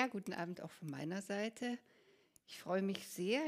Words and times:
Ja, 0.00 0.06
guten 0.06 0.32
Abend 0.32 0.62
auch 0.62 0.70
von 0.70 0.88
meiner 0.88 1.20
Seite. 1.20 1.76
Ich 2.46 2.58
freue 2.58 2.80
mich 2.80 3.06
sehr, 3.06 3.42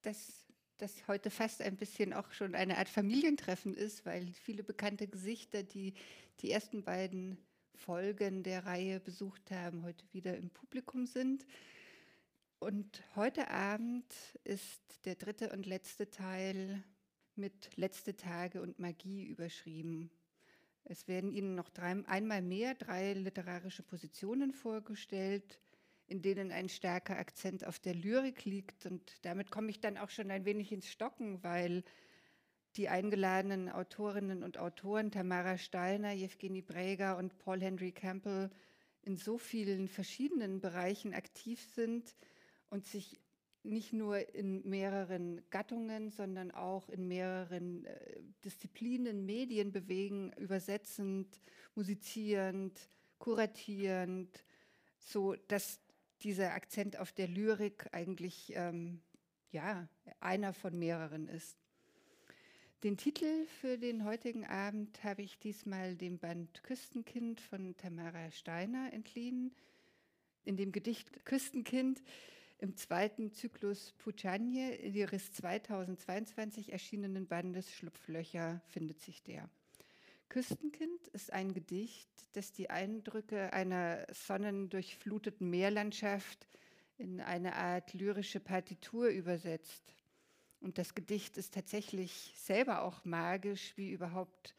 dass 0.00 0.46
das 0.78 1.06
heute 1.08 1.28
fast 1.28 1.60
ein 1.60 1.76
bisschen 1.76 2.14
auch 2.14 2.32
schon 2.32 2.54
eine 2.54 2.78
Art 2.78 2.88
Familientreffen 2.88 3.74
ist, 3.74 4.06
weil 4.06 4.26
viele 4.32 4.62
bekannte 4.62 5.08
Gesichter, 5.08 5.62
die 5.62 5.92
die 6.40 6.52
ersten 6.52 6.84
beiden 6.84 7.36
Folgen 7.74 8.42
der 8.42 8.64
Reihe 8.64 8.98
besucht 8.98 9.50
haben, 9.50 9.82
heute 9.82 10.02
wieder 10.12 10.38
im 10.38 10.48
Publikum 10.48 11.06
sind. 11.06 11.44
Und 12.60 13.02
heute 13.14 13.50
Abend 13.50 14.06
ist 14.44 14.80
der 15.04 15.16
dritte 15.16 15.52
und 15.52 15.66
letzte 15.66 16.10
Teil 16.10 16.82
mit 17.36 17.76
Letzte 17.76 18.16
Tage 18.16 18.62
und 18.62 18.78
Magie 18.78 19.26
überschrieben. 19.26 20.10
Es 20.84 21.08
werden 21.08 21.30
Ihnen 21.30 21.56
noch 21.56 21.68
drei, 21.68 22.02
einmal 22.06 22.40
mehr 22.40 22.74
drei 22.74 23.12
literarische 23.12 23.82
Positionen 23.82 24.54
vorgestellt, 24.54 25.60
in 26.10 26.22
denen 26.22 26.50
ein 26.50 26.68
stärker 26.68 27.18
Akzent 27.18 27.64
auf 27.64 27.78
der 27.78 27.94
Lyrik 27.94 28.44
liegt. 28.44 28.84
Und 28.84 29.24
damit 29.24 29.50
komme 29.50 29.70
ich 29.70 29.80
dann 29.80 29.96
auch 29.96 30.10
schon 30.10 30.30
ein 30.30 30.44
wenig 30.44 30.72
ins 30.72 30.88
Stocken, 30.88 31.42
weil 31.42 31.84
die 32.76 32.88
eingeladenen 32.88 33.68
Autorinnen 33.68 34.42
und 34.42 34.58
Autoren 34.58 35.10
Tamara 35.10 35.56
Steiner, 35.56 36.12
Jewgeni 36.12 36.62
Breger 36.62 37.16
und 37.16 37.38
Paul 37.38 37.60
Henry 37.60 37.92
Campbell 37.92 38.50
in 39.02 39.16
so 39.16 39.38
vielen 39.38 39.88
verschiedenen 39.88 40.60
Bereichen 40.60 41.14
aktiv 41.14 41.62
sind 41.74 42.16
und 42.68 42.86
sich 42.86 43.20
nicht 43.62 43.92
nur 43.92 44.34
in 44.34 44.68
mehreren 44.68 45.42
Gattungen, 45.50 46.10
sondern 46.10 46.50
auch 46.50 46.88
in 46.88 47.06
mehreren 47.08 47.84
äh, 47.84 48.22
Disziplinen, 48.44 49.26
Medien 49.26 49.70
bewegen, 49.70 50.32
übersetzend, 50.38 51.40
musizierend, 51.74 52.78
kuratierend, 53.18 54.44
so 54.98 55.34
dass 55.48 55.80
dieser 56.22 56.54
Akzent 56.54 56.98
auf 56.98 57.12
der 57.12 57.28
Lyrik 57.28 57.88
eigentlich 57.92 58.52
ähm, 58.54 59.00
ja 59.50 59.88
einer 60.20 60.52
von 60.52 60.78
mehreren 60.78 61.28
ist. 61.28 61.58
Den 62.82 62.96
Titel 62.96 63.46
für 63.60 63.76
den 63.76 64.04
heutigen 64.04 64.46
Abend 64.46 65.04
habe 65.04 65.20
ich 65.20 65.38
diesmal 65.38 65.96
dem 65.96 66.18
Band 66.18 66.62
Küstenkind 66.62 67.40
von 67.40 67.76
Tamara 67.76 68.30
Steiner 68.30 68.92
entliehen. 68.92 69.54
In 70.44 70.56
dem 70.56 70.72
Gedicht 70.72 71.26
Küstenkind 71.26 72.02
im 72.58 72.76
zweiten 72.76 73.32
Zyklus 73.32 73.92
Puchanje 73.98 74.76
ihres 74.76 75.32
2022 75.32 76.72
erschienenen 76.72 77.26
Bandes 77.26 77.70
Schlupflöcher 77.74 78.62
findet 78.68 79.00
sich 79.00 79.22
der. 79.22 79.50
Küstenkind 80.30 81.08
ist 81.08 81.32
ein 81.32 81.52
Gedicht, 81.52 82.08
das 82.34 82.52
die 82.52 82.70
Eindrücke 82.70 83.52
einer 83.52 84.06
sonnendurchfluteten 84.12 85.50
Meerlandschaft 85.50 86.46
in 86.98 87.20
eine 87.20 87.56
Art 87.56 87.92
lyrische 87.94 88.38
Partitur 88.38 89.08
übersetzt. 89.08 89.92
Und 90.60 90.78
das 90.78 90.94
Gedicht 90.94 91.36
ist 91.36 91.52
tatsächlich 91.52 92.32
selber 92.36 92.82
auch 92.82 93.04
magisch, 93.04 93.76
wie 93.76 93.90
überhaupt 93.90 94.54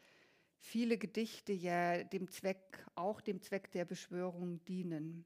viele 0.58 0.98
Gedichte 0.98 1.54
ja 1.54 2.04
dem 2.04 2.28
Zweck, 2.28 2.84
auch 2.94 3.22
dem 3.22 3.40
Zweck 3.40 3.70
der 3.72 3.86
Beschwörung 3.86 4.62
dienen. 4.64 5.24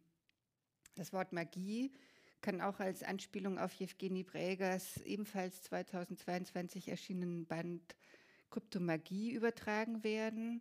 Das 0.95 1.13
Wort 1.13 1.33
Magie 1.33 1.91
kann 2.41 2.61
auch 2.61 2.79
als 2.79 3.03
Anspielung 3.03 3.59
auf 3.59 3.73
Jewgeni 3.73 4.23
Bregers 4.23 4.99
ebenfalls 4.99 5.63
2022 5.63 6.87
erschienenen 6.87 7.47
Band 7.47 7.97
Kryptomagie 8.51 9.33
übertragen 9.33 10.03
werden. 10.05 10.61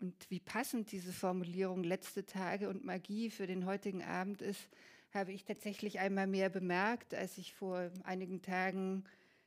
Und 0.00 0.14
wie 0.30 0.40
passend 0.40 0.92
diese 0.92 1.12
Formulierung 1.12 1.84
letzte 1.84 2.24
Tage 2.24 2.68
und 2.68 2.84
Magie 2.84 3.30
für 3.30 3.46
den 3.46 3.66
heutigen 3.66 4.02
Abend 4.02 4.42
ist, 4.42 4.68
habe 5.12 5.32
ich 5.32 5.44
tatsächlich 5.44 6.00
einmal 6.00 6.26
mehr 6.26 6.48
bemerkt, 6.48 7.14
als 7.14 7.38
ich 7.38 7.54
vor 7.54 7.90
einigen 8.04 8.42
Tagen 8.42 9.04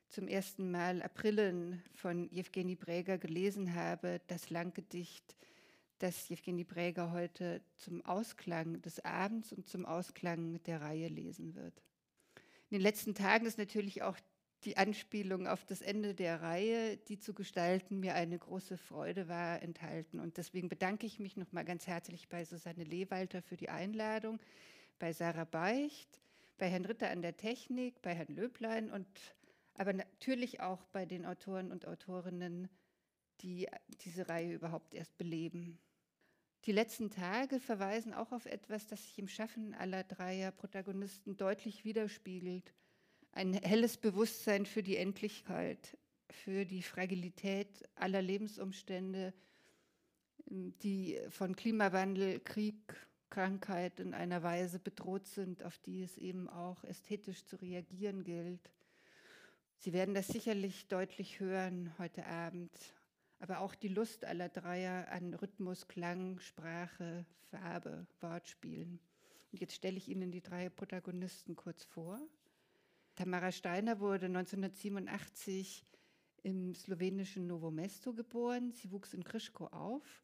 zum 0.09 0.27
ersten 0.27 0.71
Mal 0.71 1.01
Aprillen 1.01 1.81
von 1.95 2.29
Jewgeni 2.29 2.75
Breger 2.75 3.17
gelesen 3.17 3.73
habe, 3.73 4.21
das 4.27 4.49
Langgedicht 4.49 5.35
das 5.99 6.27
Jewgeni 6.27 6.63
Bräger 6.63 7.11
heute 7.11 7.61
zum 7.77 8.03
Ausklang 8.05 8.81
des 8.81 9.03
Abends 9.05 9.53
und 9.53 9.67
zum 9.67 9.85
Ausklang 9.85 10.61
der 10.63 10.81
Reihe 10.81 11.07
lesen 11.07 11.55
wird. 11.55 11.81
In 12.69 12.77
den 12.77 12.81
letzten 12.81 13.15
Tagen 13.15 13.45
ist 13.45 13.57
natürlich 13.57 14.01
auch 14.01 14.17
die 14.63 14.77
Anspielung 14.77 15.47
auf 15.47 15.63
das 15.65 15.81
Ende 15.81 16.15
der 16.15 16.41
Reihe, 16.41 16.97
die 16.97 17.19
zu 17.19 17.33
gestalten 17.33 17.99
mir 17.99 18.15
eine 18.15 18.39
große 18.39 18.77
Freude 18.77 19.27
war, 19.27 19.61
enthalten. 19.61 20.19
Und 20.19 20.37
deswegen 20.37 20.69
bedanke 20.69 21.05
ich 21.05 21.19
mich 21.19 21.37
nochmal 21.37 21.65
ganz 21.65 21.85
herzlich 21.87 22.29
bei 22.29 22.45
Susanne 22.45 22.83
Lewalter 22.83 23.41
für 23.41 23.57
die 23.57 23.69
Einladung, 23.69 24.39
bei 24.97 25.13
Sarah 25.13 25.45
Beicht, 25.45 26.21
bei 26.57 26.67
Herrn 26.67 26.85
Ritter 26.85 27.11
an 27.11 27.21
der 27.21 27.37
Technik, 27.37 28.01
bei 28.01 28.15
Herrn 28.15 28.33
Löblein 28.33 28.89
und 28.89 29.07
aber 29.77 29.93
natürlich 29.93 30.61
auch 30.61 30.85
bei 30.85 31.05
den 31.05 31.25
Autoren 31.25 31.71
und 31.71 31.85
Autorinnen, 31.85 32.69
die 33.41 33.67
diese 34.05 34.29
Reihe 34.29 34.53
überhaupt 34.53 34.93
erst 34.93 35.17
beleben. 35.17 35.77
Die 36.65 36.71
letzten 36.71 37.11
Tage 37.11 37.59
verweisen 37.59 38.13
auch 38.13 38.31
auf 38.31 38.45
etwas, 38.45 38.87
das 38.87 39.03
sich 39.03 39.19
im 39.19 39.27
Schaffen 39.27 39.75
aller 39.75 40.03
dreier 40.03 40.51
Protagonisten 40.51 41.37
deutlich 41.37 41.85
widerspiegelt. 41.85 42.73
Ein 43.35 43.53
helles 43.53 43.97
Bewusstsein 43.97 44.65
für 44.65 44.81
die 44.81 44.97
Endlichkeit, 44.97 45.97
für 46.31 46.65
die 46.65 46.81
Fragilität 46.81 47.67
aller 47.93 48.23
Lebensumstände, 48.23 49.33
die 50.47 51.19
von 51.29 51.55
Klimawandel, 51.55 52.39
Krieg, 52.39 52.95
Krankheit 53.29 53.99
in 53.99 54.15
einer 54.15 54.41
Weise 54.41 54.79
bedroht 54.79 55.27
sind, 55.27 55.63
auf 55.63 55.77
die 55.77 56.01
es 56.01 56.17
eben 56.17 56.49
auch 56.49 56.83
ästhetisch 56.85 57.45
zu 57.45 57.57
reagieren 57.57 58.23
gilt. 58.23 58.71
Sie 59.77 59.93
werden 59.93 60.15
das 60.15 60.27
sicherlich 60.27 60.87
deutlich 60.87 61.39
hören 61.39 61.93
heute 61.99 62.25
Abend 62.25 62.71
aber 63.39 63.59
auch 63.59 63.75
die 63.75 63.89
Lust 63.89 64.25
aller 64.25 64.49
Dreier 64.49 65.07
an 65.11 65.33
Rhythmus, 65.33 65.87
Klang, 65.87 66.39
Sprache, 66.39 67.25
Farbe, 67.51 68.07
Wortspielen. 68.19 68.99
Und 69.51 69.61
jetzt 69.61 69.75
stelle 69.75 69.97
ich 69.97 70.09
Ihnen 70.09 70.31
die 70.31 70.41
drei 70.41 70.69
Protagonisten 70.69 71.55
kurz 71.55 71.83
vor. 71.83 72.19
Tamara 73.15 73.51
Steiner 73.51 73.99
wurde 73.99 74.25
1987 74.27 75.83
im 76.43 76.75
slowenischen 76.75 77.47
Novo 77.47 77.71
Mesto 77.71 78.13
geboren. 78.13 78.71
Sie 78.73 78.91
wuchs 78.91 79.13
in 79.13 79.23
Krischko 79.23 79.67
auf, 79.67 80.23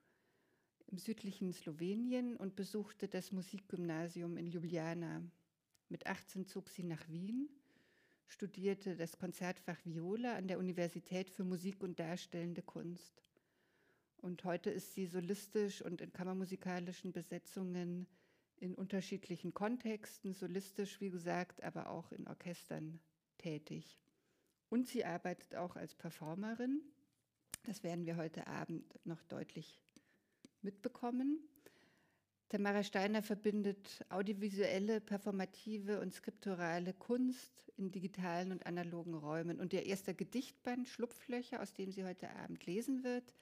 im 0.87 0.97
südlichen 0.97 1.53
Slowenien 1.53 2.35
und 2.35 2.55
besuchte 2.55 3.07
das 3.07 3.31
Musikgymnasium 3.31 4.37
in 4.37 4.47
Ljubljana. 4.47 5.23
Mit 5.89 6.05
18 6.05 6.45
zog 6.47 6.69
sie 6.69 6.83
nach 6.83 7.07
Wien 7.09 7.49
studierte 8.31 8.95
das 8.95 9.17
Konzertfach 9.17 9.77
Viola 9.83 10.35
an 10.35 10.47
der 10.47 10.57
Universität 10.57 11.29
für 11.29 11.43
Musik 11.43 11.83
und 11.83 11.99
Darstellende 11.99 12.61
Kunst. 12.61 13.21
Und 14.17 14.45
heute 14.45 14.69
ist 14.69 14.93
sie 14.93 15.05
solistisch 15.05 15.81
und 15.81 15.99
in 15.99 16.13
kammermusikalischen 16.13 17.11
Besetzungen 17.11 18.07
in 18.61 18.75
unterschiedlichen 18.75 19.53
Kontexten, 19.53 20.33
solistisch 20.33 21.01
wie 21.01 21.09
gesagt, 21.09 21.63
aber 21.63 21.89
auch 21.89 22.11
in 22.11 22.27
Orchestern 22.27 22.99
tätig. 23.37 23.99
Und 24.69 24.87
sie 24.87 25.03
arbeitet 25.03 25.55
auch 25.55 25.75
als 25.75 25.95
Performerin. 25.95 26.81
Das 27.63 27.83
werden 27.83 28.05
wir 28.05 28.15
heute 28.17 28.47
Abend 28.47 28.99
noch 29.03 29.21
deutlich 29.23 29.81
mitbekommen. 30.61 31.39
Tamara 32.49 32.83
Steiner 32.83 33.23
verbindet 33.23 34.05
audiovisuelle, 34.09 35.01
performative 35.01 35.99
und 35.99 36.13
skripturale 36.13 36.93
Kunst 36.93 37.71
in 37.77 37.91
digitalen 37.91 38.51
und 38.51 38.65
analogen 38.65 39.15
Räumen. 39.15 39.59
Und 39.59 39.73
ihr 39.73 39.85
erster 39.85 40.13
Gedichtband 40.13 40.87
Schlupflöcher, 40.87 41.61
aus 41.61 41.73
dem 41.73 41.91
sie 41.91 42.03
heute 42.03 42.29
Abend 42.35 42.65
lesen 42.65 43.03
wird, 43.03 43.33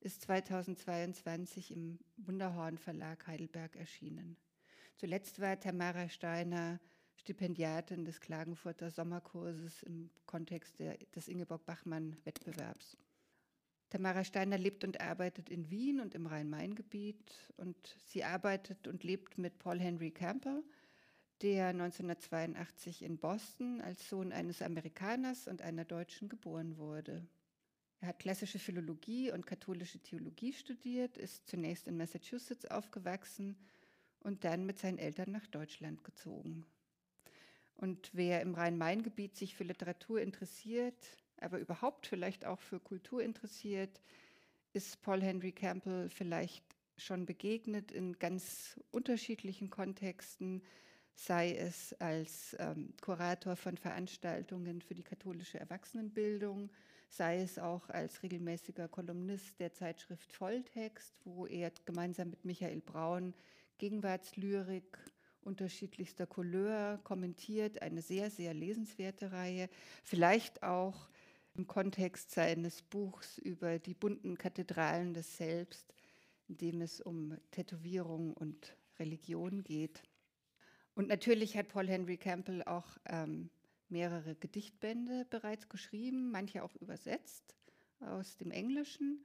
ist 0.00 0.22
2022 0.22 1.72
im 1.72 1.98
Wunderhorn 2.16 2.78
Verlag 2.78 3.26
Heidelberg 3.26 3.74
erschienen. 3.74 4.36
Zuletzt 4.98 5.38
war 5.40 5.60
Tamara 5.60 6.08
Steiner 6.08 6.80
Stipendiatin 7.14 8.04
des 8.04 8.20
Klagenfurter 8.20 8.90
Sommerkurses 8.90 9.84
im 9.84 10.10
Kontext 10.26 10.80
der, 10.80 10.96
des 11.14 11.28
Ingeborg-Bachmann-Wettbewerbs. 11.28 12.96
Tamara 13.90 14.24
Steiner 14.24 14.58
lebt 14.58 14.82
und 14.82 15.00
arbeitet 15.00 15.50
in 15.50 15.70
Wien 15.70 16.00
und 16.00 16.16
im 16.16 16.26
Rhein-Main-Gebiet 16.26 17.32
und 17.58 17.76
sie 18.06 18.24
arbeitet 18.24 18.88
und 18.88 19.04
lebt 19.04 19.38
mit 19.38 19.60
Paul 19.60 19.78
Henry 19.78 20.10
Campbell, 20.10 20.64
der 21.42 21.68
1982 21.68 23.02
in 23.02 23.18
Boston 23.18 23.80
als 23.80 24.08
Sohn 24.08 24.32
eines 24.32 24.62
Amerikaners 24.62 25.46
und 25.46 25.62
einer 25.62 25.84
Deutschen 25.84 26.28
geboren 26.28 26.76
wurde. 26.76 27.24
Er 28.00 28.08
hat 28.08 28.18
klassische 28.18 28.58
Philologie 28.58 29.30
und 29.30 29.46
katholische 29.46 30.00
Theologie 30.00 30.52
studiert, 30.52 31.16
ist 31.16 31.46
zunächst 31.46 31.86
in 31.86 31.96
Massachusetts 31.96 32.66
aufgewachsen 32.66 33.56
und 34.20 34.44
dann 34.44 34.66
mit 34.66 34.78
seinen 34.78 34.98
Eltern 34.98 35.30
nach 35.32 35.46
Deutschland 35.46 36.04
gezogen. 36.04 36.66
Und 37.76 38.10
wer 38.12 38.42
im 38.42 38.54
Rhein-Main-Gebiet 38.54 39.36
sich 39.36 39.54
für 39.54 39.64
Literatur 39.64 40.20
interessiert, 40.20 40.96
aber 41.40 41.58
überhaupt 41.58 42.06
vielleicht 42.06 42.44
auch 42.44 42.60
für 42.60 42.80
Kultur 42.80 43.22
interessiert, 43.22 44.00
ist 44.72 45.00
Paul 45.02 45.22
Henry 45.22 45.52
Campbell 45.52 46.08
vielleicht 46.08 46.64
schon 46.96 47.24
begegnet 47.24 47.92
in 47.92 48.18
ganz 48.18 48.78
unterschiedlichen 48.90 49.70
Kontexten, 49.70 50.62
sei 51.14 51.54
es 51.54 51.94
als 52.00 52.56
ähm, 52.58 52.92
Kurator 53.00 53.56
von 53.56 53.76
Veranstaltungen 53.76 54.82
für 54.82 54.94
die 54.94 55.02
katholische 55.02 55.58
Erwachsenenbildung, 55.58 56.70
sei 57.08 57.40
es 57.40 57.58
auch 57.58 57.88
als 57.88 58.22
regelmäßiger 58.22 58.88
Kolumnist 58.88 59.58
der 59.60 59.72
Zeitschrift 59.72 60.32
Volltext, 60.32 61.14
wo 61.24 61.46
er 61.46 61.72
gemeinsam 61.84 62.30
mit 62.30 62.44
Michael 62.44 62.80
Braun 62.80 63.34
Gegenwartslyrik 63.78 64.98
unterschiedlichster 65.42 66.26
Couleur 66.26 66.98
kommentiert, 67.04 67.80
eine 67.80 68.02
sehr, 68.02 68.30
sehr 68.30 68.52
lesenswerte 68.52 69.32
Reihe, 69.32 69.68
vielleicht 70.04 70.62
auch 70.62 71.08
im 71.54 71.66
Kontext 71.66 72.30
seines 72.30 72.82
Buchs 72.82 73.38
über 73.38 73.78
die 73.78 73.94
bunten 73.94 74.36
Kathedralen 74.36 75.14
des 75.14 75.36
Selbst, 75.36 75.92
in 76.48 76.56
dem 76.58 76.80
es 76.80 77.00
um 77.00 77.36
Tätowierung 77.50 78.34
und 78.34 78.76
Religion 78.98 79.64
geht. 79.64 80.02
Und 80.94 81.08
natürlich 81.08 81.56
hat 81.56 81.68
Paul 81.68 81.88
Henry 81.88 82.16
Campbell 82.16 82.62
auch 82.64 82.98
ähm, 83.06 83.50
mehrere 83.88 84.34
Gedichtbände 84.34 85.26
bereits 85.30 85.68
geschrieben, 85.68 86.30
manche 86.30 86.62
auch 86.62 86.74
übersetzt 86.76 87.54
aus 88.00 88.36
dem 88.36 88.50
Englischen. 88.50 89.24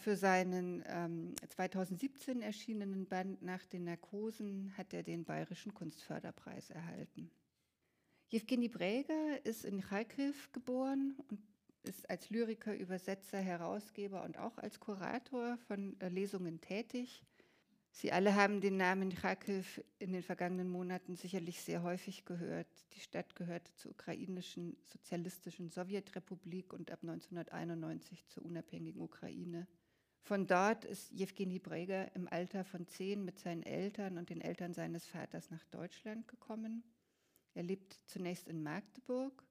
Für 0.00 0.16
seinen 0.16 0.84
ähm, 0.86 1.34
2017 1.48 2.40
erschienenen 2.40 3.06
Band 3.06 3.42
Nach 3.42 3.64
den 3.66 3.84
Narkosen 3.84 4.72
hat 4.78 4.94
er 4.94 5.02
den 5.02 5.24
Bayerischen 5.24 5.74
Kunstförderpreis 5.74 6.70
erhalten. 6.70 7.30
Jewgeni 8.28 8.68
Breger 8.68 9.44
ist 9.44 9.64
in 9.64 9.80
Kharkiv 9.80 10.52
geboren 10.52 11.16
und 11.28 11.40
ist 11.82 12.08
als 12.08 12.30
Lyriker, 12.30 12.76
Übersetzer, 12.76 13.38
Herausgeber 13.38 14.22
und 14.22 14.38
auch 14.38 14.56
als 14.58 14.78
Kurator 14.78 15.58
von 15.66 15.98
äh, 16.00 16.08
Lesungen 16.08 16.60
tätig. 16.60 17.24
Sie 17.90 18.12
alle 18.12 18.36
haben 18.36 18.60
den 18.60 18.76
Namen 18.76 19.12
Kharkiv 19.12 19.82
in 19.98 20.12
den 20.12 20.22
vergangenen 20.22 20.68
Monaten 20.68 21.16
sicherlich 21.16 21.60
sehr 21.60 21.82
häufig 21.82 22.24
gehört. 22.24 22.68
Die 22.94 23.00
Stadt 23.00 23.34
gehörte 23.34 23.74
zur 23.74 23.90
ukrainischen 23.90 24.76
sozialistischen 24.84 25.70
Sowjetrepublik 25.70 26.72
und 26.72 26.92
ab 26.92 27.00
1991 27.02 28.28
zur 28.28 28.44
unabhängigen 28.44 29.02
Ukraine. 29.02 29.66
Von 30.28 30.46
dort 30.46 30.84
ist 30.84 31.10
Jewgeni 31.10 31.58
Breger 31.58 32.14
im 32.14 32.28
Alter 32.28 32.62
von 32.62 32.86
zehn 32.86 33.24
mit 33.24 33.38
seinen 33.38 33.62
Eltern 33.62 34.18
und 34.18 34.28
den 34.28 34.42
Eltern 34.42 34.74
seines 34.74 35.06
Vaters 35.06 35.50
nach 35.50 35.64
Deutschland 35.70 36.28
gekommen. 36.28 36.84
Er 37.54 37.62
lebt 37.62 37.98
zunächst 38.04 38.46
in 38.46 38.62
Magdeburg 38.62 39.42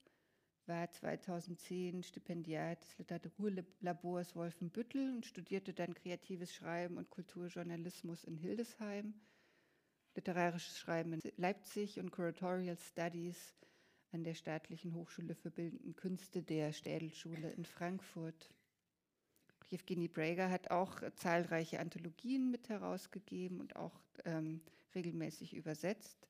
war 0.68 0.92
2010 0.92 2.04
Stipendiat 2.04 2.84
des 2.84 2.96
Literaturlabors 3.00 4.36
Wolfenbüttel 4.36 5.16
und 5.16 5.26
studierte 5.26 5.74
dann 5.74 5.96
kreatives 5.96 6.54
Schreiben 6.54 6.98
und 6.98 7.10
Kulturjournalismus 7.10 8.24
in 8.24 8.38
Hildesheim, 8.38 9.16
literarisches 10.14 10.78
Schreiben 10.78 11.14
in 11.14 11.22
Leipzig 11.38 12.00
und 12.00 12.12
Curatorial 12.12 12.78
Studies 12.78 13.56
an 14.12 14.24
der 14.24 14.36
Staatlichen 14.36 14.94
Hochschule 14.94 15.34
für 15.34 15.50
Bildende 15.50 15.94
Künste 15.94 16.44
der 16.44 16.72
Städelschule 16.72 17.50
in 17.50 17.66
Frankfurt. 17.66 18.52
Jewgeni 19.70 20.08
Breger 20.08 20.50
hat 20.50 20.72
auch 20.72 21.02
zahlreiche 21.16 21.80
Anthologien 21.80 22.52
mit 22.52 22.70
herausgegeben 22.70 23.60
und 23.60 23.76
auch 23.76 24.00
ähm, 24.26 24.62
regelmäßig 24.96 25.54
übersetzt. 25.54 26.28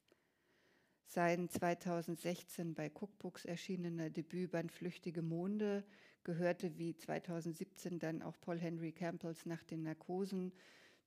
Sein 1.06 1.48
2016 1.50 2.74
bei 2.74 2.90
Cookbooks 2.90 3.46
erschienener 3.46 4.10
Debütband 4.10 4.72
Flüchtige 4.72 5.22
Monde 5.22 5.86
gehörte 6.24 6.78
wie 6.78 6.98
2017 6.98 8.00
dann 8.00 8.22
auch 8.22 8.36
Paul 8.42 8.60
Henry 8.60 8.92
Campbells 8.92 9.46
Nach 9.46 9.64
den 9.64 9.84
Narkosen 9.84 10.52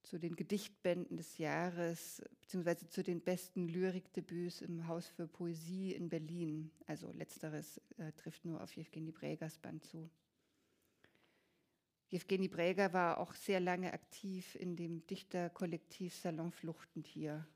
zu 0.02 0.18
den 0.18 0.36
Gedichtbänden 0.36 1.16
des 1.16 1.36
Jahres 1.36 2.22
beziehungsweise 2.40 2.88
zu 2.88 3.02
den 3.02 3.20
besten 3.20 3.68
Lyrikdebüts 3.68 4.62
im 4.62 4.88
Haus 4.88 5.06
für 5.06 5.28
Poesie 5.28 5.92
in 5.92 6.08
Berlin. 6.08 6.70
Also 6.86 7.12
letzteres 7.12 7.78
äh, 7.98 8.12
trifft 8.12 8.44
nur 8.44 8.62
auf 8.62 8.74
Jewgeni 8.74 9.12
Brägers 9.12 9.58
Band 9.58 9.84
zu. 9.84 10.08
Jewgeni 12.10 12.48
Bräger 12.48 12.92
war 12.92 13.18
auch 13.18 13.34
sehr 13.34 13.60
lange 13.60 13.92
aktiv 13.92 14.54
in 14.56 14.76
dem 14.76 15.06
Dichterkollektiv 15.06 16.14
Salon 16.14 16.52
Fluchtentier 16.52 17.46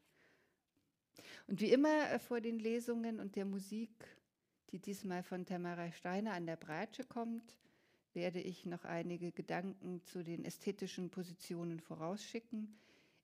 und 1.47 1.61
wie 1.61 1.73
immer 1.73 2.11
äh, 2.11 2.19
vor 2.19 2.41
den 2.41 2.59
Lesungen 2.59 3.21
und 3.21 3.37
der 3.37 3.45
Musik, 3.45 3.91
die 4.71 4.79
diesmal 4.79 5.23
von 5.23 5.45
Tamara 5.45 5.93
Steiner 5.93 6.33
an 6.33 6.47
der 6.47 6.56
Bratsche 6.56 7.05
kommt, 7.05 7.56
werde 8.12 8.41
ich 8.41 8.65
noch 8.65 8.85
einige 8.85 9.33
Gedanken 9.33 10.03
zu 10.05 10.23
den 10.23 10.45
ästhetischen 10.45 11.11
Positionen 11.11 11.81
vorausschicken, 11.81 12.79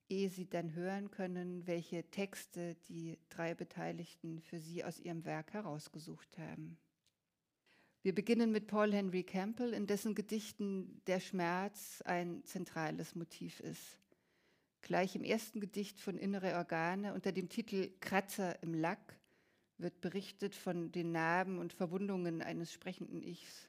ehe 0.08 0.28
Sie 0.28 0.48
dann 0.48 0.74
hören 0.74 1.10
können, 1.10 1.66
welche 1.66 2.02
Texte 2.10 2.76
die 2.88 3.18
drei 3.28 3.54
Beteiligten 3.54 4.40
für 4.40 4.60
Sie 4.60 4.84
aus 4.84 4.98
ihrem 4.98 5.24
Werk 5.24 5.52
herausgesucht 5.52 6.36
haben. 6.38 6.76
Wir 8.02 8.14
beginnen 8.14 8.50
mit 8.50 8.66
Paul 8.66 8.94
Henry 8.94 9.22
Campbell, 9.24 9.74
in 9.74 9.86
dessen 9.86 10.14
Gedichten 10.14 11.02
der 11.06 11.20
Schmerz 11.20 12.00
ein 12.06 12.42
zentrales 12.44 13.14
Motiv 13.14 13.60
ist. 13.60 13.98
Gleich 14.80 15.14
im 15.16 15.22
ersten 15.22 15.60
Gedicht 15.60 16.00
von 16.00 16.16
Innere 16.16 16.54
Organe 16.54 17.12
unter 17.12 17.30
dem 17.30 17.50
Titel 17.50 17.90
Kratzer 18.00 18.62
im 18.62 18.72
Lack 18.72 19.18
wird 19.76 20.00
berichtet 20.00 20.54
von 20.54 20.90
den 20.92 21.12
Narben 21.12 21.58
und 21.58 21.74
Verwundungen 21.74 22.40
eines 22.40 22.72
sprechenden 22.72 23.22
Ichs. 23.22 23.68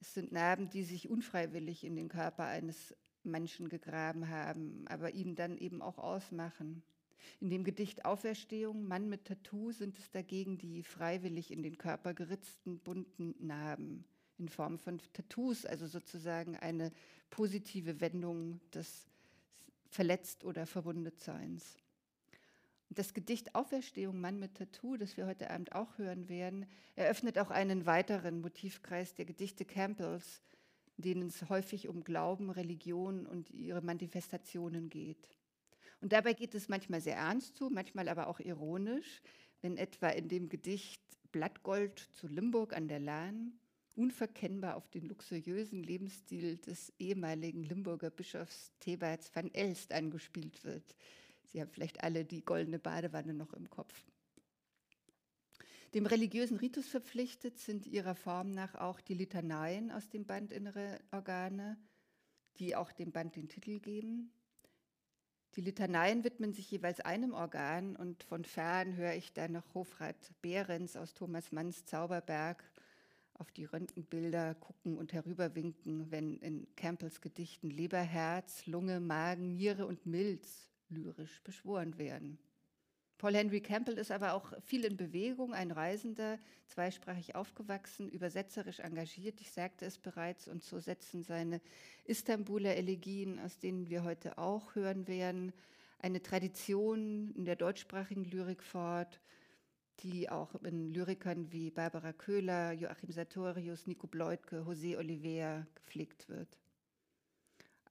Es 0.00 0.14
sind 0.14 0.30
Narben, 0.30 0.70
die 0.70 0.84
sich 0.84 1.10
unfreiwillig 1.10 1.82
in 1.82 1.96
den 1.96 2.08
Körper 2.08 2.44
eines 2.44 2.94
Menschen 3.24 3.68
gegraben 3.68 4.28
haben, 4.28 4.84
aber 4.86 5.10
ihn 5.10 5.34
dann 5.34 5.58
eben 5.58 5.82
auch 5.82 5.98
ausmachen. 5.98 6.84
In 7.40 7.50
dem 7.50 7.64
Gedicht 7.64 8.04
Auferstehung, 8.04 8.86
Mann 8.86 9.08
mit 9.08 9.24
Tattoo, 9.24 9.72
sind 9.72 9.98
es 9.98 10.10
dagegen 10.10 10.58
die 10.58 10.82
freiwillig 10.82 11.50
in 11.50 11.62
den 11.62 11.78
Körper 11.78 12.14
geritzten 12.14 12.78
bunten 12.78 13.34
Narben 13.38 14.04
in 14.38 14.48
Form 14.48 14.78
von 14.78 15.00
Tattoos, 15.12 15.64
also 15.64 15.86
sozusagen 15.86 16.56
eine 16.56 16.92
positive 17.30 18.00
Wendung 18.00 18.60
des 18.72 19.06
verletzt 19.88 20.44
oder 20.44 20.66
verwundet 20.66 21.20
Seins. 21.20 21.76
Das 22.90 23.14
Gedicht 23.14 23.54
Auferstehung 23.54 24.20
Mann 24.20 24.38
mit 24.38 24.54
Tattoo, 24.54 24.96
das 24.96 25.16
wir 25.16 25.26
heute 25.26 25.50
Abend 25.50 25.72
auch 25.74 25.96
hören 25.96 26.28
werden, 26.28 26.66
eröffnet 26.94 27.38
auch 27.38 27.50
einen 27.50 27.86
weiteren 27.86 28.40
Motivkreis 28.40 29.14
der 29.14 29.24
Gedichte 29.24 29.64
Campbells, 29.64 30.42
denen 30.98 31.28
es 31.28 31.48
häufig 31.48 31.88
um 31.88 32.04
Glauben, 32.04 32.50
Religion 32.50 33.26
und 33.26 33.50
ihre 33.50 33.80
Manifestationen 33.80 34.90
geht. 34.90 35.28
Und 36.02 36.12
dabei 36.12 36.32
geht 36.32 36.54
es 36.56 36.68
manchmal 36.68 37.00
sehr 37.00 37.16
ernst 37.16 37.56
zu, 37.56 37.70
manchmal 37.70 38.08
aber 38.08 38.26
auch 38.26 38.40
ironisch, 38.40 39.22
wenn 39.60 39.76
etwa 39.76 40.08
in 40.08 40.28
dem 40.28 40.48
Gedicht 40.48 41.00
Blattgold 41.30 41.98
zu 42.12 42.26
Limburg 42.26 42.76
an 42.76 42.88
der 42.88 42.98
Lahn 42.98 43.52
unverkennbar 43.94 44.76
auf 44.76 44.90
den 44.90 45.06
luxuriösen 45.06 45.84
Lebensstil 45.84 46.56
des 46.56 46.92
ehemaligen 46.98 47.62
Limburger 47.62 48.10
Bischofs 48.10 48.72
Theberts 48.80 49.30
van 49.32 49.54
Elst 49.54 49.92
angespielt 49.92 50.64
wird. 50.64 50.96
Sie 51.46 51.60
haben 51.60 51.70
vielleicht 51.70 52.02
alle 52.02 52.24
die 52.24 52.44
goldene 52.44 52.80
Badewanne 52.80 53.32
noch 53.32 53.52
im 53.52 53.70
Kopf. 53.70 53.94
Dem 55.94 56.06
religiösen 56.06 56.56
Ritus 56.56 56.88
verpflichtet 56.88 57.58
sind 57.58 57.86
ihrer 57.86 58.16
Form 58.16 58.50
nach 58.50 58.74
auch 58.74 59.00
die 59.00 59.14
Litaneien 59.14 59.92
aus 59.92 60.08
dem 60.08 60.24
Band 60.24 60.50
Innere 60.50 60.98
Organe, 61.12 61.78
die 62.58 62.74
auch 62.74 62.90
dem 62.90 63.12
Band 63.12 63.36
den 63.36 63.48
Titel 63.48 63.78
geben. 63.78 64.32
Die 65.54 65.60
Litaneien 65.60 66.24
widmen 66.24 66.54
sich 66.54 66.70
jeweils 66.70 67.00
einem 67.00 67.34
Organ 67.34 67.94
und 67.96 68.22
von 68.22 68.44
fern 68.44 68.96
höre 68.96 69.12
ich 69.14 69.34
dann 69.34 69.52
noch 69.52 69.74
Hofrat 69.74 70.16
Behrens 70.40 70.96
aus 70.96 71.12
Thomas 71.12 71.52
Manns 71.52 71.84
Zauberberg 71.84 72.64
auf 73.34 73.50
die 73.52 73.66
Röntgenbilder 73.66 74.54
gucken 74.54 74.96
und 74.96 75.12
herüberwinken, 75.12 76.10
wenn 76.10 76.38
in 76.38 76.66
Campbells 76.74 77.20
Gedichten 77.20 77.68
Leber, 77.68 78.00
Herz, 78.00 78.64
Lunge, 78.64 78.98
Magen, 79.00 79.54
Niere 79.56 79.86
und 79.86 80.06
Milz 80.06 80.70
lyrisch 80.88 81.42
beschworen 81.42 81.98
werden. 81.98 82.38
Paul 83.18 83.34
Henry 83.34 83.60
Campbell 83.60 83.98
ist 83.98 84.10
aber 84.10 84.34
auch 84.34 84.52
viel 84.62 84.84
in 84.84 84.96
Bewegung, 84.96 85.54
ein 85.54 85.70
Reisender, 85.70 86.38
zweisprachig 86.66 87.34
aufgewachsen, 87.34 88.08
übersetzerisch 88.08 88.80
engagiert, 88.80 89.40
ich 89.40 89.52
sagte 89.52 89.84
es 89.86 89.98
bereits, 89.98 90.48
und 90.48 90.64
so 90.64 90.80
setzen 90.80 91.22
seine 91.22 91.60
Istanbuler 92.04 92.74
Elegien, 92.76 93.38
aus 93.38 93.58
denen 93.58 93.88
wir 93.88 94.02
heute 94.02 94.38
auch 94.38 94.74
hören 94.74 95.06
werden, 95.06 95.52
eine 96.00 96.20
Tradition 96.20 97.32
in 97.36 97.44
der 97.44 97.56
deutschsprachigen 97.56 98.24
Lyrik 98.24 98.62
fort, 98.62 99.20
die 100.00 100.28
auch 100.28 100.54
in 100.64 100.92
Lyrikern 100.92 101.52
wie 101.52 101.70
Barbara 101.70 102.12
Köhler, 102.12 102.72
Joachim 102.72 103.12
Sartorius, 103.12 103.86
Nico 103.86 104.08
Bleutke, 104.08 104.62
José 104.62 104.96
Oliveira 104.96 105.66
gepflegt 105.76 106.28
wird. 106.28 106.58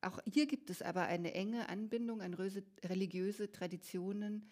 Auch 0.01 0.19
hier 0.25 0.47
gibt 0.47 0.69
es 0.69 0.81
aber 0.81 1.03
eine 1.03 1.33
enge 1.33 1.69
Anbindung 1.69 2.21
an 2.21 2.33
religiöse 2.33 3.51
Traditionen, 3.51 4.49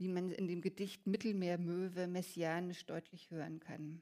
wie 0.00 0.08
man 0.08 0.30
in 0.30 0.48
dem 0.48 0.62
Gedicht 0.62 1.06
Mittelmeermöwe 1.06 2.06
messianisch 2.06 2.86
deutlich 2.86 3.30
hören 3.30 3.60
kann. 3.60 4.00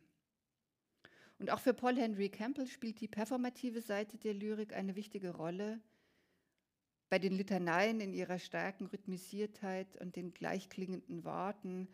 Und 1.38 1.50
auch 1.50 1.58
für 1.58 1.74
Paul 1.74 1.96
Henry 1.96 2.28
Campbell 2.28 2.68
spielt 2.68 3.00
die 3.00 3.08
performative 3.08 3.80
Seite 3.80 4.16
der 4.16 4.34
Lyrik 4.34 4.72
eine 4.74 4.94
wichtige 4.94 5.34
Rolle. 5.34 5.80
Bei 7.10 7.18
den 7.18 7.32
Litaneien 7.32 8.00
in 8.00 8.12
ihrer 8.12 8.38
starken 8.38 8.86
Rhythmisiertheit 8.86 9.96
und 9.96 10.14
den 10.14 10.32
gleichklingenden 10.32 11.24
Worten 11.24 11.88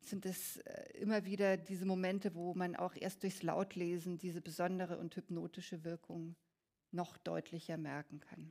sind 0.00 0.26
es 0.26 0.56
äh, 0.56 0.98
immer 0.98 1.24
wieder 1.24 1.56
diese 1.56 1.86
Momente, 1.86 2.34
wo 2.34 2.54
man 2.54 2.74
auch 2.74 2.96
erst 2.96 3.22
durchs 3.22 3.44
Lautlesen 3.44 4.18
diese 4.18 4.40
besondere 4.40 4.98
und 4.98 5.14
hypnotische 5.14 5.84
Wirkung 5.84 6.34
noch 6.90 7.16
deutlicher 7.18 7.76
merken 7.76 8.18
kann. 8.18 8.50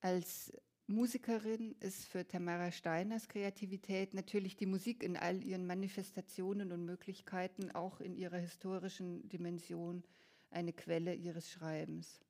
Als 0.00 0.52
Musikerin 0.88 1.74
ist 1.80 2.04
für 2.04 2.24
Tamara 2.28 2.70
Steiners 2.70 3.26
Kreativität 3.26 4.14
natürlich 4.14 4.56
die 4.56 4.66
Musik 4.66 5.02
in 5.02 5.16
all 5.16 5.42
ihren 5.42 5.66
Manifestationen 5.66 6.70
und 6.70 6.84
Möglichkeiten, 6.84 7.72
auch 7.72 8.00
in 8.00 8.14
ihrer 8.14 8.38
historischen 8.38 9.28
Dimension, 9.28 10.04
eine 10.48 10.72
Quelle 10.72 11.12
ihres 11.12 11.50
Schreibens. 11.50 12.20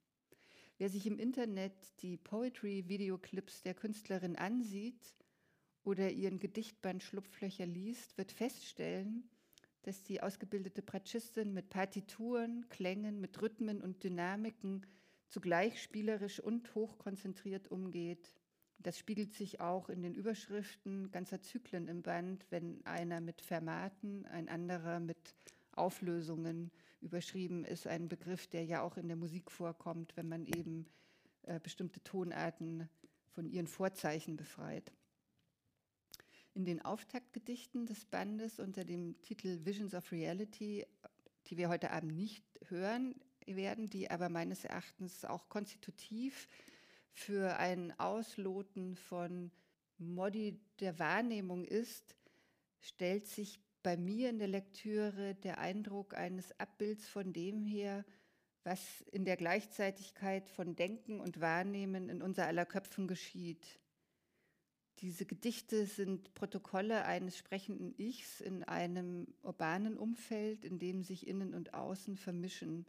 Wer 0.78 0.88
sich 0.88 1.06
im 1.06 1.18
Internet 1.18 1.74
die 2.00 2.16
Poetry-Videoclips 2.16 3.60
der 3.60 3.74
Künstlerin 3.74 4.36
ansieht 4.36 5.14
oder 5.84 6.10
ihren 6.10 6.38
Gedichtband 6.38 7.02
Schlupflöcher 7.02 7.66
liest, 7.66 8.16
wird 8.16 8.32
feststellen, 8.32 9.28
dass 9.82 10.02
die 10.02 10.22
ausgebildete 10.22 10.80
Bratschistin 10.80 11.52
mit 11.52 11.68
Partituren, 11.68 12.66
Klängen, 12.70 13.20
mit 13.20 13.40
Rhythmen 13.42 13.82
und 13.82 14.02
Dynamiken 14.02 14.86
zugleich 15.28 15.82
spielerisch 15.82 16.40
und 16.40 16.74
hochkonzentriert 16.74 17.70
umgeht. 17.70 18.32
Das 18.78 18.98
spiegelt 18.98 19.32
sich 19.32 19.60
auch 19.60 19.88
in 19.88 20.02
den 20.02 20.14
Überschriften 20.14 21.10
ganzer 21.10 21.40
Zyklen 21.40 21.88
im 21.88 22.02
Band, 22.02 22.46
wenn 22.50 22.84
einer 22.84 23.20
mit 23.20 23.40
Fermaten, 23.40 24.26
ein 24.26 24.48
anderer 24.48 25.00
mit 25.00 25.34
Auflösungen 25.72 26.70
überschrieben 27.00 27.64
ist, 27.64 27.86
ein 27.86 28.08
Begriff, 28.08 28.46
der 28.46 28.64
ja 28.64 28.82
auch 28.82 28.96
in 28.96 29.08
der 29.08 29.16
Musik 29.16 29.50
vorkommt, 29.50 30.16
wenn 30.16 30.28
man 30.28 30.46
eben 30.46 30.86
äh, 31.42 31.60
bestimmte 31.60 32.02
Tonarten 32.02 32.88
von 33.30 33.48
ihren 33.48 33.66
Vorzeichen 33.66 34.36
befreit. 34.36 34.92
In 36.54 36.64
den 36.64 36.82
Auftaktgedichten 36.82 37.86
des 37.86 38.04
Bandes 38.06 38.58
unter 38.58 38.84
dem 38.84 39.20
Titel 39.22 39.64
Visions 39.64 39.94
of 39.94 40.10
Reality, 40.10 40.86
die 41.48 41.56
wir 41.58 41.68
heute 41.68 41.90
Abend 41.90 42.16
nicht 42.16 42.44
hören 42.68 43.14
werden, 43.46 43.88
die 43.88 44.10
aber 44.10 44.28
meines 44.28 44.64
Erachtens 44.64 45.24
auch 45.24 45.48
konstitutiv 45.48 46.48
für 47.16 47.56
ein 47.56 47.98
Ausloten 47.98 48.94
von 48.94 49.50
Modi 49.96 50.60
der 50.80 50.98
Wahrnehmung 50.98 51.64
ist, 51.64 52.14
stellt 52.78 53.26
sich 53.26 53.58
bei 53.82 53.96
mir 53.96 54.28
in 54.28 54.38
der 54.38 54.48
Lektüre 54.48 55.34
der 55.34 55.58
Eindruck 55.58 56.14
eines 56.14 56.58
Abbilds 56.60 57.08
von 57.08 57.32
dem 57.32 57.64
her, 57.64 58.04
was 58.64 59.00
in 59.12 59.24
der 59.24 59.36
Gleichzeitigkeit 59.36 60.48
von 60.50 60.76
Denken 60.76 61.20
und 61.20 61.40
Wahrnehmen 61.40 62.10
in 62.10 62.20
unser 62.20 62.46
aller 62.46 62.66
Köpfen 62.66 63.08
geschieht. 63.08 63.80
Diese 64.98 65.24
Gedichte 65.24 65.86
sind 65.86 66.34
Protokolle 66.34 67.06
eines 67.06 67.38
sprechenden 67.38 67.94
Ichs 67.98 68.40
in 68.40 68.62
einem 68.62 69.26
urbanen 69.42 69.96
Umfeld, 69.96 70.64
in 70.64 70.78
dem 70.78 71.02
sich 71.02 71.26
Innen 71.26 71.54
und 71.54 71.72
Außen 71.72 72.16
vermischen. 72.16 72.86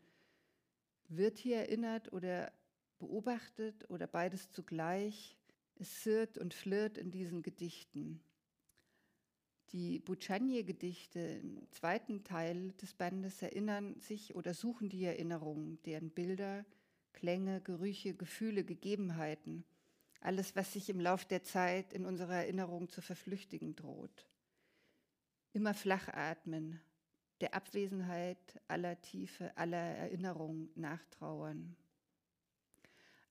Wird 1.08 1.38
hier 1.38 1.58
erinnert 1.58 2.12
oder 2.12 2.52
beobachtet 3.00 3.89
oder 3.89 4.08
beides 4.08 4.51
zugleich? 4.51 5.38
Es 5.75 6.01
zirrt 6.01 6.38
und 6.38 6.54
flirrt 6.54 6.98
in 6.98 7.12
diesen 7.12 7.44
Gedichten. 7.44 8.22
Die 9.72 10.00
Buchanje-Gedichte 10.00 11.20
im 11.20 11.72
zweiten 11.72 12.24
Teil 12.24 12.72
des 12.82 12.94
Bandes 12.94 13.42
erinnern 13.42 14.00
sich 14.00 14.36
oder 14.36 14.54
suchen 14.54 14.89
die 14.89 15.04
Erinnerung, 15.04 15.82
deren 15.84 16.10
Bilder, 16.10 16.66
Klänge, 17.13 17.62
Gerüche, 17.62 18.13
Gefühle, 18.13 18.63
Gegebenheiten– 18.63 19.63
alles, 20.22 20.56
was 20.56 20.74
sich 20.74 20.89
im 20.89 21.00
Lauf 21.00 21.25
der 21.25 21.44
Zeit 21.44 21.94
in 21.94 22.06
unserer 22.06 22.36
Erinnerung 22.36 22.89
zu 22.89 23.01
verflüchtigen 23.01 23.75
droht. 23.75 24.27
Immer 25.54 25.74
flach 25.74 26.08
atmen, 26.10 26.82
der 27.42 27.54
Abwesenheit 27.54 28.62
aller 28.68 29.00
Tiefe, 29.01 29.56
aller 29.58 29.77
Erinnerung 29.77 30.70
nachtrauern. 30.75 31.75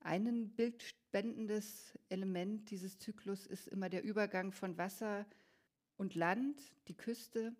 Ein 0.07 0.51
bildspendendes 0.51 1.99
Element 2.11 2.71
dieses 2.71 2.97
Zyklus 2.97 3.45
ist 3.45 3.67
immer 3.67 3.89
der 3.89 4.05
Übergang 4.05 4.53
von 4.53 4.79
Wasser 4.79 5.27
und 5.97 6.15
Land, 6.15 6.63
die 6.87 6.97
Küste, 6.97 7.57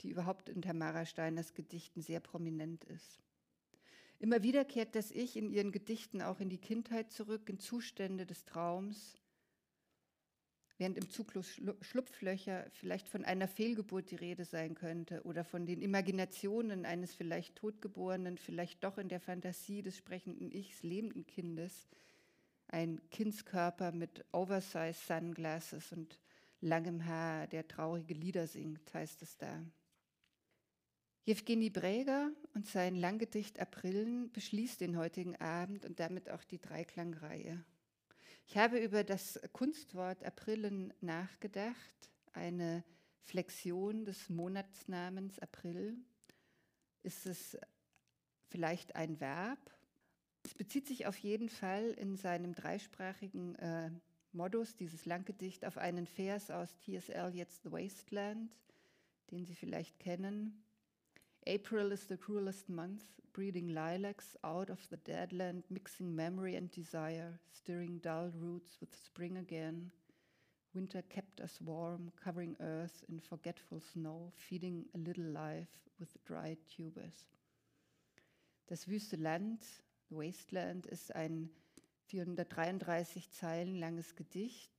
die 0.00 0.10
überhaupt 0.10 0.48
in 0.48 0.62
Tamara 0.62 1.04
Steiners 1.04 1.54
Gedichten 1.54 2.00
sehr 2.00 2.20
prominent 2.20 2.84
ist. 2.84 3.20
Immer 4.20 4.44
wieder 4.44 4.64
kehrt 4.64 4.94
das 4.94 5.10
Ich 5.10 5.36
in 5.36 5.50
ihren 5.50 5.72
Gedichten 5.72 6.22
auch 6.22 6.38
in 6.38 6.48
die 6.48 6.60
Kindheit 6.60 7.10
zurück, 7.10 7.48
in 7.48 7.58
Zustände 7.58 8.24
des 8.24 8.44
Traums, 8.44 9.17
während 10.78 10.96
im 10.96 11.10
Zyklus 11.10 11.60
Schlupflöcher 11.80 12.66
vielleicht 12.72 13.08
von 13.08 13.24
einer 13.24 13.48
Fehlgeburt 13.48 14.10
die 14.10 14.16
Rede 14.16 14.44
sein 14.44 14.74
könnte 14.74 15.22
oder 15.24 15.44
von 15.44 15.66
den 15.66 15.82
Imaginationen 15.82 16.86
eines 16.86 17.14
vielleicht 17.14 17.56
totgeborenen, 17.56 18.38
vielleicht 18.38 18.82
doch 18.84 18.96
in 18.96 19.08
der 19.08 19.20
Fantasie 19.20 19.82
des 19.82 19.98
sprechenden 19.98 20.52
Ichs 20.52 20.82
lebenden 20.82 21.26
Kindes, 21.26 21.88
ein 22.68 23.00
Kindskörper 23.10 23.92
mit 23.92 24.24
Oversize 24.32 24.94
Sunglasses 24.94 25.92
und 25.92 26.20
langem 26.60 27.04
Haar, 27.04 27.46
der 27.48 27.66
traurige 27.66 28.14
Lieder 28.14 28.46
singt, 28.46 28.92
heißt 28.94 29.22
es 29.22 29.36
da. 29.36 29.64
Jewgeni 31.24 31.70
Bräger 31.70 32.30
und 32.54 32.66
sein 32.66 32.94
Langgedicht 32.94 33.60
Aprillen 33.60 34.30
beschließt 34.32 34.80
den 34.80 34.96
heutigen 34.96 35.36
Abend 35.36 35.84
und 35.84 36.00
damit 36.00 36.30
auch 36.30 36.42
die 36.44 36.58
Dreiklangreihe. 36.58 37.62
Ich 38.50 38.56
habe 38.56 38.78
über 38.78 39.04
das 39.04 39.38
Kunstwort 39.52 40.24
Aprillen 40.24 40.94
nachgedacht, 41.02 42.10
eine 42.32 42.82
Flexion 43.20 44.06
des 44.06 44.30
Monatsnamens 44.30 45.38
April. 45.38 45.98
Ist 47.02 47.26
es 47.26 47.58
vielleicht 48.48 48.96
ein 48.96 49.20
Verb? 49.20 49.58
Es 50.44 50.54
bezieht 50.54 50.88
sich 50.88 51.04
auf 51.04 51.18
jeden 51.18 51.50
Fall 51.50 51.90
in 51.90 52.16
seinem 52.16 52.54
dreisprachigen 52.54 53.54
äh, 53.56 53.90
Modus, 54.32 54.74
dieses 54.76 55.04
Langgedicht, 55.04 55.66
auf 55.66 55.76
einen 55.76 56.06
Vers 56.06 56.50
aus 56.50 56.74
T.S. 56.78 57.10
Eliot's 57.10 57.60
The 57.62 57.70
Wasteland, 57.70 58.50
den 59.30 59.44
Sie 59.44 59.54
vielleicht 59.54 59.98
kennen. 59.98 60.64
April 61.46 61.92
is 61.92 62.04
the 62.04 62.16
cruelest 62.16 62.68
month, 62.68 63.04
breeding 63.32 63.68
lilacs 63.74 64.36
out 64.44 64.70
of 64.70 64.86
the 64.90 64.96
dead 64.98 65.32
land, 65.32 65.62
mixing 65.70 66.14
memory 66.14 66.56
and 66.56 66.70
desire, 66.70 67.38
stirring 67.52 67.98
dull 67.98 68.30
roots 68.34 68.76
with 68.80 68.94
spring 69.04 69.38
again. 69.38 69.90
Winter 70.74 71.02
kept 71.02 71.40
us 71.40 71.60
warm, 71.60 72.12
covering 72.22 72.56
earth 72.60 73.04
in 73.08 73.18
forgetful 73.20 73.80
snow, 73.80 74.32
feeding 74.36 74.84
a 74.94 74.98
little 74.98 75.24
life 75.24 75.68
with 75.98 76.22
dried 76.24 76.58
tubers. 76.68 77.26
Das 78.66 78.86
wüste 78.86 79.16
Land, 79.16 79.64
Wasteland, 80.10 80.86
ist 80.86 81.14
ein 81.14 81.48
433 82.08 83.30
Zeilen 83.30 83.76
langes 83.76 84.14
Gedicht 84.14 84.72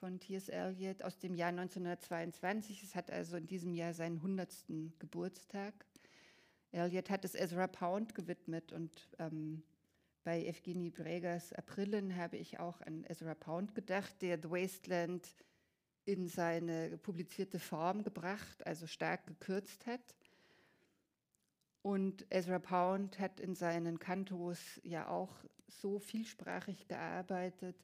von 0.00 0.18
T.S. 0.20 0.48
Eliot 0.48 1.02
aus 1.02 1.18
dem 1.18 1.34
Jahr 1.34 1.50
1922. 1.50 2.82
Es 2.82 2.94
hat 2.94 3.10
also 3.10 3.36
in 3.36 3.46
diesem 3.46 3.74
Jahr 3.74 3.94
seinen 3.94 4.16
100. 4.16 4.48
Geburtstag. 4.98 5.74
Eliot 6.72 7.10
hat 7.10 7.24
es 7.24 7.34
Ezra 7.34 7.66
Pound 7.66 8.14
gewidmet 8.14 8.72
und 8.72 9.08
ähm, 9.18 9.62
bei 10.24 10.44
Evgeny 10.44 10.90
Bregers 10.90 11.52
Aprillen 11.52 12.16
habe 12.16 12.36
ich 12.36 12.58
auch 12.58 12.80
an 12.80 13.04
Ezra 13.04 13.34
Pound 13.34 13.74
gedacht, 13.74 14.20
der 14.22 14.38
The 14.42 14.50
Wasteland 14.50 15.24
in 16.04 16.28
seine 16.28 16.98
publizierte 16.98 17.58
Form 17.58 18.02
gebracht, 18.02 18.66
also 18.66 18.86
stark 18.86 19.26
gekürzt 19.26 19.86
hat. 19.86 20.16
Und 21.82 22.26
Ezra 22.30 22.58
Pound 22.58 23.20
hat 23.20 23.38
in 23.38 23.54
seinen 23.54 24.00
Kantos 24.00 24.80
ja 24.82 25.08
auch 25.08 25.44
so 25.68 26.00
vielsprachig 26.00 26.88
gearbeitet, 26.88 27.76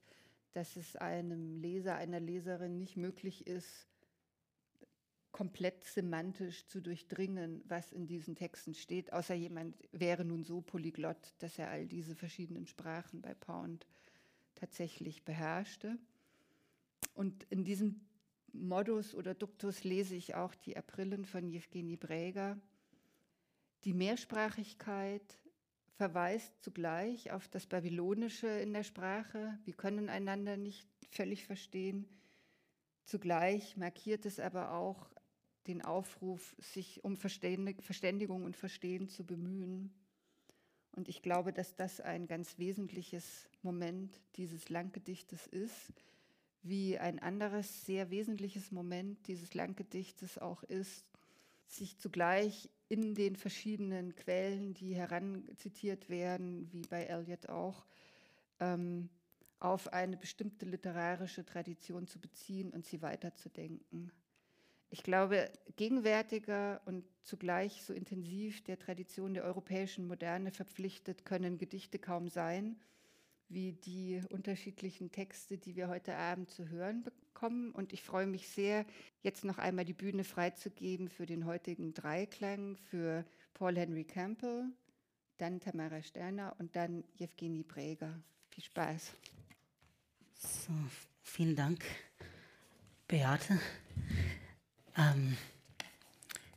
dass 0.51 0.75
es 0.75 0.95
einem 0.97 1.55
Leser, 1.55 1.95
einer 1.95 2.19
Leserin 2.19 2.77
nicht 2.77 2.97
möglich 2.97 3.47
ist, 3.47 3.87
komplett 5.33 5.83
semantisch 5.83 6.67
zu 6.67 6.79
durchdringen, 6.79 7.63
was 7.67 7.91
in 7.91 8.07
diesen 8.07 8.35
Texten 8.35 8.75
steht, 8.75 9.11
außer 9.11 9.33
jemand 9.33 9.75
wäre 9.91 10.23
nun 10.23 10.45
so 10.45 10.61
polyglott, 10.61 11.33
dass 11.39 11.59
er 11.59 11.69
all 11.69 11.87
diese 11.87 12.15
verschiedenen 12.15 12.67
Sprachen 12.67 13.21
bei 13.21 13.33
Pound 13.33 13.85
tatsächlich 14.53 15.23
beherrschte. 15.25 15.97
Und 17.15 17.43
in 17.49 17.65
diesem 17.65 17.99
Modus 18.53 19.15
oder 19.15 19.33
Duktus 19.33 19.83
lese 19.83 20.15
ich 20.15 20.35
auch 20.35 20.53
die 20.53 20.77
Aprillen 20.77 21.25
von 21.25 21.49
Jewgeni 21.49 21.97
Bräger. 21.97 22.59
Die 23.85 23.93
Mehrsprachigkeit 23.93 25.39
verweist 25.95 26.61
zugleich 26.61 27.31
auf 27.31 27.47
das 27.47 27.65
Babylonische 27.65 28.47
in 28.47 28.71
der 28.71 28.83
Sprache. 28.83 29.57
Wir 29.65 29.73
können 29.73 30.09
einander 30.09 30.57
nicht 30.57 30.87
völlig 31.09 31.45
verstehen. 31.45 32.07
Zugleich 33.03 33.75
markiert 33.75 34.25
es 34.25 34.39
aber 34.39 34.71
auch 34.73 35.12
den 35.67 35.81
Aufruf, 35.81 36.55
sich 36.59 37.03
um 37.03 37.17
Verständigung 37.17 38.43
und 38.43 38.55
Verstehen 38.55 39.07
zu 39.07 39.25
bemühen. 39.25 39.93
Und 40.91 41.09
ich 41.09 41.21
glaube, 41.21 41.53
dass 41.53 41.75
das 41.75 41.99
ein 42.01 42.27
ganz 42.27 42.57
wesentliches 42.59 43.49
Moment 43.61 44.19
dieses 44.35 44.69
Langgedichtes 44.69 45.47
ist, 45.47 45.93
wie 46.61 46.97
ein 46.97 47.19
anderes 47.19 47.85
sehr 47.85 48.09
wesentliches 48.09 48.71
Moment 48.71 49.27
dieses 49.27 49.53
Langgedichtes 49.53 50.37
auch 50.37 50.63
ist, 50.63 51.05
sich 51.67 51.97
zugleich 51.97 52.69
in 52.89 53.15
den 53.15 53.35
verschiedenen 53.35 54.15
Quellen, 54.15 54.73
die 54.73 54.95
heranzitiert 54.95 56.09
werden, 56.09 56.71
wie 56.71 56.83
bei 56.83 57.05
Eliot 57.05 57.49
auch, 57.49 57.85
ähm, 58.59 59.09
auf 59.59 59.91
eine 59.91 60.17
bestimmte 60.17 60.65
literarische 60.65 61.45
Tradition 61.45 62.05
zu 62.05 62.19
beziehen 62.19 62.71
und 62.71 62.85
sie 62.85 63.01
weiterzudenken. 63.01 64.11
Ich 64.93 65.01
glaube, 65.01 65.49
gegenwärtiger 65.75 66.79
und 66.85 67.03
zugleich 67.23 67.81
so 67.81 67.93
intensiv 67.93 68.63
der 68.63 68.77
Tradition 68.77 69.33
der 69.33 69.43
europäischen 69.43 70.05
Moderne 70.05 70.51
verpflichtet 70.51 71.25
können 71.25 71.57
Gedichte 71.57 71.97
kaum 71.97 72.29
sein, 72.29 72.79
wie 73.49 73.71
die 73.71 74.21
unterschiedlichen 74.29 75.11
Texte, 75.11 75.57
die 75.57 75.75
wir 75.75 75.87
heute 75.87 76.15
Abend 76.15 76.51
zu 76.51 76.69
hören 76.69 77.01
bekommen. 77.01 77.71
Und 77.71 77.91
ich 77.91 78.03
freue 78.03 78.27
mich 78.27 78.47
sehr, 78.49 78.85
jetzt 79.23 79.43
noch 79.45 79.57
einmal 79.57 79.83
die 79.83 79.93
Bühne 79.93 80.23
freizugeben 80.23 81.09
für 81.09 81.25
den 81.25 81.47
heutigen 81.47 81.95
Dreiklang, 81.95 82.77
für 82.77 83.25
Paul 83.55 83.75
Henry 83.75 84.03
Campbell, 84.03 84.65
dann 85.39 85.59
Tamara 85.59 86.03
Sterner 86.03 86.55
und 86.59 86.75
dann 86.75 87.03
Jewgeni 87.15 87.63
Breger. 87.63 88.21
Viel 88.51 88.63
Spaß. 88.63 89.11
So, 90.35 90.71
vielen 91.23 91.55
Dank, 91.55 91.83
Beate. 93.07 93.57
Ähm, 94.95 95.37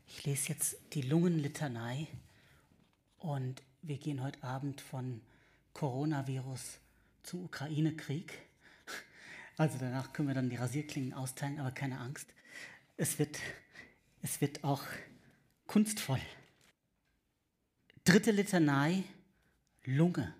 ich 0.09 0.25
lese 0.25 0.51
jetzt 0.51 0.77
die 0.93 1.03
Lungenlitanei 1.03 2.07
und 3.19 3.63
wir 3.81 3.97
gehen 3.97 4.23
heute 4.23 4.43
Abend 4.43 4.81
von 4.81 5.23
Coronavirus 5.73 6.79
zu 7.23 7.45
Ukraine-Krieg. 7.45 8.33
Also 9.57 9.79
danach 9.79 10.13
können 10.13 10.29
wir 10.29 10.35
dann 10.35 10.51
die 10.51 10.57
Rasierklingen 10.57 11.15
austeilen, 11.15 11.59
aber 11.59 11.71
keine 11.71 11.99
Angst. 11.99 12.29
Es 12.99 13.19
wird, 13.19 13.39
es 14.21 14.43
wird 14.43 14.63
auch 14.65 14.83
kunstvoll. 15.67 16.21
Dritte 18.05 18.33
Litanei, 18.33 19.03
Lunge. 19.85 20.35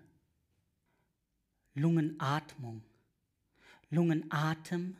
Lungenatmung. 1.73 2.83
Lungenatem, 3.89 4.97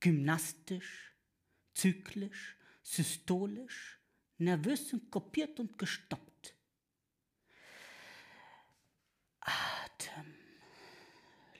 gymnastisch, 0.00 1.09
zyklisch, 1.74 2.56
systolisch, 2.82 3.98
nervös 4.38 4.88
synkopiert 4.88 5.60
und 5.60 5.78
gestoppt. 5.78 6.54
Atem. 9.40 10.34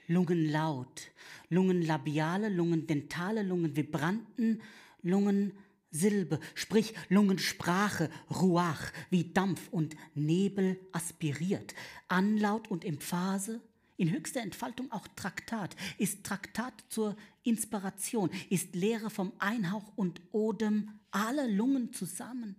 Lungenlaut, 0.07 1.13
Lungenlabiale, 1.51 2.49
Lungendentale, 2.49 3.43
Lungenvibranten, 3.43 4.61
Lungensilbe, 5.03 6.41
sprich 6.55 6.95
Lungensprache, 7.09 8.11
Ruach, 8.31 8.93
wie 9.11 9.33
Dampf 9.33 9.69
und 9.71 9.97
Nebel 10.15 10.81
aspiriert, 10.93 11.75
Anlaut 12.09 12.69
und 12.69 12.85
Emphase, 12.85 13.63
in 14.01 14.11
höchster 14.11 14.41
Entfaltung 14.41 14.91
auch 14.91 15.07
Traktat, 15.09 15.77
ist 15.99 16.25
Traktat 16.25 16.73
zur 16.89 17.17
Inspiration, 17.43 18.31
ist 18.49 18.75
Lehre 18.75 19.11
vom 19.11 19.35
Einhauch 19.39 19.93
und 19.95 20.23
Odem 20.33 20.99
alle 21.11 21.47
Lungen 21.53 21.93
zusammen. 21.93 22.57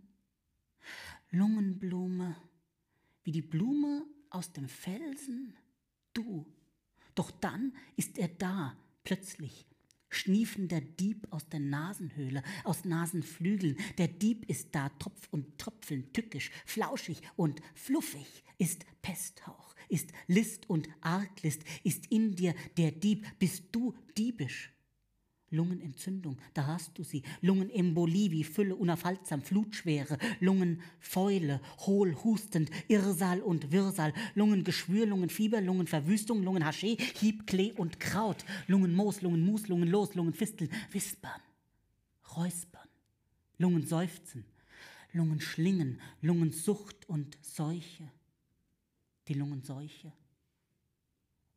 Lungenblume, 1.31 2.35
wie 3.23 3.31
die 3.31 3.41
Blume 3.41 4.05
aus 4.29 4.53
dem 4.53 4.69
Felsen, 4.69 5.57
du. 6.13 6.45
Doch 7.15 7.31
dann 7.31 7.73
ist 7.95 8.19
er 8.19 8.27
da, 8.27 8.77
plötzlich, 9.03 9.65
schniefender 10.09 10.79
Dieb 10.79 11.25
aus 11.31 11.49
der 11.49 11.59
Nasenhöhle, 11.59 12.43
aus 12.63 12.85
Nasenflügeln. 12.85 13.77
Der 13.97 14.09
Dieb 14.09 14.47
ist 14.47 14.75
da, 14.75 14.89
Tropf 14.89 15.27
und 15.31 15.57
Tröpfeln, 15.57 16.13
tückisch, 16.13 16.51
flauschig 16.67 17.21
und 17.35 17.61
fluffig, 17.73 18.43
ist 18.59 18.85
Pesthauch, 19.01 19.70
ist 19.91 20.11
List 20.27 20.69
und 20.69 20.89
Arglist, 21.01 21.63
ist 21.83 22.11
in 22.11 22.35
dir 22.35 22.55
der 22.77 22.91
Dieb, 22.91 23.27
bist 23.39 23.65
du 23.71 23.93
diebisch. 24.17 24.71
Lungenentzündung, 25.53 26.37
da 26.53 26.65
hast 26.65 26.97
du 26.97 27.03
sie. 27.03 27.23
Lungenembolie 27.41 28.31
wie 28.31 28.45
Fülle 28.45 28.73
unaufhaltsam, 28.73 29.41
Flutschwere, 29.41 30.17
Lungenfäule, 30.39 31.59
hohl, 31.79 32.15
hustend, 32.23 32.71
Irrsal 32.87 33.41
und 33.41 33.73
Wirrsal, 33.73 34.13
Lungengeschwür, 34.33 35.05
Lungenfieber, 35.05 35.59
Lungenverwüstung, 35.59 36.41
Lungenhaschee, 36.41 36.95
Hieb, 37.19 37.47
Klee 37.47 37.73
und 37.73 37.99
Kraut, 37.99 38.45
Lungenmoos, 38.67 39.21
Lungenmus, 39.21 39.67
Lungenlos, 39.67 40.15
Lungenfisteln, 40.15 40.71
Wispern, 40.91 41.41
Räuspern, 42.37 42.87
Lungenseufzen, 43.57 44.45
Lungenschlingen, 45.11 45.99
Lungensucht 46.21 47.09
und 47.09 47.37
Seuche, 47.41 48.09
die 49.31 49.39
Lungenseuche. 49.39 50.11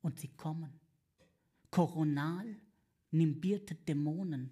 Und 0.01 0.21
sie 0.21 0.29
kommen. 0.29 0.71
Koronal, 1.71 2.47
nimbierte 3.11 3.75
Dämonen, 3.75 4.51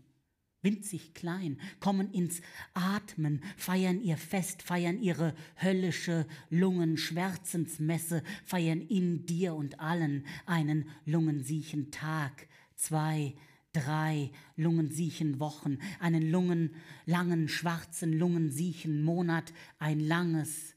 winzig 0.62 1.14
klein, 1.14 1.60
kommen 1.78 2.10
ins 2.12 2.40
Atmen, 2.74 3.40
feiern 3.56 4.00
ihr 4.00 4.16
Fest, 4.16 4.62
feiern 4.62 5.00
ihre 5.00 5.36
höllische 5.60 6.26
Lungenschwärzensmesse, 6.50 8.24
feiern 8.44 8.80
in 8.80 9.24
dir 9.24 9.54
und 9.54 9.78
allen 9.78 10.26
einen 10.46 10.88
lungensiechen 11.04 11.92
Tag, 11.92 12.48
zwei, 12.74 13.34
drei 13.72 14.32
lungensiechen 14.56 15.38
Wochen, 15.38 15.78
einen 16.00 16.28
lungenlangen 16.28 17.48
schwarzen 17.48 18.18
lungensiechen 18.18 19.04
Monat, 19.04 19.52
ein 19.78 20.00
langes, 20.00 20.74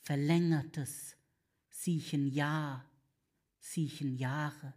verlängertes 0.00 1.13
siechen 1.84 2.32
Jahr, 2.32 2.82
siechen 3.60 4.16
Jahre 4.16 4.72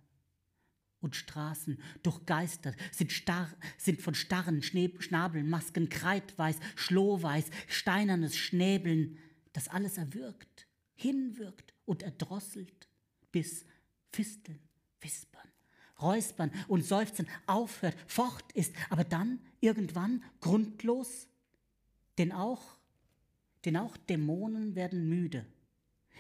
und 1.00 1.16
Straßen 1.16 1.80
durchgeistert, 2.04 2.76
sind, 2.92 3.14
starr, 3.14 3.50
sind 3.78 4.02
von 4.02 4.14
starren 4.14 4.62
Schnee, 4.62 4.94
Schnabeln, 5.00 5.50
Masken, 5.50 5.88
kreidweiß, 5.88 6.58
schlohweiß, 6.76 7.46
steinernes 7.68 8.36
Schnäbeln, 8.36 9.18
das 9.54 9.70
alles 9.70 9.98
erwürgt, 9.98 10.68
hinwirkt 10.96 11.74
und 11.86 12.04
erdrosselt, 12.04 12.90
bis 13.32 13.66
Fisteln, 14.12 14.60
Wispern, 15.00 15.48
Räuspern 16.02 16.52
und 16.68 16.84
Seufzen 16.84 17.28
aufhört, 17.46 17.96
fort 18.08 18.52
ist, 18.52 18.76
aber 18.90 19.06
dann 19.06 19.40
irgendwann 19.62 20.24
grundlos, 20.42 21.28
denn 22.18 22.34
auch, 22.34 22.78
denn 23.64 23.78
auch 23.78 23.96
Dämonen 23.96 24.76
werden 24.76 25.08
müde 25.08 25.46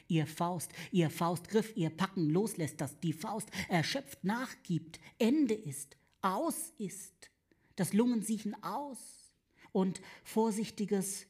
ihr 0.07 0.27
Faust, 0.27 0.71
ihr 0.91 1.09
Faustgriff, 1.09 1.75
ihr 1.75 1.89
Packen 1.89 2.29
loslässt, 2.29 2.81
dass 2.81 2.99
die 2.99 3.13
Faust 3.13 3.49
erschöpft 3.67 4.23
nachgibt, 4.23 4.99
Ende 5.19 5.53
ist, 5.53 5.97
aus 6.21 6.73
ist, 6.77 7.31
das 7.75 7.93
Lungensiechen 7.93 8.61
aus. 8.63 9.31
Und 9.71 10.01
vorsichtiges 10.23 11.27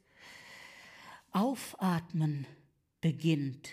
Aufatmen 1.32 2.48
beginnt. 3.02 3.70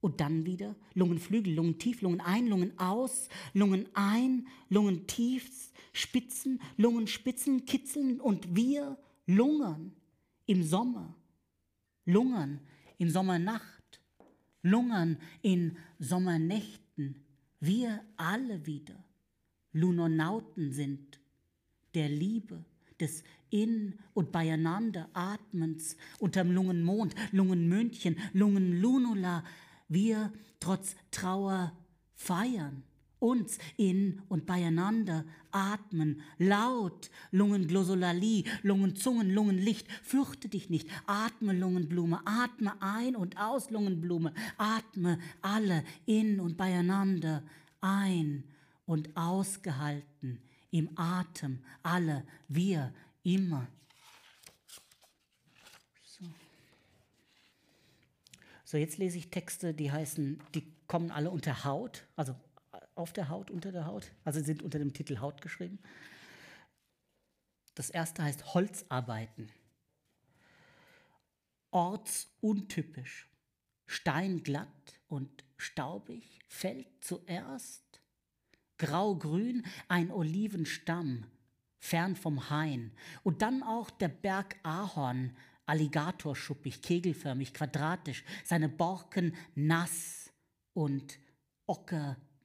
Und 0.00 0.20
dann 0.20 0.44
wieder 0.44 0.76
Lungenflügel, 0.94 1.54
Lungen 1.54 1.78
tief, 1.78 2.02
Lungen 2.02 2.20
ein, 2.20 2.46
Lungen 2.46 2.78
aus, 2.78 3.28
Lungen 3.54 3.88
ein, 3.94 4.46
Lungen 4.68 5.06
tief, 5.06 5.72
Spitzen, 5.92 6.60
Lungenspitzen 6.76 7.64
kitzeln. 7.64 8.20
Und 8.20 8.54
wir 8.54 8.98
lungern 9.26 9.92
im 10.44 10.62
Sommer 10.62 11.14
lungern 12.06 12.60
in 12.98 13.10
Sommernacht, 13.10 14.00
lungern 14.62 15.18
in 15.42 15.76
Sommernächten, 15.98 17.24
wir 17.60 18.00
alle 18.16 18.64
wieder 18.64 19.04
Lunonauten 19.72 20.72
sind, 20.72 21.20
der 21.94 22.08
Liebe, 22.08 22.64
des 22.98 23.22
In- 23.50 23.98
und 24.14 24.32
Beieinander 24.32 25.10
Atmens 25.12 25.96
unterm 26.18 26.50
Lungenmond, 26.50 27.14
Lungenmündchen, 27.32 28.16
Lungenlunula, 28.32 29.44
wir 29.88 30.32
trotz 30.60 30.96
Trauer 31.10 31.76
feiern 32.14 32.82
uns 33.18 33.58
in 33.76 34.22
und 34.28 34.46
beieinander 34.46 35.24
atmen, 35.50 36.22
laut, 36.38 37.10
Lungenglosolalie, 37.30 38.44
Lungenzungen, 38.62 39.30
Lungenlicht, 39.30 39.90
fürchte 40.02 40.48
dich 40.48 40.68
nicht, 40.68 40.88
atme 41.06 41.52
Lungenblume, 41.52 42.20
atme 42.26 42.74
ein 42.80 43.16
und 43.16 43.38
aus 43.38 43.70
Lungenblume, 43.70 44.34
atme 44.58 45.18
alle 45.40 45.82
in 46.04 46.40
und 46.40 46.56
beieinander 46.56 47.42
ein 47.80 48.44
und 48.84 49.16
ausgehalten, 49.16 50.40
im 50.70 50.90
Atem, 50.96 51.60
alle, 51.82 52.24
wir, 52.48 52.92
immer. 53.22 53.66
So. 56.04 56.24
so, 58.64 58.76
jetzt 58.76 58.98
lese 58.98 59.16
ich 59.16 59.30
Texte, 59.30 59.72
die 59.72 59.90
heißen, 59.90 60.38
die 60.54 60.64
kommen 60.86 61.10
alle 61.10 61.30
unter 61.30 61.64
Haut, 61.64 62.06
also 62.14 62.36
auf 62.96 63.12
der 63.12 63.28
Haut, 63.28 63.50
unter 63.50 63.70
der 63.72 63.86
Haut. 63.86 64.10
Also 64.24 64.42
sind 64.42 64.62
unter 64.62 64.78
dem 64.78 64.92
Titel 64.92 65.20
Haut 65.20 65.40
geschrieben. 65.40 65.78
Das 67.74 67.90
erste 67.90 68.22
heißt 68.22 68.54
Holzarbeiten. 68.54 69.50
Ortsuntypisch, 71.70 73.28
steinglatt 73.86 75.00
und 75.08 75.44
staubig 75.58 76.40
fällt 76.48 76.88
zuerst 77.04 78.00
grau-grün 78.78 79.64
ein 79.88 80.10
Olivenstamm, 80.10 81.26
fern 81.78 82.16
vom 82.16 82.50
Hain, 82.50 82.92
und 83.22 83.42
dann 83.42 83.62
auch 83.62 83.90
der 83.90 84.08
Berg 84.08 84.56
Ahorn, 84.62 85.36
alligatorschuppig, 85.66 86.82
kegelförmig, 86.82 87.52
quadratisch, 87.52 88.24
seine 88.44 88.68
Borken 88.68 89.34
nass 89.54 90.32
und 90.72 91.18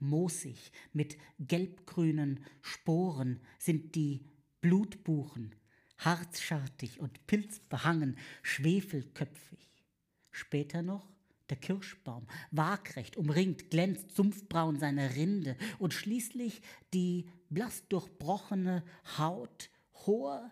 ockermoosig, 0.02 0.72
mit 0.94 1.18
gelbgrünen 1.40 2.40
Sporen 2.62 3.40
sind 3.60 3.96
die 3.96 4.26
Blutbuchen, 4.62 5.56
harzschartig 5.98 7.00
und 7.00 7.26
pilzbehangen, 7.28 8.18
schwefelköpfig. 8.42 9.86
Später 10.32 10.82
noch 10.82 11.08
der 11.50 11.58
Kirschbaum, 11.58 12.28
waagrecht, 12.52 13.18
umringt, 13.18 13.70
glänzt 13.70 14.16
sumpfbraun 14.16 14.80
seine 14.80 15.16
Rinde 15.16 15.58
und 15.80 15.94
schließlich 15.94 16.62
die 16.94 17.30
blass 17.50 17.84
durchbrochene 17.90 18.84
Haut 19.18 19.70
hoher, 20.06 20.52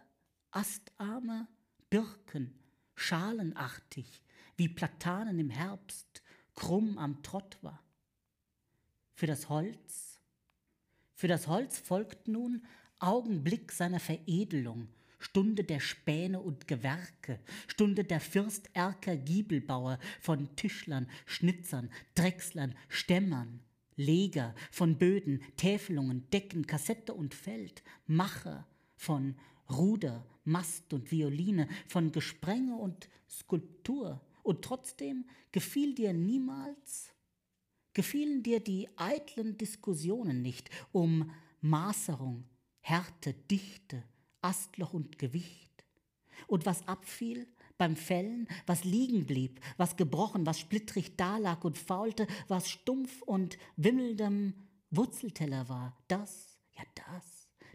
astarmer 0.51 1.47
Birken, 1.89 2.59
schalenartig, 2.95 4.23
wie 4.57 4.67
Platanen 4.67 5.39
im 5.39 5.49
Herbst, 5.49 6.21
krumm 6.53 6.97
am 6.97 7.23
Trott 7.23 7.57
war. 7.61 7.81
Für 9.19 9.27
das 9.27 9.49
Holz, 9.49 10.17
für 11.13 11.27
das 11.27 11.49
Holz 11.49 11.77
folgt 11.77 12.29
nun 12.29 12.63
Augenblick 12.99 13.73
seiner 13.73 13.99
Veredelung, 13.99 14.87
Stunde 15.19 15.65
der 15.65 15.81
Späne 15.81 16.39
und 16.39 16.69
Gewerke, 16.69 17.41
Stunde 17.67 18.05
der 18.05 18.21
Fürsterker 18.21 19.17
Giebelbauer, 19.17 19.99
von 20.21 20.55
Tischlern, 20.55 21.09
Schnitzern, 21.25 21.89
Drechslern, 22.15 22.75
Stämmern, 22.87 23.59
Leger, 23.97 24.55
von 24.71 24.97
Böden, 24.97 25.41
Täfelungen, 25.57 26.29
Decken, 26.29 26.65
Kassette 26.65 27.13
und 27.13 27.33
Feld, 27.33 27.83
Macher, 28.07 28.65
von 28.95 29.35
Ruder, 29.69 30.25
Mast 30.45 30.93
und 30.93 31.11
Violine, 31.11 31.67
von 31.89 32.13
Gesprenge 32.13 32.77
und 32.77 33.09
Skulptur. 33.29 34.21
Und 34.43 34.61
trotzdem 34.63 35.25
gefiel 35.51 35.93
dir 35.93 36.13
niemals, 36.13 37.11
gefielen 37.99 38.43
dir 38.43 38.61
die 38.61 38.87
eitlen 38.95 39.57
Diskussionen 39.57 40.41
nicht 40.41 40.69
um 40.93 41.31
Maßerung, 41.59 42.45
Härte, 42.79 43.33
Dichte, 43.33 44.01
Astloch 44.41 44.93
und 44.93 45.19
Gewicht. 45.19 45.83
Und 46.47 46.65
was 46.65 46.87
abfiel 46.87 47.45
beim 47.77 47.97
Fällen, 47.97 48.47
was 48.65 48.85
liegen 48.85 49.25
blieb, 49.25 49.59
was 49.75 49.97
gebrochen, 49.97 50.45
was 50.45 50.61
splittrig 50.61 51.17
dalag 51.17 51.65
und 51.65 51.77
faulte, 51.77 52.25
was 52.47 52.69
stumpf 52.69 53.21
und 53.23 53.57
wimmeldem 53.75 54.53
Wurzelteller 54.91 55.67
war, 55.67 55.97
das, 56.07 56.48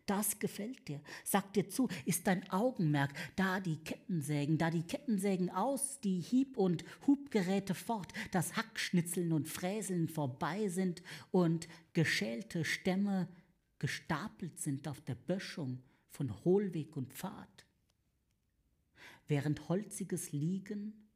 das, 0.07 0.39
gefällt 0.39 0.89
dir. 0.89 1.01
Sag 1.25 1.53
dir 1.55 1.69
zu, 1.69 1.89
ist 2.05 2.27
dein 2.27 2.49
Augenmerk, 2.51 3.13
da 3.37 3.61
die 3.61 3.77
Kettensägen, 3.77 4.59
da 4.59 4.71
die 4.71 4.83
Kettensägen 4.83 5.51
aus, 5.51 6.01
die 6.01 6.21
Hieb- 6.21 6.57
und 6.57 6.85
Hubgeräte 7.07 7.75
fort, 7.75 8.13
das 8.33 8.57
Hackschnitzeln 8.57 9.33
und 9.33 9.49
Fräseln 9.49 10.09
vorbei 10.09 10.69
sind 10.69 11.03
und 11.31 11.69
geschälte 11.93 12.65
Stämme 12.65 13.29
gestapelt 13.79 14.59
sind 14.59 14.89
auf 14.89 15.01
der 15.01 15.15
Böschung 15.15 15.83
von 16.09 16.45
Hohlweg 16.45 16.97
und 16.97 17.13
Pfad. 17.13 17.67
Während 19.27 19.69
holziges 19.69 20.33
Liegen 20.33 21.11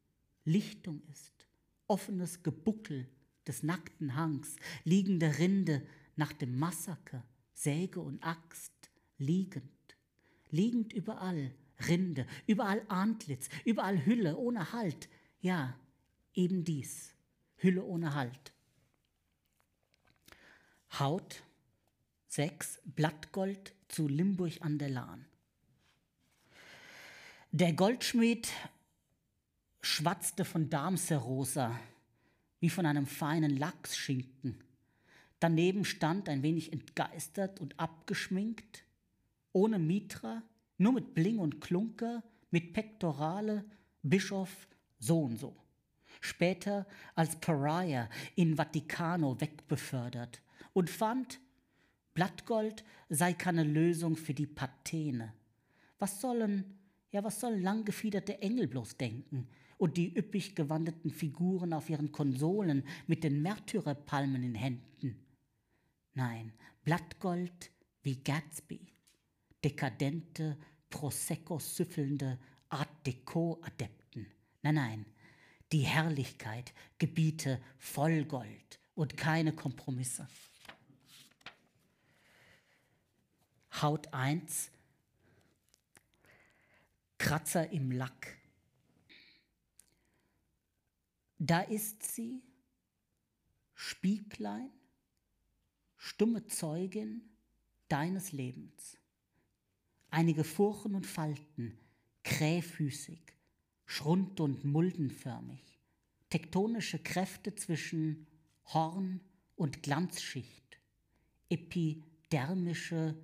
Lichtung 0.44 1.02
ist, 1.10 1.46
offenes 1.86 2.42
Gebuckel 2.42 3.08
des 3.46 3.62
nackten 3.62 4.14
Hangs, 4.14 4.56
liegende 4.84 5.38
Rinde 5.38 5.86
nach 6.16 6.32
dem 6.32 6.58
Massaker, 6.58 7.24
Säge 7.54 8.00
und 8.00 8.22
Axt, 8.22 8.72
liegend, 9.18 9.96
liegend 10.50 10.92
überall, 10.92 11.52
Rinde, 11.86 12.26
überall 12.46 12.82
Antlitz, 12.88 13.48
überall 13.64 14.04
Hülle 14.04 14.36
ohne 14.36 14.72
Halt, 14.72 15.08
ja, 15.40 15.78
eben 16.34 16.64
dies, 16.64 17.14
Hülle 17.56 17.84
ohne 17.84 18.14
Halt. 18.14 18.52
Haut, 20.98 21.42
6 22.28 22.80
Blattgold 22.84 23.74
zu 23.88 24.08
Limburg 24.08 24.60
an 24.60 24.78
der 24.78 24.90
Lahn. 24.90 25.26
Der 27.50 27.72
Goldschmied 27.72 28.48
schwatzte 29.80 30.44
von 30.44 30.68
Darmserosa, 30.68 31.78
wie 32.60 32.70
von 32.70 32.86
einem 32.86 33.06
feinen 33.06 33.56
Lachsschinken. 33.56 34.62
Daneben 35.40 35.84
stand, 35.84 36.28
ein 36.28 36.42
wenig 36.42 36.72
entgeistert 36.72 37.60
und 37.60 37.78
abgeschminkt, 37.78 38.84
ohne 39.52 39.78
Mitra, 39.78 40.42
nur 40.76 40.92
mit 40.92 41.14
Bling 41.14 41.38
und 41.38 41.60
Klunker, 41.60 42.22
mit 42.50 42.72
Pektorale, 42.72 43.64
Bischof 44.02 44.68
so 44.98 45.22
und 45.22 45.38
so. 45.38 45.56
Später 46.20 46.86
als 47.14 47.36
Pariah 47.36 48.08
in 48.34 48.58
Vaticano 48.58 49.40
wegbefördert 49.40 50.42
und 50.72 50.90
fand, 50.90 51.40
Blattgold 52.14 52.84
sei 53.08 53.32
keine 53.32 53.62
Lösung 53.62 54.16
für 54.16 54.34
die 54.34 54.46
Pathene. 54.46 55.32
Was 55.98 56.20
sollen, 56.20 56.64
ja, 57.12 57.22
was 57.22 57.40
sollen 57.40 57.62
langgefiederte 57.62 58.40
Engel 58.42 58.66
bloß 58.66 58.96
denken? 58.96 59.48
Und 59.76 59.96
die 59.96 60.18
üppig 60.18 60.56
gewandeten 60.56 61.12
Figuren 61.12 61.72
auf 61.72 61.88
ihren 61.88 62.10
Konsolen 62.10 62.82
mit 63.06 63.22
den 63.22 63.42
Märtyrerpalmen 63.42 64.42
in 64.42 64.56
Händen? 64.56 65.24
Nein, 66.14 66.52
Blattgold 66.82 67.70
wie 68.02 68.16
Gatsby. 68.16 68.80
Dekadente, 69.68 70.56
Prosecco-süffelnde 70.88 72.38
Art 72.70 72.88
Deco-Adepten. 73.06 74.26
Nein, 74.62 74.74
nein, 74.74 75.06
die 75.72 75.82
Herrlichkeit 75.82 76.72
gebiete 76.98 77.60
Vollgold 77.76 78.80
und 78.94 79.18
keine 79.18 79.52
Kompromisse. 79.52 80.26
Haut 83.82 84.10
1, 84.14 84.70
Kratzer 87.18 87.70
im 87.70 87.92
Lack. 87.92 88.38
Da 91.38 91.60
ist 91.60 92.02
sie, 92.04 92.42
Spieglein, 93.74 94.70
stumme 95.98 96.46
Zeugin 96.46 97.20
deines 97.88 98.32
Lebens. 98.32 98.96
Einige 100.10 100.44
Furchen 100.44 100.94
und 100.94 101.06
Falten, 101.06 101.78
krähfüßig, 102.24 103.20
schrund- 103.84 104.40
und 104.40 104.64
muldenförmig, 104.64 105.80
tektonische 106.30 106.98
Kräfte 106.98 107.54
zwischen 107.54 108.26
Horn 108.66 109.20
und 109.56 109.82
Glanzschicht, 109.82 110.78
epidermische 111.48 113.16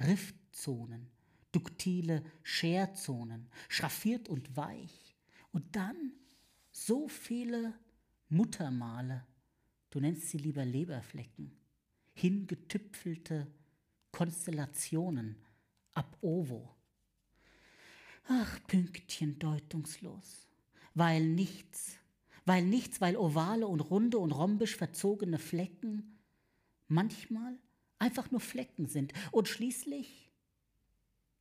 Riftzonen, 0.00 1.08
duktile 1.52 2.24
Scherzonen, 2.42 3.48
schraffiert 3.68 4.28
und 4.28 4.56
weich. 4.56 5.16
Und 5.52 5.76
dann 5.76 6.12
so 6.72 7.06
viele 7.08 7.74
Muttermale, 8.28 9.24
du 9.90 10.00
nennst 10.00 10.30
sie 10.30 10.38
lieber 10.38 10.64
Leberflecken, 10.64 11.52
hingetüpfelte 12.14 13.46
Konstellationen 14.10 15.36
ab 15.94 16.16
ovo. 16.20 16.74
Ach, 18.26 18.58
Pünktchen 18.66 19.38
deutungslos, 19.38 20.48
weil 20.94 21.26
nichts, 21.26 21.98
weil 22.44 22.64
nichts, 22.64 23.00
weil 23.00 23.16
ovale 23.16 23.66
und 23.66 23.80
runde 23.80 24.18
und 24.18 24.32
rhombisch 24.32 24.76
verzogene 24.76 25.38
Flecken 25.38 26.18
manchmal 26.88 27.58
einfach 27.98 28.30
nur 28.30 28.40
Flecken 28.40 28.86
sind 28.86 29.12
und 29.30 29.48
schließlich 29.48 30.30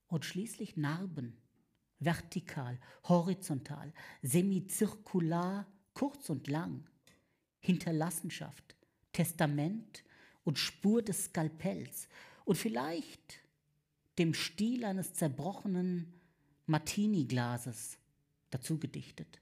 und 0.08 0.26
schließlich 0.26 0.78
Narben, 0.78 1.38
vertikal, 2.00 2.80
horizontal, 3.06 3.94
semizirkular, 4.22 5.66
kurz 5.94 6.30
und 6.30 6.48
lang, 6.48 6.88
Hinterlassenschaft, 7.60 8.76
Testament 9.12 10.04
und 10.44 10.60
Spur 10.60 11.02
des 11.02 11.26
Skalpells 11.26 12.08
und 12.46 12.58
vielleicht 12.58 13.43
dem 14.17 14.34
Stiel 14.34 14.86
eines 14.86 15.13
zerbrochenen 15.13 16.13
Martini-Glases 16.65 17.97
dazu 18.49 18.80
gedichtet. 18.80 19.39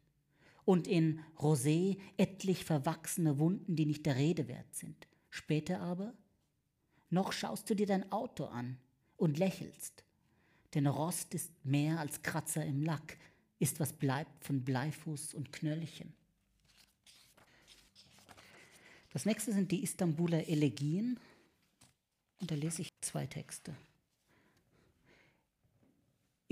Und 0.64 0.88
in 0.88 1.20
Rosé 1.38 1.98
etlich 2.18 2.66
verwachsene 2.66 3.40
Wunden, 3.40 3.76
die 3.76 3.86
nicht 3.86 4.06
der 4.06 4.16
Rede 4.16 4.48
wert 4.48 4.74
sind. 4.76 5.08
Später 5.30 5.82
aber 5.82 6.14
noch 7.10 7.34
schaust 7.34 7.70
du 7.70 7.76
dir 7.76 7.88
dein 7.88 8.12
Auto 8.12 8.46
an 8.46 8.78
und 9.18 9.38
lächelst. 9.38 10.04
Denn 10.74 10.88
Rost 10.88 11.34
ist 11.34 11.52
mehr 11.66 12.00
als 12.00 12.22
Kratzer 12.22 12.66
im 12.66 12.82
Lack, 12.82 13.18
ist 13.60 13.80
was 13.80 13.94
bleibt 13.94 14.46
von 14.46 14.64
Bleifuß 14.64 15.34
und 15.34 15.52
Knöllchen. 15.52 16.14
Das 19.12 19.26
nächste 19.26 19.52
sind 19.52 19.72
die 19.72 19.84
Istanbuler 19.84 20.48
Elegien. 20.48 21.20
Und 22.40 22.50
da 22.50 22.56
lese 22.56 22.82
ich 22.82 22.94
zwei 23.02 23.28
Texte. 23.28 23.76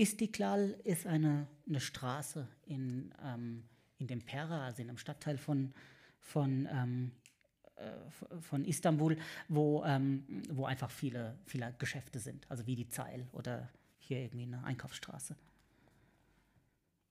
Istiklal 0.00 0.80
ist 0.84 1.06
eine, 1.06 1.46
eine 1.68 1.78
Straße 1.78 2.48
in, 2.64 3.12
ähm, 3.22 3.64
in 3.98 4.06
dem 4.06 4.22
Pera, 4.22 4.64
also 4.64 4.80
in 4.80 4.88
einem 4.88 4.96
Stadtteil 4.96 5.36
von, 5.36 5.74
von, 6.20 6.66
ähm, 6.72 7.12
äh, 7.76 8.40
von 8.40 8.64
Istanbul, 8.64 9.18
wo, 9.48 9.84
ähm, 9.84 10.24
wo 10.48 10.64
einfach 10.64 10.90
viele, 10.90 11.38
viele 11.44 11.74
Geschäfte 11.78 12.18
sind, 12.18 12.50
also 12.50 12.66
wie 12.66 12.76
die 12.76 12.88
Zeil 12.88 13.28
oder 13.32 13.68
hier 13.98 14.20
irgendwie 14.20 14.44
eine 14.44 14.64
Einkaufsstraße. 14.64 15.36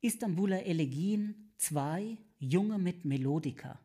Istanbuler 0.01 0.65
Elegien 0.65 1.51
2, 1.57 2.17
Junge 2.39 2.79
mit 2.79 3.05
Melodika. 3.05 3.79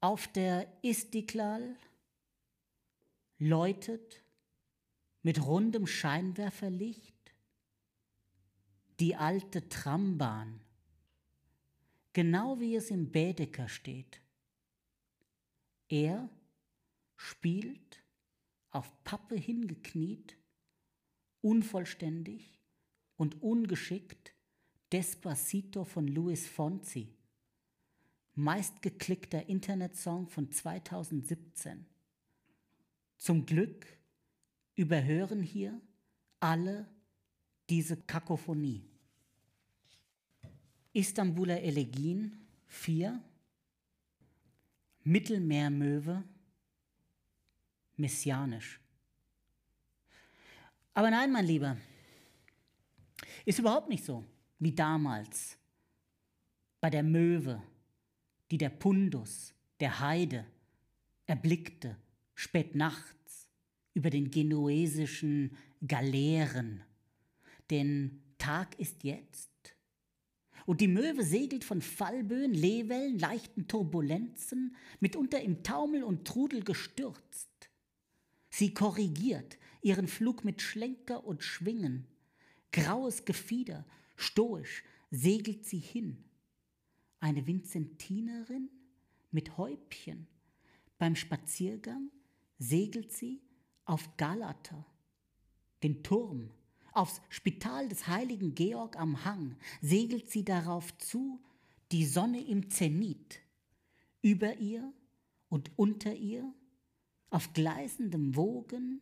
Auf 0.00 0.28
der 0.28 0.68
Istiklal 0.82 1.74
läutet 3.40 4.22
mit 5.22 5.44
rundem 5.44 5.88
Scheinwerferlicht 5.88 7.17
die 9.00 9.14
alte 9.14 9.68
Trambahn, 9.68 10.60
genau 12.12 12.58
wie 12.60 12.74
es 12.74 12.90
im 12.90 13.10
Baedeker 13.12 13.68
steht. 13.68 14.20
Er 15.88 16.28
spielt 17.16 18.02
auf 18.70 18.92
Pappe 19.04 19.36
hingekniet, 19.36 20.36
unvollständig 21.40 22.58
und 23.16 23.42
ungeschickt 23.42 24.34
Despacito 24.92 25.84
von 25.84 26.08
Luis 26.08 26.46
Fonsi, 26.46 27.14
meistgeklickter 28.34 29.48
Internetsong 29.48 30.28
von 30.28 30.50
2017. 30.50 31.86
Zum 33.16 33.46
Glück 33.46 33.86
überhören 34.76 35.42
hier 35.42 35.80
alle 36.40 36.88
diese 37.68 37.96
Kakophonie. 37.96 38.82
Istanbuler 40.92 41.62
Elegien 41.62 42.46
4, 42.66 43.22
Mittelmeermöwe, 45.04 46.24
messianisch. 47.96 48.80
Aber 50.94 51.10
nein, 51.10 51.30
mein 51.30 51.44
Lieber, 51.44 51.76
ist 53.44 53.58
überhaupt 53.58 53.88
nicht 53.88 54.04
so 54.04 54.24
wie 54.58 54.72
damals 54.72 55.56
bei 56.80 56.90
der 56.90 57.02
Möwe, 57.02 57.62
die 58.50 58.58
der 58.58 58.70
Pundus, 58.70 59.54
der 59.80 60.00
Heide, 60.00 60.44
erblickte 61.26 61.96
spät 62.34 62.74
nachts 62.74 63.48
über 63.94 64.10
den 64.10 64.30
genuesischen 64.30 65.56
Galeeren 65.86 66.82
denn 67.70 68.22
Tag 68.38 68.78
ist 68.78 69.04
jetzt. 69.04 69.48
Und 70.66 70.80
die 70.80 70.88
Möwe 70.88 71.24
segelt 71.24 71.64
von 71.64 71.80
Fallböen, 71.80 72.52
Lehwellen, 72.52 73.18
leichten 73.18 73.68
Turbulenzen, 73.68 74.76
mitunter 75.00 75.40
im 75.40 75.62
Taumel 75.62 76.02
und 76.02 76.26
Trudel 76.26 76.62
gestürzt. 76.62 77.70
Sie 78.50 78.74
korrigiert 78.74 79.58
ihren 79.80 80.08
Flug 80.08 80.44
mit 80.44 80.60
Schlenker 80.60 81.24
und 81.24 81.42
Schwingen. 81.42 82.06
Graues 82.72 83.24
Gefieder, 83.24 83.86
stoisch, 84.16 84.84
segelt 85.10 85.64
sie 85.64 85.78
hin. 85.78 86.24
Eine 87.20 87.46
Vinzentinerin 87.46 88.68
mit 89.30 89.56
Häubchen. 89.56 90.26
Beim 90.98 91.16
Spaziergang 91.16 92.10
segelt 92.58 93.12
sie 93.12 93.40
auf 93.84 94.16
Galata, 94.16 94.84
den 95.82 96.02
Turm 96.02 96.50
Aufs 96.92 97.20
Spital 97.28 97.88
des 97.88 98.06
heiligen 98.08 98.54
Georg 98.54 98.98
am 98.98 99.24
Hang 99.24 99.56
segelt 99.80 100.30
sie 100.30 100.44
darauf 100.44 100.96
zu, 100.98 101.40
die 101.92 102.04
Sonne 102.04 102.40
im 102.40 102.70
Zenit. 102.70 103.40
Über 104.22 104.56
ihr 104.56 104.92
und 105.48 105.70
unter 105.76 106.14
ihr, 106.14 106.52
auf 107.30 107.52
gleißendem 107.52 108.36
Wogen, 108.36 109.00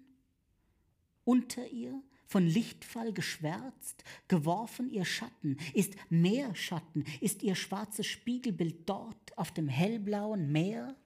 unter 1.25 1.67
ihr, 1.69 2.03
von 2.27 2.45
Lichtfall 2.45 3.13
geschwärzt, 3.13 4.03
geworfen 4.27 4.91
ihr 4.91 5.05
Schatten, 5.05 5.59
ist 5.75 5.95
mehr 6.11 6.55
Schatten, 6.57 7.05
ist 7.21 7.43
ihr 7.43 7.55
schwarzes 7.55 8.07
Spiegelbild 8.07 8.89
dort 8.89 9.39
auf 9.39 9.53
dem 9.53 9.69
hellblauen 9.69 10.51
Meer, 10.51 10.97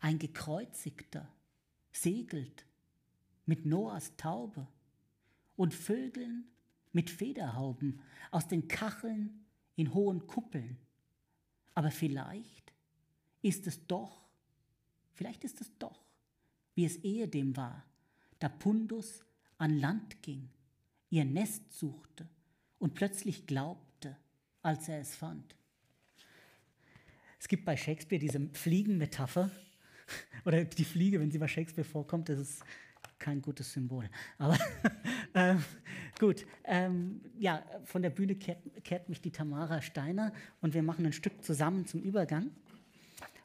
ein 0.00 0.18
gekreuzigter, 0.18 1.30
segelt 1.92 2.66
mit 3.44 3.66
Noahs 3.66 4.16
Taube 4.16 4.66
und 5.56 5.74
Vögeln 5.74 6.44
mit 6.92 7.10
Federhauben 7.10 8.00
aus 8.30 8.48
den 8.48 8.68
Kacheln 8.68 9.44
in 9.76 9.94
hohen 9.94 10.26
Kuppeln. 10.26 10.78
Aber 11.74 11.90
vielleicht 11.90 12.72
ist 13.40 13.66
es 13.66 13.86
doch, 13.86 14.28
vielleicht 15.14 15.44
ist 15.44 15.60
es 15.60 15.70
doch, 15.78 16.04
wie 16.74 16.84
es 16.84 16.96
ehedem 16.98 17.56
war, 17.56 17.84
da 18.38 18.48
Pundus 18.48 19.24
an 19.58 19.78
Land 19.78 20.22
ging, 20.22 20.48
ihr 21.10 21.24
Nest 21.24 21.72
suchte 21.72 22.28
und 22.78 22.94
plötzlich 22.94 23.46
glaubte, 23.46 24.16
als 24.62 24.88
er 24.88 25.00
es 25.00 25.14
fand. 25.14 25.56
Es 27.38 27.48
gibt 27.48 27.64
bei 27.64 27.76
Shakespeare 27.76 28.20
diese 28.20 28.48
Fliegenmetapher, 28.52 29.50
oder 30.44 30.64
die 30.64 30.84
Fliege, 30.84 31.20
wenn 31.20 31.30
sie 31.30 31.38
bei 31.38 31.48
Shakespeare 31.48 31.88
vorkommt, 31.88 32.28
das 32.28 32.38
ist 32.38 32.64
kein 33.18 33.40
gutes 33.40 33.72
Symbol. 33.72 34.08
Aber 34.38 34.58
ähm, 35.34 35.64
gut, 36.18 36.46
ähm, 36.64 37.20
ja, 37.38 37.62
von 37.84 38.02
der 38.02 38.10
Bühne 38.10 38.34
kehrt, 38.34 38.58
kehrt, 38.84 39.08
mich 39.08 39.20
die 39.20 39.30
Tamara 39.30 39.80
Steiner 39.80 40.32
und 40.60 40.74
wir 40.74 40.82
machen 40.82 41.06
ein 41.06 41.12
Stück 41.12 41.42
zusammen 41.44 41.86
zum 41.86 42.02
Übergang. 42.02 42.50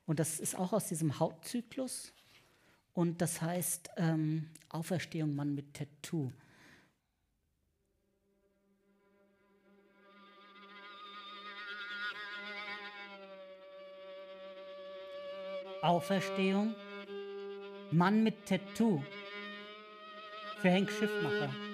Und 0.05 0.19
das 0.19 0.39
ist 0.39 0.57
auch 0.57 0.73
aus 0.73 0.87
diesem 0.87 1.19
Hautzyklus 1.19 2.13
und 2.93 3.21
das 3.21 3.41
heißt 3.41 3.91
ähm, 3.97 4.49
Auferstehung 4.69 5.35
Mann 5.35 5.53
mit 5.53 5.73
Tattoo. 5.73 6.31
Auferstehung, 15.81 16.73
Mann 17.91 18.23
mit 18.23 18.45
Tattoo 18.45 19.01
für 20.61 20.69
Henk 20.69 20.89
Schiffmacher. 20.89 21.66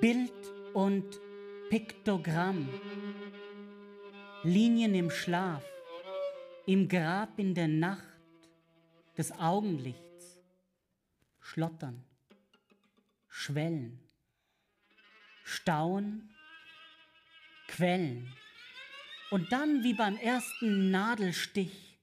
Bild 0.00 0.32
und 0.72 1.20
Piktogramm, 1.68 2.70
Linien 4.42 4.94
im 4.94 5.10
Schlaf, 5.10 5.62
im 6.66 6.88
Grab 6.88 7.38
in 7.38 7.54
der 7.54 7.68
Nacht 7.68 8.02
des 9.18 9.30
Augenlichts, 9.32 10.40
Schlottern, 11.38 12.02
Schwellen, 13.28 14.00
Stauen, 15.44 16.30
Quellen. 17.68 18.32
Und 19.30 19.52
dann 19.52 19.84
wie 19.84 19.92
beim 19.92 20.16
ersten 20.16 20.90
Nadelstich 20.90 21.98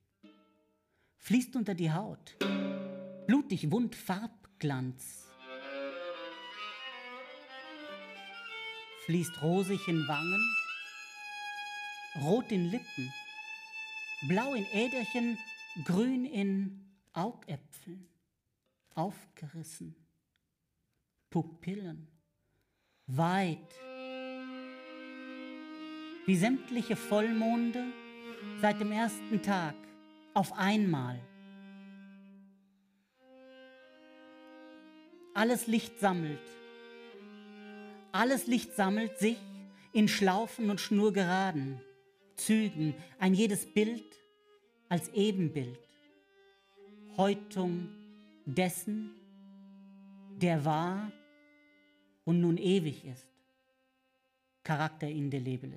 fließt 1.17 1.55
unter 1.55 1.73
die 1.73 1.91
Haut. 1.91 2.37
Blutig 3.25 3.71
wund 3.71 3.95
Farbglanz. 3.95 5.26
Fließt 9.07 9.41
rosig 9.41 9.87
in 9.87 10.05
Wangen, 10.09 10.53
rot 12.23 12.51
in 12.51 12.69
Lippen, 12.69 13.13
blau 14.27 14.53
in 14.53 14.65
Äderchen, 14.73 15.37
grün 15.85 16.25
in 16.25 16.85
Augäpfeln, 17.13 18.05
aufgerissen, 18.95 19.95
Pupillen, 21.29 22.09
weit, 23.05 23.79
wie 26.25 26.35
sämtliche 26.35 26.97
Vollmonde 26.97 27.85
seit 28.59 28.81
dem 28.81 28.91
ersten 28.91 29.41
Tag 29.41 29.75
auf 30.33 30.51
einmal. 30.51 31.17
Alles 35.33 35.67
Licht 35.67 35.97
sammelt. 35.97 36.41
Alles 38.17 38.47
Licht 38.47 38.73
sammelt 38.73 39.19
sich 39.19 39.37
in 39.93 40.07
Schlaufen 40.07 40.71
und 40.71 40.81
Schnurgeraden, 40.81 41.79
Zügen, 42.35 42.95
ein 43.19 43.35
jedes 43.35 43.71
Bild 43.71 44.03
als 44.89 45.09
Ebenbild, 45.09 45.77
Häutung 47.15 47.89
dessen, 48.43 49.11
der 50.41 50.65
war 50.65 51.11
und 52.25 52.41
nun 52.41 52.57
ewig 52.57 53.05
ist, 53.05 53.29
Charakter 54.63 55.07
indelebil 55.07 55.75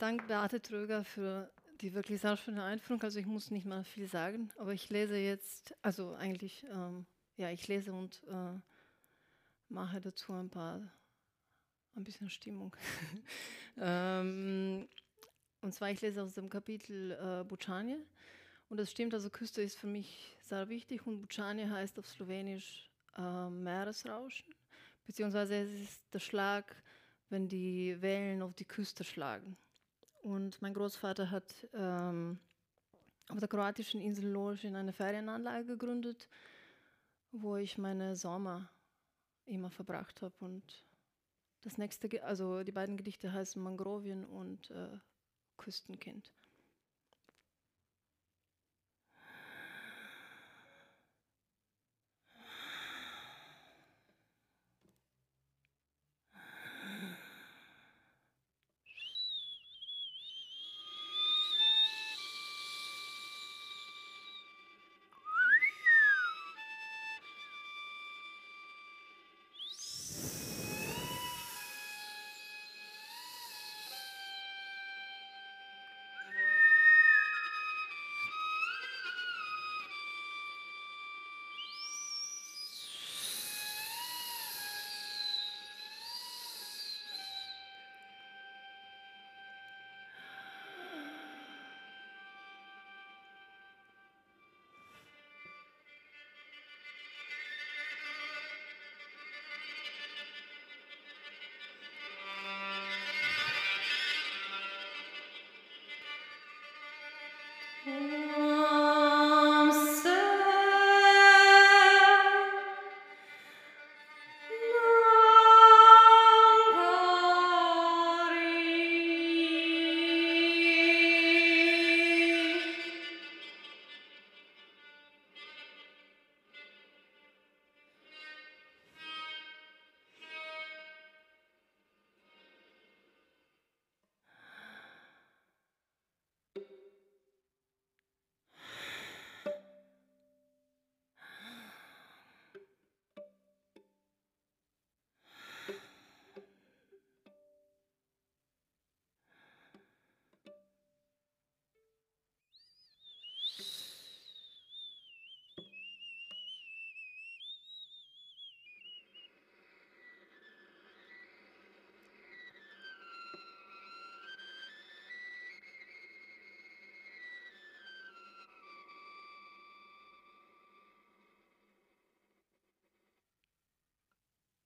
Dank, 0.00 0.26
Beate 0.28 0.62
Tröger, 0.62 1.04
für 1.04 1.52
die 1.82 1.92
wirklich 1.92 2.22
sehr 2.22 2.34
schöne 2.38 2.64
Einführung. 2.64 3.02
Also 3.02 3.18
ich 3.18 3.26
muss 3.26 3.50
nicht 3.50 3.66
mal 3.66 3.84
viel 3.84 4.06
sagen, 4.06 4.50
aber 4.56 4.72
ich 4.72 4.88
lese 4.88 5.18
jetzt, 5.18 5.74
also 5.82 6.14
eigentlich, 6.14 6.64
ähm, 6.72 7.04
ja, 7.36 7.50
ich 7.50 7.68
lese 7.68 7.92
und 7.92 8.22
äh, 8.26 8.58
mache 9.68 10.00
dazu 10.00 10.32
ein 10.32 10.48
paar, 10.48 10.80
ein 11.94 12.02
bisschen 12.02 12.30
Stimmung. 12.30 12.74
ähm, 13.78 14.88
und 15.60 15.74
zwar, 15.74 15.90
ich 15.90 16.00
lese 16.00 16.22
aus 16.22 16.32
dem 16.32 16.48
Kapitel 16.48 17.12
äh, 17.12 17.44
Bučanje. 17.44 17.98
Und 18.70 18.78
das 18.78 18.90
stimmt, 18.90 19.12
also 19.12 19.28
Küste 19.28 19.60
ist 19.60 19.76
für 19.76 19.86
mich 19.86 20.34
sehr 20.40 20.70
wichtig 20.70 21.06
und 21.06 21.20
Bučanje 21.20 21.68
heißt 21.68 21.98
auf 21.98 22.08
Slowenisch 22.08 22.90
äh, 23.18 23.50
Meeresrauschen, 23.50 24.54
beziehungsweise 25.04 25.56
es 25.56 25.70
ist 25.70 26.02
der 26.14 26.20
Schlag, 26.20 26.82
wenn 27.28 27.48
die 27.48 28.00
Wellen 28.00 28.40
auf 28.40 28.54
die 28.54 28.64
Küste 28.64 29.04
schlagen. 29.04 29.58
Und 30.22 30.60
mein 30.60 30.74
Großvater 30.74 31.30
hat 31.30 31.68
ähm, 31.72 32.38
auf 33.28 33.38
der 33.38 33.48
kroatischen 33.48 34.00
Insel 34.00 34.30
Lož 34.30 34.64
eine 34.64 34.92
Ferienanlage 34.92 35.66
gegründet, 35.66 36.28
wo 37.32 37.56
ich 37.56 37.78
meine 37.78 38.16
Sommer 38.16 38.70
immer 39.46 39.70
verbracht 39.70 40.22
habe. 40.22 40.34
Und 40.40 40.84
das 41.62 41.78
nächste, 41.78 42.22
also 42.24 42.62
die 42.62 42.72
beiden 42.72 42.96
Gedichte 42.96 43.32
heißen 43.32 43.62
Mangrovien 43.62 44.24
und 44.24 44.70
äh, 44.70 44.98
Küstenkind. 45.56 46.30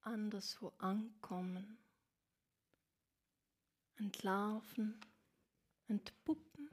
Anderswo 0.07 0.72
ankommen, 0.78 1.78
entlaufen, 3.96 5.00
entpuppen, 5.88 6.70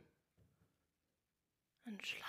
entschleimen, 1.85 2.27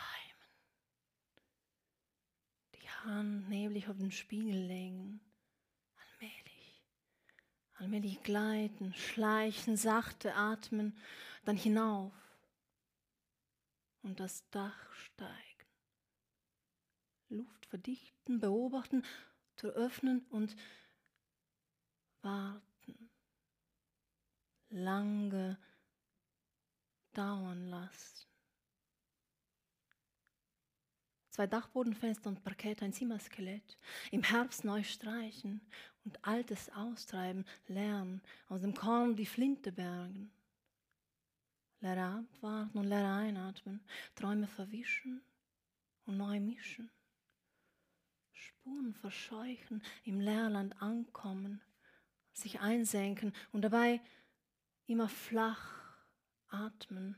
die 2.74 2.88
Hand 2.88 3.48
neblig 3.48 3.88
auf 3.88 3.98
den 3.98 4.12
Spiegel 4.12 4.66
legen, 4.66 5.20
allmählich, 5.96 6.84
allmählich 7.74 8.22
gleiten, 8.22 8.94
schleichen, 8.94 9.76
sachte 9.76 10.34
atmen, 10.34 10.96
dann 11.44 11.56
hinauf. 11.56 12.12
Und 14.02 14.18
das 14.18 14.48
Dach 14.50 14.92
steigen. 14.94 15.38
Luft 17.28 17.66
verdichten, 17.66 18.40
beobachten, 18.40 19.04
zu 19.56 19.68
öffnen 19.68 20.26
und 20.30 20.56
warten, 22.22 23.10
lange 24.70 25.58
dauern 27.12 27.68
lassen. 27.68 28.26
Zwei 31.30 31.46
Dachbodenfenster 31.46 32.28
und 32.28 32.44
Parkett, 32.44 32.82
ein 32.82 32.92
Zimmerskelett. 32.92 33.78
Im 34.10 34.22
Herbst 34.22 34.64
neu 34.64 34.82
streichen 34.84 35.62
und 36.04 36.22
Altes 36.26 36.70
austreiben, 36.70 37.46
lernen, 37.68 38.20
aus 38.48 38.60
dem 38.60 38.74
Korn 38.74 39.16
die 39.16 39.24
Flinte 39.24 39.72
bergen. 39.72 40.30
Leere 41.80 42.18
abwarten 42.18 42.78
und 42.78 42.86
leere 42.86 43.14
einatmen, 43.14 43.82
Träume 44.14 44.46
verwischen 44.46 45.22
und 46.04 46.18
neu 46.18 46.38
mischen. 46.38 46.90
Spuren 48.32 48.94
verscheuchen, 48.94 49.82
im 50.04 50.20
Leerland 50.20 50.80
ankommen, 50.82 51.62
sich 52.32 52.60
einsenken 52.60 53.32
und 53.52 53.62
dabei 53.62 54.00
immer 54.86 55.08
flach 55.08 55.74
atmen. 56.48 57.16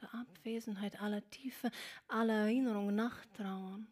Der 0.00 0.14
Abwesenheit 0.14 1.00
aller 1.00 1.28
Tiefe, 1.30 1.70
aller 2.08 2.34
Erinnerungen 2.34 2.94
nachtrauern. 2.94 3.86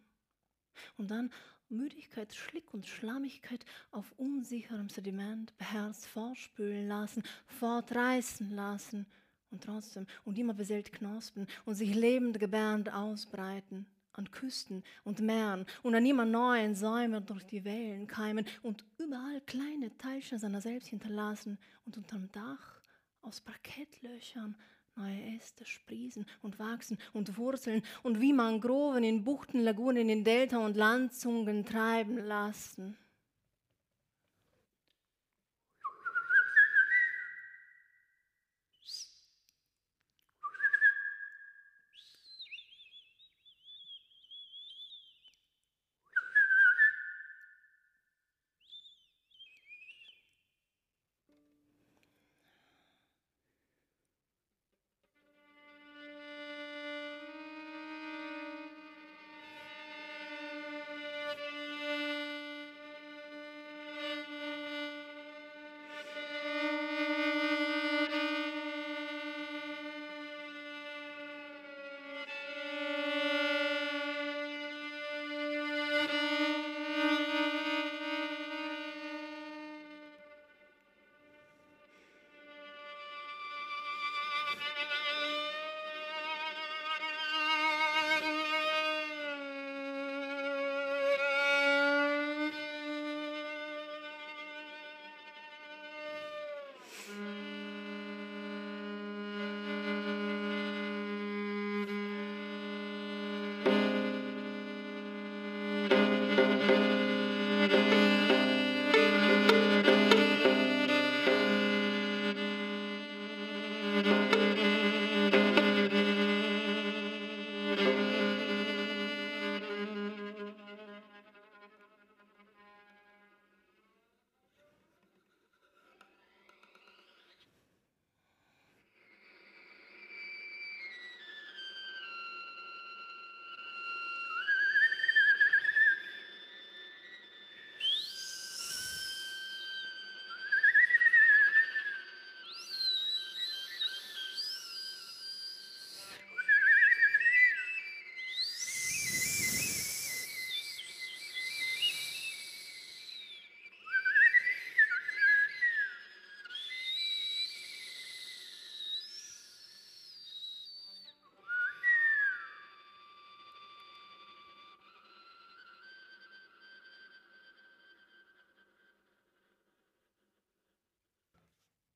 Und 0.97 1.11
dann 1.11 1.33
Müdigkeit, 1.69 2.35
Schlick 2.35 2.75
und 2.75 2.87
Schlammigkeit 2.87 3.65
auf 3.91 4.13
unsicherem 4.17 4.89
Sediment 4.89 5.57
beherzt 5.57 6.07
fortspülen 6.07 6.89
lassen, 6.89 7.23
fortreißen 7.47 8.51
lassen 8.51 9.07
und 9.51 9.65
trotzdem 9.65 10.07
und 10.25 10.39
immer 10.39 10.55
beseelt 10.55 10.93
knospen 10.93 11.47
und 11.65 11.75
sich 11.75 11.95
lebend 11.95 12.39
gebärend 12.39 12.93
ausbreiten 12.93 13.87
an 14.15 14.31
Küsten 14.31 14.83
und 15.05 15.21
Meeren 15.21 15.67
und 15.83 15.95
an 15.95 16.07
immer 16.07 16.25
neuen 16.25 16.75
Säumen 16.75 17.25
durch 17.27 17.45
die 17.45 17.65
Wellen 17.65 18.07
keimen 18.07 18.47
und 18.63 18.85
überall 18.99 19.41
kleine 19.43 19.97
Teilchen 19.99 20.39
seiner 20.39 20.61
selbst 20.61 20.89
hinterlassen 20.89 21.59
und 21.85 21.97
unterm 21.97 22.31
Dach 22.33 22.81
aus 23.23 23.41
Parkettlöchern 23.41 24.57
neue 24.97 25.37
Äste 25.37 25.65
sprießen 25.65 26.25
und 26.43 26.59
wachsen 26.59 26.99
und 27.13 27.37
wurzeln 27.37 27.83
und 28.03 28.21
wie 28.21 28.33
Mangroven 28.33 29.03
in 29.03 29.25
Buchten, 29.25 29.61
Lagunen, 29.61 30.09
in 30.09 30.25
Delta 30.25 30.59
und 30.59 30.77
Landzungen 30.77 31.65
treiben 31.65 32.19
lassen. 32.19 32.97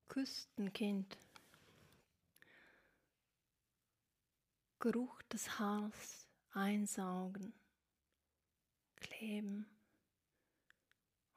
Küstenkind. 0.09 1.19
Geruch 4.81 5.23
des 5.23 5.59
Haars 5.59 6.27
einsaugen, 6.53 7.53
kleben 8.97 9.67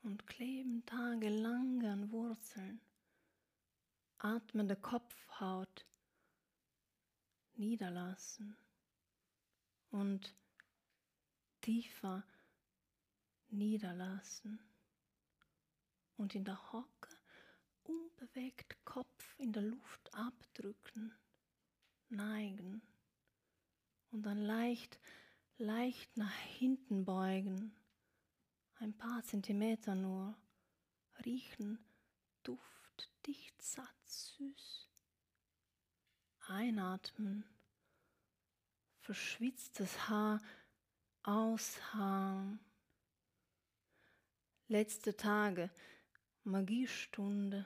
und 0.04 0.26
kleben 0.26 0.86
tagelang 0.86 1.86
an 1.86 2.12
Wurzeln, 2.12 2.80
atmende 4.20 4.76
Kopfhaut 4.76 5.86
niederlassen 7.56 8.56
und 9.90 10.34
tiefer 11.62 12.24
niederlassen 13.50 14.60
und 16.18 16.36
in 16.36 16.46
der 16.46 16.72
Hocke 16.72 17.21
unbewegt 17.84 18.78
Kopf 18.86 19.36
in 19.40 19.54
der 19.54 19.64
Luft 19.64 20.14
abdrücken, 20.14 21.14
neigen 22.10 22.82
und 24.12 24.24
dann 24.24 24.38
leicht, 24.38 25.00
leicht 25.58 26.16
nach 26.18 26.38
hinten 26.60 27.06
beugen, 27.06 27.76
ein 28.76 28.94
paar 28.98 29.24
Zentimeter 29.24 29.96
nur, 29.96 30.36
riechen 31.26 31.80
Duft, 32.44 33.12
dicht, 33.26 33.62
satt, 33.62 33.96
süß. 34.06 34.90
Einatmen, 36.48 37.46
verschwitztes 39.00 40.10
Haar, 40.10 40.42
ausharren. 41.24 42.60
Letzte 44.68 45.16
Tage, 45.16 45.70
Magiestunde 46.44 47.66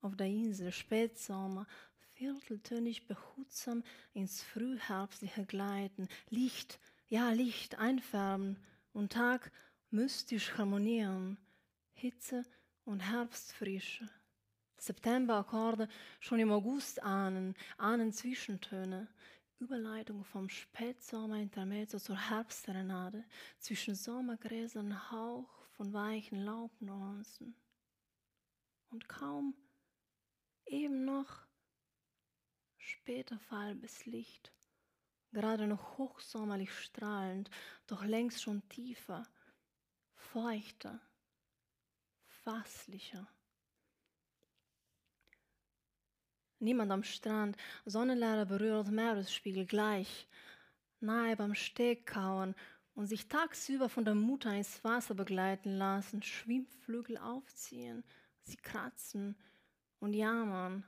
auf 0.00 0.16
der 0.16 0.26
Insel 0.26 0.72
Spätsommer, 0.72 1.66
vierteltönig 2.14 3.06
behutsam 3.06 3.84
ins 4.12 4.42
Frühherbstliche 4.42 5.44
gleiten, 5.44 6.08
Licht, 6.30 6.80
ja 7.08 7.30
Licht 7.30 7.78
einfärben 7.78 8.56
und 8.92 9.12
Tag 9.12 9.52
mystisch 9.90 10.56
harmonieren, 10.58 11.38
Hitze 11.92 12.44
und 12.84 13.00
Herbstfrische. 13.00 14.08
Septemberakkorde 14.76 15.88
schon 16.20 16.38
im 16.38 16.52
August 16.52 17.02
ahnen, 17.02 17.54
ahnen 17.76 18.12
Zwischentöne, 18.12 19.08
Überleitung 19.58 20.24
vom 20.24 20.48
Spätsommer 20.48 21.40
Intermezzo 21.40 21.98
zur 21.98 22.16
Herbstserenade, 22.30 23.24
zwischen 23.58 23.94
Sommergräsern 23.96 25.10
Hauch 25.10 25.57
von 25.78 25.92
weichen 25.92 26.44
Laubnuancen. 26.44 27.54
Und 28.90 29.08
kaum 29.08 29.54
eben 30.66 31.04
noch 31.04 31.46
später 32.76 33.38
falbes 33.38 34.04
Licht, 34.04 34.52
gerade 35.30 35.68
noch 35.68 35.96
hochsommerlich 35.96 36.72
strahlend, 36.72 37.48
doch 37.86 38.02
längst 38.02 38.42
schon 38.42 38.68
tiefer, 38.68 39.22
feuchter, 40.14 41.00
fasslicher. 42.26 43.28
Niemand 46.58 46.90
am 46.90 47.04
Strand, 47.04 47.56
Sonnenlehrer 47.84 48.46
berührt 48.46 48.88
Meeresspiegel 48.88 49.64
gleich, 49.64 50.26
nahe 50.98 51.36
beim 51.36 51.54
Steg 51.54 52.04
kauern 52.04 52.56
und 52.98 53.06
sich 53.06 53.28
tagsüber 53.28 53.88
von 53.88 54.04
der 54.04 54.16
Mutter 54.16 54.52
ins 54.52 54.82
Wasser 54.82 55.14
begleiten 55.14 55.78
lassen, 55.78 56.20
Schwimmflügel 56.20 57.16
aufziehen, 57.16 58.02
sie 58.42 58.56
kratzen 58.56 59.36
und 60.00 60.14
jammern, 60.14 60.84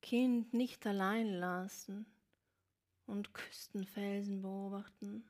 Kind 0.00 0.54
nicht 0.54 0.86
allein 0.86 1.34
lassen 1.34 2.06
und 3.04 3.34
Küstenfelsen 3.34 4.40
beobachten, 4.40 5.28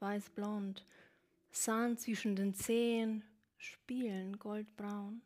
weißblond, 0.00 0.84
Sand 1.52 2.00
zwischen 2.00 2.34
den 2.34 2.52
Zehen, 2.52 3.22
spielen 3.56 4.36
goldbraun. 4.36 5.22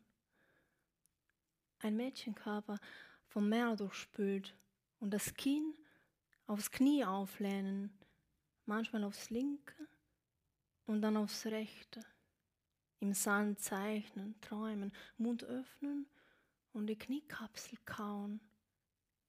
Ein 1.79 1.95
Mädchenkörper 1.95 2.77
vom 3.25 3.49
Meer 3.49 3.75
durchspült 3.75 4.55
und 4.99 5.09
das 5.15 5.33
Kinn 5.33 5.73
aufs 6.45 6.69
Knie 6.69 7.03
auflehnen, 7.03 7.89
manchmal 8.67 9.03
aufs 9.03 9.31
linke 9.31 9.87
und 10.85 11.01
dann 11.01 11.17
aufs 11.17 11.45
rechte. 11.45 12.01
Im 12.99 13.13
Sand 13.13 13.59
zeichnen, 13.59 14.39
träumen, 14.41 14.91
Mund 15.17 15.43
öffnen 15.43 16.07
und 16.73 16.87
die 16.87 16.97
Kniekapsel 16.97 17.77
kauen. 17.85 18.39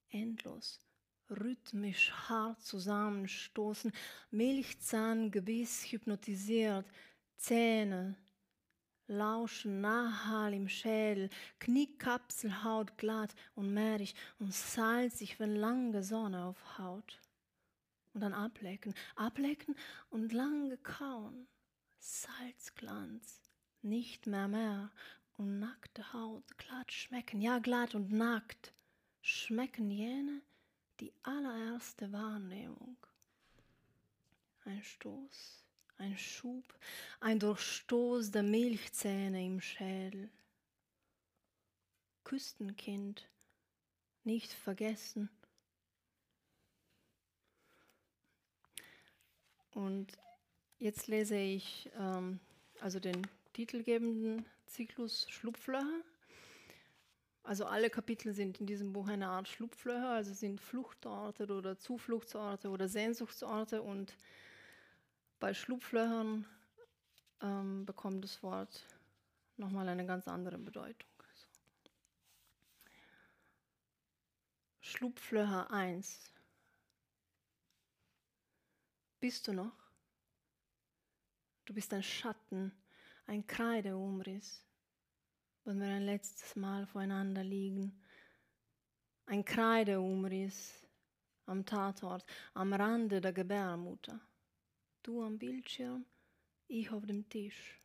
Endlos, 0.09 0.81
rhythmisch, 1.29 2.13
hart 2.13 2.63
zusammenstoßen, 2.63 3.93
Milchzahn, 4.31 5.31
Gebiss 5.31 5.85
hypnotisiert, 5.91 6.87
Zähne, 7.37 8.17
Lauschen, 9.09 9.81
Nahal 9.81 10.55
im 10.55 10.69
Schädel, 10.69 11.29
Kniekapsel, 11.59 12.65
Haut 12.65 12.97
glatt 12.99 13.35
und 13.55 13.73
mehrig 13.73 14.15
und 14.39 14.53
salzig, 14.53 15.39
wenn 15.39 15.55
lange 15.55 16.03
Sonne 16.03 16.45
auf 16.45 16.79
Haut. 16.79 17.21
Und 18.17 18.23
dann 18.23 18.33
ablecken, 18.33 18.95
ablecken 19.15 19.77
und 20.09 20.33
lange 20.33 20.79
kauen. 20.79 21.47
Salzglanz, 21.99 23.51
nicht 23.83 24.27
mehr 24.27 24.49
mehr 24.49 24.91
und 25.37 25.59
nackte 25.59 26.15
Haut 26.15 26.57
glatt 26.57 26.91
schmecken, 26.91 27.43
ja 27.43 27.59
glatt 27.59 27.95
und 27.95 28.11
nackt 28.11 28.73
schmecken 29.21 29.91
jene 29.91 30.41
die 30.99 31.13
allererste 31.25 32.11
Wahrnehmung. 32.11 32.97
Ein 34.65 34.83
Stoß, 34.83 35.63
ein 35.99 36.17
Schub, 36.17 36.65
ein 37.21 37.39
Durchstoß 37.39 38.31
der 38.31 38.45
Milchzähne 38.45 39.45
im 39.45 39.61
Schädel. 39.61 40.31
Küstenkind, 42.25 43.29
nicht 44.25 44.55
vergessen. 44.55 45.29
Und 49.77 50.07
jetzt 50.79 51.07
lese 51.07 51.37
ich 51.37 51.91
ähm, 51.99 52.41
also 52.81 52.99
den 52.99 53.27
titelgebenden 53.53 54.47
Zyklus 54.65 55.27
Schlupflöcher. 55.29 56.01
Also 57.43 57.67
alle 57.67 57.91
Kapitel 57.91 58.33
sind 58.33 58.59
in 58.59 58.67
diesem 58.67 58.95
Buch 58.95 59.07
eine 59.07 59.29
Art 59.29 59.49
Schlupflöcher, 59.49 60.09
also 60.09 60.33
sind 60.33 60.63
Fluchtorte 60.63 61.47
oder 61.55 61.79
Zufluchtsorte 61.79 62.71
oder 62.71 62.89
Sehnsuchtsorte 62.89 63.83
und 63.83 64.17
bei 65.41 65.53
Schlupflöchern 65.53 66.47
ähm, 67.43 67.85
bekommt 67.85 68.25
das 68.25 68.43
Wort 68.43 68.87
nochmal 69.59 69.91
eine 69.91 70.07
ganz 70.07 70.27
andere 70.27 70.57
Bedeutung. 70.57 71.11
So. 71.35 71.91
Schlupflöcher 74.81 75.71
1. 75.71 76.33
Bist 79.27 79.49
du 79.49 79.53
noch? 79.53 79.73
Du 81.65 81.75
bist 81.75 81.93
ein 81.93 82.05
Schatten, 82.05 82.71
ein 83.27 83.45
Kreideumriss, 83.45 84.65
wenn 85.65 85.81
wir 85.81 85.89
ein 85.89 86.05
letztes 86.07 86.55
Mal 86.55 86.87
voreinander 86.87 87.43
liegen. 87.43 88.01
Ein 89.25 89.45
Kreideumriss 89.45 90.87
am 91.47 91.67
Tatort, 91.67 92.25
am 92.55 92.73
Rande 92.73 93.21
der 93.21 93.33
Gebärmutter. 93.33 94.21
Du 95.03 95.25
am 95.25 95.37
Bildschirm, 95.37 96.07
ich 96.69 96.89
auf 96.93 97.05
dem 97.05 97.29
Tisch. 97.29 97.83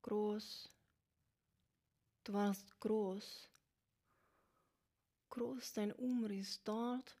Groß. 0.00 0.70
Du 2.24 2.32
warst 2.32 2.80
groß. 2.80 3.46
Groß 5.28 5.74
dein 5.74 5.92
Umriss 5.92 6.62
dort, 6.64 7.18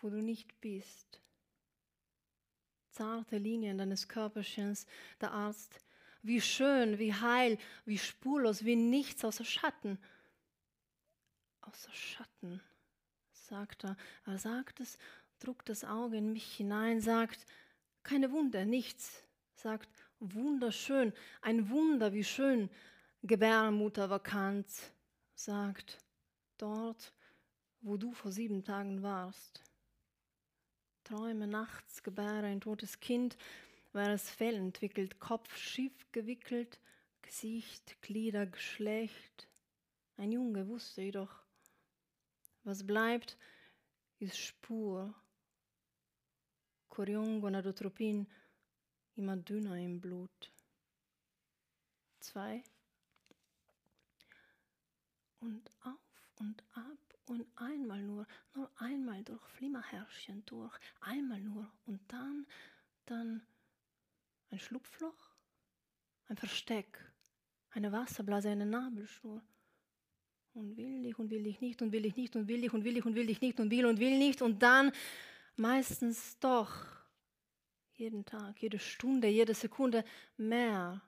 wo 0.00 0.08
du 0.08 0.22
nicht 0.22 0.60
bist. 0.60 1.20
Zarte 2.96 3.36
Linien 3.36 3.76
deines 3.76 4.08
Körperchens, 4.08 4.86
der 5.20 5.32
Arzt 5.32 5.80
wie 6.22 6.40
schön, 6.40 6.98
wie 6.98 7.12
heil, 7.12 7.58
wie 7.84 7.98
spurlos, 7.98 8.64
wie 8.64 8.74
nichts 8.74 9.22
außer 9.22 9.44
Schatten. 9.44 9.98
Außer 11.60 11.92
Schatten, 11.92 12.62
sagt 13.32 13.84
er. 13.84 13.98
Er 14.24 14.38
sagt 14.38 14.80
es, 14.80 14.96
druckt 15.40 15.68
das 15.68 15.84
Auge 15.84 16.16
in 16.16 16.32
mich 16.32 16.56
hinein, 16.56 17.02
sagt, 17.02 17.44
keine 18.02 18.32
Wunder, 18.32 18.64
nichts, 18.64 19.22
sagt, 19.56 19.90
wunderschön, 20.18 21.12
ein 21.42 21.68
Wunder, 21.68 22.14
wie 22.14 22.24
schön, 22.24 22.70
Gebärmutter 23.22 24.08
vakant, 24.08 24.68
sagt, 25.34 25.98
dort, 26.56 27.12
wo 27.82 27.98
du 27.98 28.14
vor 28.14 28.32
sieben 28.32 28.64
Tagen 28.64 29.02
warst. 29.02 29.65
Träume 31.06 31.46
nachts, 31.46 32.02
gebäre 32.02 32.46
ein 32.46 32.60
totes 32.60 32.98
Kind, 32.98 33.36
war 33.92 34.08
das 34.08 34.28
Fell 34.28 34.56
entwickelt, 34.56 35.20
Kopf 35.20 35.56
schief 35.56 35.92
gewickelt, 36.10 36.80
Gesicht, 37.22 38.02
Glieder, 38.02 38.44
Geschlecht. 38.44 39.46
Ein 40.16 40.32
Junge 40.32 40.66
wusste 40.66 41.02
jedoch, 41.02 41.30
was 42.64 42.84
bleibt, 42.84 43.38
ist 44.18 44.36
Spur. 44.36 45.14
Chorion, 46.88 47.40
Gonadotropin, 47.40 48.26
immer 49.14 49.36
dünner 49.36 49.76
im 49.76 50.00
Blut. 50.00 50.50
Zwei. 52.18 52.64
Und 55.38 55.70
auf 55.84 56.32
und 56.40 56.64
ab 56.74 57.05
und 57.26 57.46
einmal 57.56 58.02
nur, 58.02 58.26
nur 58.54 58.70
einmal 58.76 59.22
durch 59.24 59.42
Flimmerherrchen 59.48 60.44
durch, 60.46 60.76
einmal 61.00 61.40
nur 61.40 61.70
und 61.86 62.00
dann, 62.08 62.46
dann 63.06 63.42
ein 64.50 64.58
Schlupfloch, 64.58 65.34
ein 66.28 66.36
Versteck, 66.36 66.98
eine 67.70 67.92
Wasserblase, 67.92 68.50
eine 68.50 68.66
Nabelschnur. 68.66 69.42
Und 70.54 70.76
will 70.76 71.04
ich 71.04 71.18
und 71.18 71.30
will 71.30 71.46
ich 71.46 71.60
nicht 71.60 71.82
und 71.82 71.92
will 71.92 72.06
ich 72.06 72.16
nicht 72.16 72.34
und 72.34 72.48
will 72.48 72.64
ich 72.64 72.72
und 72.72 72.84
will 72.84 72.96
ich 72.96 73.04
und 73.04 73.14
will 73.14 73.28
ich 73.28 73.40
nicht 73.42 73.60
und 73.60 73.70
will 73.70 73.84
und 73.84 73.98
will 73.98 74.16
nicht 74.16 74.40
und 74.40 74.62
dann 74.62 74.90
meistens 75.56 76.38
doch 76.38 76.86
jeden 77.92 78.24
Tag, 78.24 78.62
jede 78.62 78.78
Stunde, 78.78 79.28
jede 79.28 79.54
Sekunde 79.54 80.04
mehr 80.36 81.02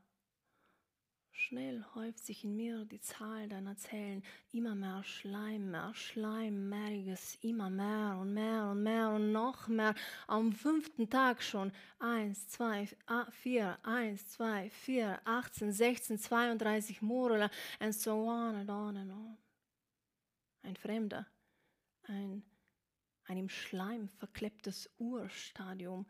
Schnell 1.41 1.85
häuft 1.95 2.27
sich 2.27 2.43
in 2.43 2.57
mir 2.57 2.85
die 2.85 3.01
Zahl 3.01 3.49
deiner 3.49 3.77
Zellen, 3.77 4.25
immer 4.53 4.75
mehr 4.75 5.05
Schleim, 5.05 5.71
mehr 5.71 5.95
Schleim, 5.95 6.69
mehriges, 6.69 7.39
immer 7.43 7.71
mehr 7.71 8.19
und 8.21 8.35
mehr 8.35 8.67
und 8.67 8.83
mehr 8.83 9.11
und 9.11 9.31
noch 9.31 9.69
mehr. 9.69 9.95
Am 10.27 10.53
fünften 10.53 11.09
Tag 11.09 11.41
schon. 11.41 11.71
Eins, 12.01 12.49
zwei, 12.49 12.89
vier, 13.31 13.79
eins, 13.85 14.29
zwei, 14.31 14.69
vier, 14.69 15.21
18, 15.25 15.73
16, 15.73 16.19
32 16.19 17.03
Morele 17.03 17.51
and 17.79 17.95
so 17.95 18.29
on 18.29 18.57
and 18.57 18.69
on 18.69 18.97
and 18.97 19.13
on. 19.13 19.39
Ein 20.63 20.75
Fremder, 20.75 21.25
ein, 22.03 22.43
ein 23.27 23.39
im 23.39 23.49
Schleim 23.49 24.09
verklebtes 24.09 24.91
Urstadium, 24.99 26.05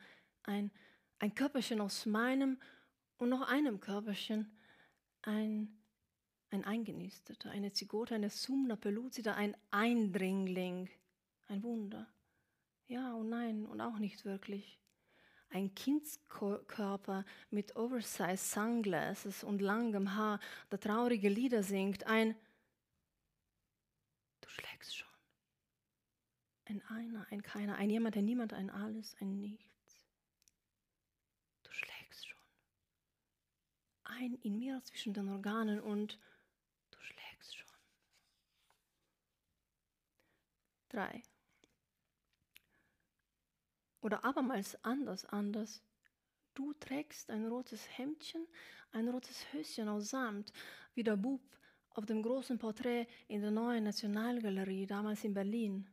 ein, 0.45 0.71
ein 1.19 1.35
Körperchen 1.35 1.83
aus 1.83 2.07
meinem 2.07 2.59
und 3.19 3.29
noch 3.29 3.43
einem 3.43 3.79
Körperchen, 3.79 4.51
ein, 5.23 5.79
ein 6.51 6.65
Eingenisteter, 6.65 7.51
eine 7.51 7.73
Zygote, 7.73 8.15
eine 8.15 8.31
Sumna 8.31 8.77
pellucida, 8.77 9.35
ein 9.35 9.57
Eindringling. 9.71 10.89
Ein 11.47 11.63
Wunder. 11.63 12.07
Ja 12.87 13.15
und 13.15 13.31
nein 13.31 13.67
und 13.67 13.81
auch 13.81 13.99
nicht 13.99 14.25
wirklich. 14.25 14.79
Ein 15.51 15.75
Kindskörper 15.75 17.25
mit 17.51 17.75
oversized 17.75 18.51
Sunglasses 18.51 19.45
und 19.45 19.63
langem 19.63 20.15
Haar, 20.15 20.41
der 20.71 20.79
traurige 20.79 21.29
Lieder 21.31 21.63
singt. 21.63 22.07
Ein 22.07 22.35
Du 24.43 24.49
schlägst 24.49 24.97
schon. 24.97 25.09
Ein 26.67 26.83
Einer, 26.89 27.27
ein 27.31 27.43
Keiner, 27.43 27.77
ein 27.77 27.89
Jemand, 27.89 28.17
ein 28.17 28.27
Niemand, 28.27 28.53
ein 28.53 28.71
Alles, 28.71 29.17
ein 29.21 29.41
Nichts. 29.41 29.68
Ein 34.09 34.35
in 34.43 34.59
mir 34.59 34.83
zwischen 34.85 35.15
den 35.15 35.29
Organen 35.29 35.81
und 35.81 36.19
du 36.91 36.99
schlägst 37.01 37.57
schon. 37.57 37.69
Drei. 40.89 41.23
Oder 44.01 44.25
abermals 44.25 44.83
anders, 44.85 45.25
anders. 45.27 45.83
Du 46.55 46.73
trägst 46.75 47.31
ein 47.31 47.47
rotes 47.47 47.87
Hemdchen, 47.97 48.47
ein 48.93 49.09
rotes 49.09 49.53
Höschen 49.53 49.89
aus 49.89 50.11
Samt, 50.11 50.53
wie 50.95 51.05
der 51.05 51.17
Bub 51.17 51.43
auf 51.91 52.07
dem 52.07 52.23
großen 52.23 52.59
Porträt 52.59 53.07
in 53.29 53.43
der 53.43 53.51
neuen 53.51 53.85
Nationalgalerie, 53.85 54.87
damals 54.87 55.25
in 55.25 55.35
Berlin. 55.35 55.89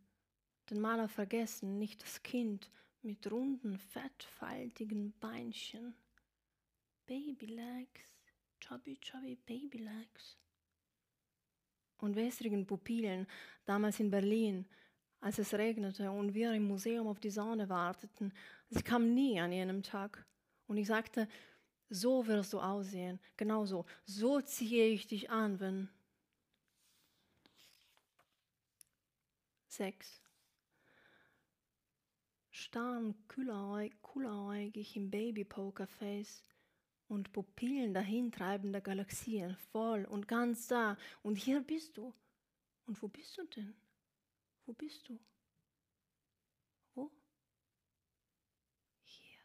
Den 0.70 0.80
Maler 0.80 1.08
vergessen, 1.08 1.78
nicht 1.78 2.02
das 2.02 2.24
Kind 2.24 2.72
mit 3.02 3.30
runden, 3.32 3.78
fettfaltigen 3.78 5.14
Beinchen 5.20 5.96
Baby 7.08 7.46
legs, 7.48 8.24
chubby, 8.60 8.98
chubby 9.00 9.36
baby 9.46 9.78
legs. 9.78 10.38
Und 11.98 12.16
wässrigen 12.16 12.66
Pupillen, 12.66 13.28
damals 13.66 14.00
in 14.00 14.10
Berlin, 14.10 14.66
als 15.22 15.40
es 15.40 15.54
regnete 15.54 16.12
und 16.12 16.34
wir 16.34 16.54
im 16.54 16.68
Museum 16.68 17.08
auf 17.08 17.20
die 17.20 17.30
Sonne 17.30 17.70
warteten. 17.70 18.34
Sie 18.70 18.82
kam 18.82 19.14
nie 19.14 19.40
an 19.40 19.52
jenem 19.52 19.82
Tag. 19.82 20.26
Und 20.68 20.78
ich 20.78 20.88
sagte, 20.88 21.28
so 21.90 22.26
wirst 22.28 22.54
du 22.54 22.60
aussehen, 22.60 23.20
genau 23.38 23.66
so. 23.66 23.86
So 24.06 24.42
ziehe 24.42 24.88
ich 24.88 25.08
dich 25.08 25.30
an, 25.30 25.60
wenn. 25.60 25.90
Sechs. 29.68 30.22
Starren, 32.50 33.16
cooleräugig 33.28 34.96
im 34.96 35.12
Baby-Poker-Face 35.12 36.42
und 37.08 37.32
Pupillen 37.32 37.94
dahintreibender 37.94 38.82
Galaxien, 38.82 39.56
voll 39.72 40.06
und 40.06 40.28
ganz 40.28 40.68
da. 40.68 40.98
Und 41.24 41.36
hier 41.36 41.62
bist 41.62 41.98
du. 41.98 42.14
Und 42.86 43.02
wo 43.02 43.08
bist 43.08 43.38
du 43.38 43.46
denn? 43.46 43.76
Wo 44.66 44.74
bist 44.74 45.08
du? 45.08 45.20
Wo? 46.94 47.12
Hier. 49.04 49.40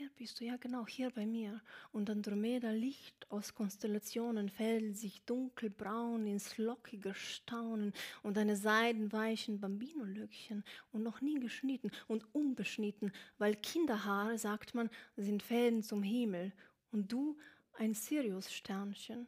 Hier 0.00 0.08
bist 0.16 0.40
du, 0.40 0.46
ja 0.46 0.56
genau, 0.56 0.86
hier 0.86 1.10
bei 1.10 1.26
mir. 1.26 1.60
Und 1.92 2.08
Andromeda 2.08 2.70
Licht 2.70 3.30
aus 3.30 3.54
Konstellationen 3.54 4.48
fällt 4.48 4.96
sich 4.96 5.22
dunkelbraun 5.24 6.26
ins 6.26 6.56
lockige 6.56 7.12
Staunen 7.14 7.92
und 8.22 8.38
deine 8.38 8.56
seidenweichen 8.56 9.60
Bambino-Löckchen 9.60 10.64
und 10.92 11.02
noch 11.02 11.20
nie 11.20 11.38
geschnitten 11.38 11.90
und 12.08 12.24
unbeschnitten, 12.34 13.12
weil 13.36 13.56
Kinderhaare, 13.56 14.38
sagt 14.38 14.74
man, 14.74 14.88
sind 15.18 15.42
Fäden 15.42 15.82
zum 15.82 16.02
Himmel 16.02 16.54
und 16.92 17.12
du 17.12 17.36
ein 17.74 17.92
Sirius-Sternchen. 17.92 19.26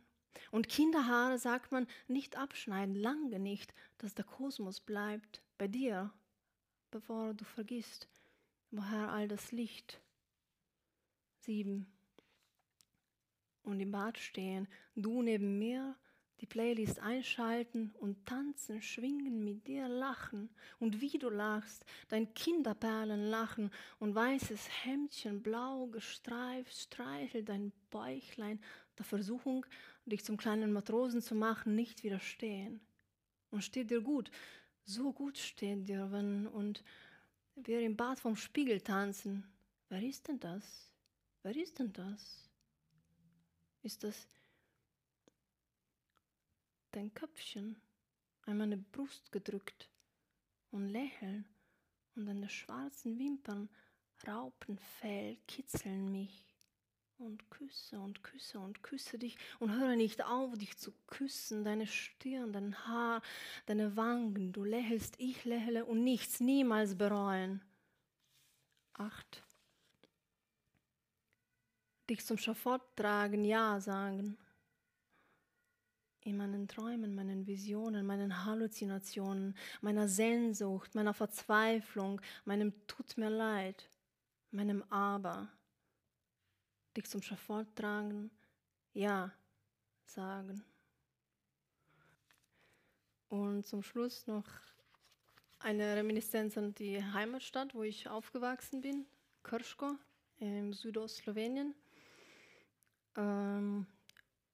Und 0.52 0.70
Kinderhaare, 0.70 1.38
sagt 1.38 1.70
man, 1.70 1.86
nicht 2.08 2.38
abschneiden, 2.38 2.94
lange 2.94 3.38
nicht, 3.38 3.74
dass 3.98 4.14
der 4.14 4.24
Kosmos 4.24 4.80
bleibt 4.80 5.42
bei 5.58 5.68
dir, 5.68 6.10
bevor 6.90 7.34
du 7.34 7.44
vergisst, 7.44 8.08
woher 8.70 9.10
all 9.10 9.28
das 9.28 9.52
Licht. 9.52 10.01
Sieben. 11.42 11.86
Und 13.64 13.80
im 13.80 13.90
Bad 13.90 14.18
stehen, 14.18 14.68
du 14.94 15.22
neben 15.22 15.58
mir, 15.58 15.96
die 16.40 16.46
Playlist 16.46 16.98
einschalten 16.98 17.92
und 18.00 18.26
tanzen, 18.26 18.82
schwingen, 18.82 19.44
mit 19.44 19.66
dir 19.68 19.88
lachen. 19.88 20.50
Und 20.80 21.00
wie 21.00 21.18
du 21.18 21.30
lachst, 21.30 21.84
dein 22.08 22.32
Kinderperlen 22.34 23.28
lachen 23.28 23.70
und 24.00 24.14
weißes 24.14 24.68
Hemdchen 24.84 25.42
blau 25.42 25.86
gestreift 25.86 26.76
streichelt 26.76 27.48
dein 27.48 27.72
Bäuchlein 27.90 28.60
der 28.98 29.04
Versuchung, 29.04 29.64
dich 30.04 30.24
zum 30.24 30.36
kleinen 30.36 30.72
Matrosen 30.72 31.22
zu 31.22 31.34
machen, 31.34 31.74
nicht 31.74 32.02
widerstehen. 32.02 32.80
Und 33.50 33.62
steht 33.62 33.90
dir 33.90 34.00
gut, 34.00 34.30
so 34.84 35.12
gut 35.12 35.38
steht 35.38 35.88
dir, 35.88 36.10
wenn 36.10 36.46
und 36.46 36.82
wir 37.54 37.80
im 37.80 37.96
Bad 37.96 38.18
vom 38.18 38.36
Spiegel 38.36 38.80
tanzen. 38.80 39.44
Wer 39.88 40.02
ist 40.02 40.26
denn 40.26 40.40
das? 40.40 40.91
Wer 41.42 41.56
ist 41.56 41.78
denn 41.78 41.92
das? 41.92 42.48
Ist 43.82 44.04
das 44.04 44.28
dein 46.92 47.12
Köpfchen 47.14 47.80
an 48.46 48.58
meine 48.58 48.76
Brust 48.76 49.32
gedrückt 49.32 49.88
und 50.70 50.88
lächeln 50.88 51.46
und 52.14 52.26
deine 52.26 52.48
schwarzen 52.48 53.18
Wimpern 53.18 53.68
Raupenfell 54.26 55.38
kitzeln 55.48 56.12
mich 56.12 56.44
und 57.18 57.50
küsse 57.50 57.98
und 57.98 58.22
küsse 58.22 58.60
und 58.60 58.82
küsse 58.82 59.18
dich 59.18 59.36
und 59.58 59.72
höre 59.72 59.96
nicht 59.96 60.24
auf, 60.24 60.56
dich 60.56 60.76
zu 60.76 60.92
küssen, 61.06 61.64
deine 61.64 61.86
Stirn, 61.86 62.52
dein 62.52 62.86
Haar, 62.86 63.22
deine 63.66 63.96
Wangen. 63.96 64.52
Du 64.52 64.64
lächelst, 64.64 65.18
ich 65.18 65.44
lächle 65.44 65.84
und 65.84 66.04
nichts 66.04 66.40
niemals 66.40 66.96
bereuen. 66.96 67.62
Acht. 68.94 69.42
Dich 72.08 72.24
zum 72.24 72.36
Schafott 72.36 72.82
tragen, 72.96 73.44
ja 73.44 73.80
sagen. 73.80 74.36
In 76.24 76.36
meinen 76.36 76.68
Träumen, 76.68 77.14
meinen 77.14 77.46
Visionen, 77.46 78.06
meinen 78.06 78.44
Halluzinationen, 78.44 79.56
meiner 79.80 80.08
Sehnsucht, 80.08 80.94
meiner 80.94 81.14
Verzweiflung, 81.14 82.20
meinem 82.44 82.72
Tut 82.86 83.16
mir 83.16 83.30
leid, 83.30 83.88
meinem 84.50 84.84
Aber 84.90 85.48
dich 86.96 87.06
zum 87.06 87.22
Schafott 87.22 87.74
tragen, 87.74 88.30
ja 88.92 89.32
sagen. 90.04 90.62
Und 93.28 93.66
zum 93.66 93.82
Schluss 93.82 94.26
noch 94.26 94.44
eine 95.58 95.96
Reminiszenz 95.96 96.58
an 96.58 96.74
die 96.74 97.02
Heimatstadt, 97.02 97.74
wo 97.74 97.82
ich 97.82 98.08
aufgewachsen 98.08 98.80
bin, 98.80 99.06
Krško 99.42 99.96
im 100.38 100.72
Südostslowenien. 100.72 101.74
Ähm, 103.16 103.86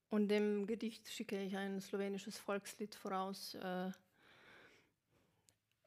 und 0.09 0.27
dem 0.27 0.65
Gedicht 0.65 1.07
schicke 1.09 1.41
ich 1.41 1.55
ein 1.55 1.79
slowenisches 1.81 2.37
Volkslied 2.37 2.95
voraus, 2.95 3.53
äh, 3.55 3.91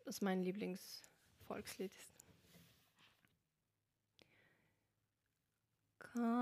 das 0.05 0.21
mein 0.21 0.43
Lieblingsvolkslied 0.43 1.93
ist. 1.93 2.13
Kaitia 5.99 6.33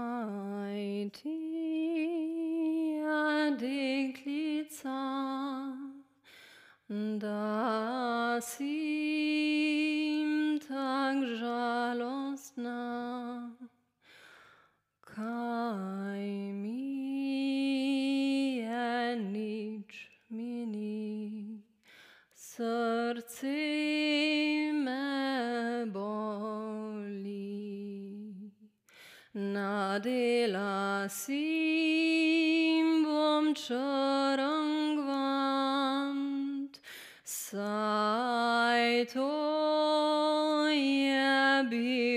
deklica, 3.56 4.98
da 7.18 8.40
sim 8.42 9.80
tak 10.58 11.22
žalostna, 11.38 12.80
kaimi 15.20 16.84
je 18.64 19.16
nič 19.16 19.92
mi. 20.30 21.60
Srce 22.32 23.60
me 24.84 25.84
boli, 25.92 27.44
nadela 29.34 31.08
si 31.08 31.44
bom 33.04 33.52
črngvant, 33.54 34.74
saj 37.24 39.04
to 39.12 39.32
je 40.72 41.64
bilo. 41.68 42.09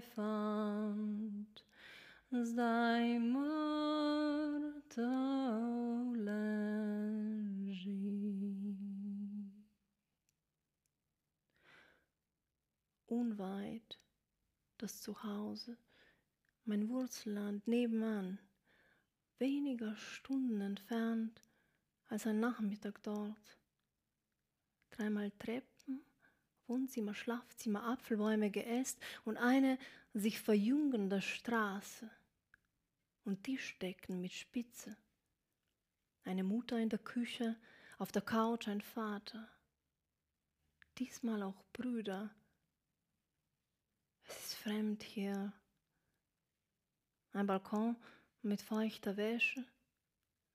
Fant, 0.00 1.64
zdaj 2.30 3.18
mrtev 3.18 4.60
unweit 13.10 13.98
das 14.78 15.02
Zuhause, 15.02 15.76
mein 16.64 16.88
Wurzelland 16.88 17.66
nebenan, 17.66 18.38
weniger 19.38 19.96
Stunden 19.96 20.60
entfernt 20.60 21.42
als 22.08 22.26
ein 22.26 22.40
Nachmittag 22.40 23.02
dort. 23.02 23.58
Dreimal 24.90 25.30
Treppen, 25.32 25.69
Wohnzimmer, 26.70 27.14
Schlafzimmer, 27.14 27.82
Apfelbäume, 27.82 28.50
Geäst 28.50 28.98
und 29.24 29.36
eine 29.36 29.76
sich 30.14 30.40
verjüngende 30.40 31.20
Straße 31.20 32.08
und 33.24 33.42
Tischdecken 33.42 34.20
mit 34.20 34.32
Spitze. 34.32 34.96
Eine 36.24 36.44
Mutter 36.44 36.78
in 36.78 36.88
der 36.88 37.00
Küche, 37.00 37.56
auf 37.98 38.12
der 38.12 38.22
Couch 38.22 38.68
ein 38.68 38.80
Vater. 38.80 39.48
Diesmal 40.98 41.42
auch 41.42 41.64
Brüder, 41.72 42.30
es 44.22 44.36
ist 44.38 44.54
fremd 44.54 45.02
hier. 45.02 45.52
Ein 47.32 47.46
Balkon 47.46 47.96
mit 48.42 48.62
feuchter 48.62 49.16
Wäsche, 49.16 49.64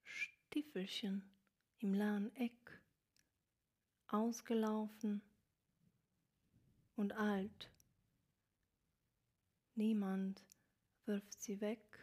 Stiefelchen 0.02 1.22
im 1.78 1.92
leeren 1.92 2.34
Eck, 2.36 2.80
ausgelaufen 4.08 5.20
und 6.96 7.12
alt. 7.12 7.70
Niemand 9.74 10.44
wirft 11.04 11.40
sie 11.40 11.60
weg. 11.60 11.95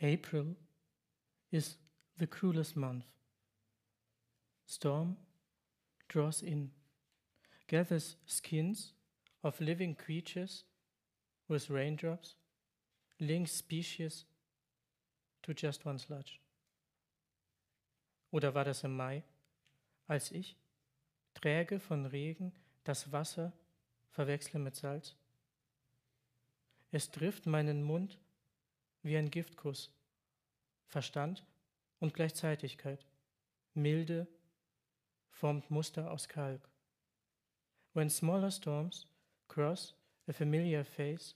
April 0.00 0.56
is 1.50 1.76
the 2.18 2.26
cruelest 2.26 2.76
month. 2.76 3.04
Storm 4.66 5.16
draws 6.08 6.42
in, 6.42 6.70
gathers 7.66 8.16
skins 8.26 8.92
of 9.42 9.60
living 9.60 9.94
creatures 9.94 10.64
with 11.48 11.70
raindrops, 11.70 12.34
links 13.18 13.52
species 13.52 14.24
to 15.42 15.52
just 15.52 15.84
one 15.84 15.98
sludge. 15.98 16.38
Oder 18.30 18.54
war 18.54 18.64
das 18.64 18.84
im 18.84 18.96
Mai, 18.96 19.22
als 20.06 20.30
ich, 20.32 20.56
träge 21.34 21.80
von 21.80 22.06
Regen, 22.06 22.52
das 22.84 23.10
Wasser 23.10 23.52
verwechsle 24.10 24.60
mit 24.60 24.76
Salz? 24.76 25.14
Es 26.90 27.10
trifft 27.10 27.46
meinen 27.46 27.82
Mund 27.82 28.18
wie 29.07 29.17
ein 29.17 29.29
Giftkuss, 29.29 29.91
Verstand 30.87 31.45
und 31.99 32.13
Gleichzeitigkeit, 32.13 33.05
milde 33.73 34.27
formt 35.29 35.69
Muster 35.69 36.11
aus 36.11 36.27
Kalk. 36.27 36.69
When 37.93 38.09
smaller 38.09 38.51
storms 38.51 39.07
cross 39.47 39.93
a 40.27 40.33
familiar 40.33 40.83
face, 40.83 41.35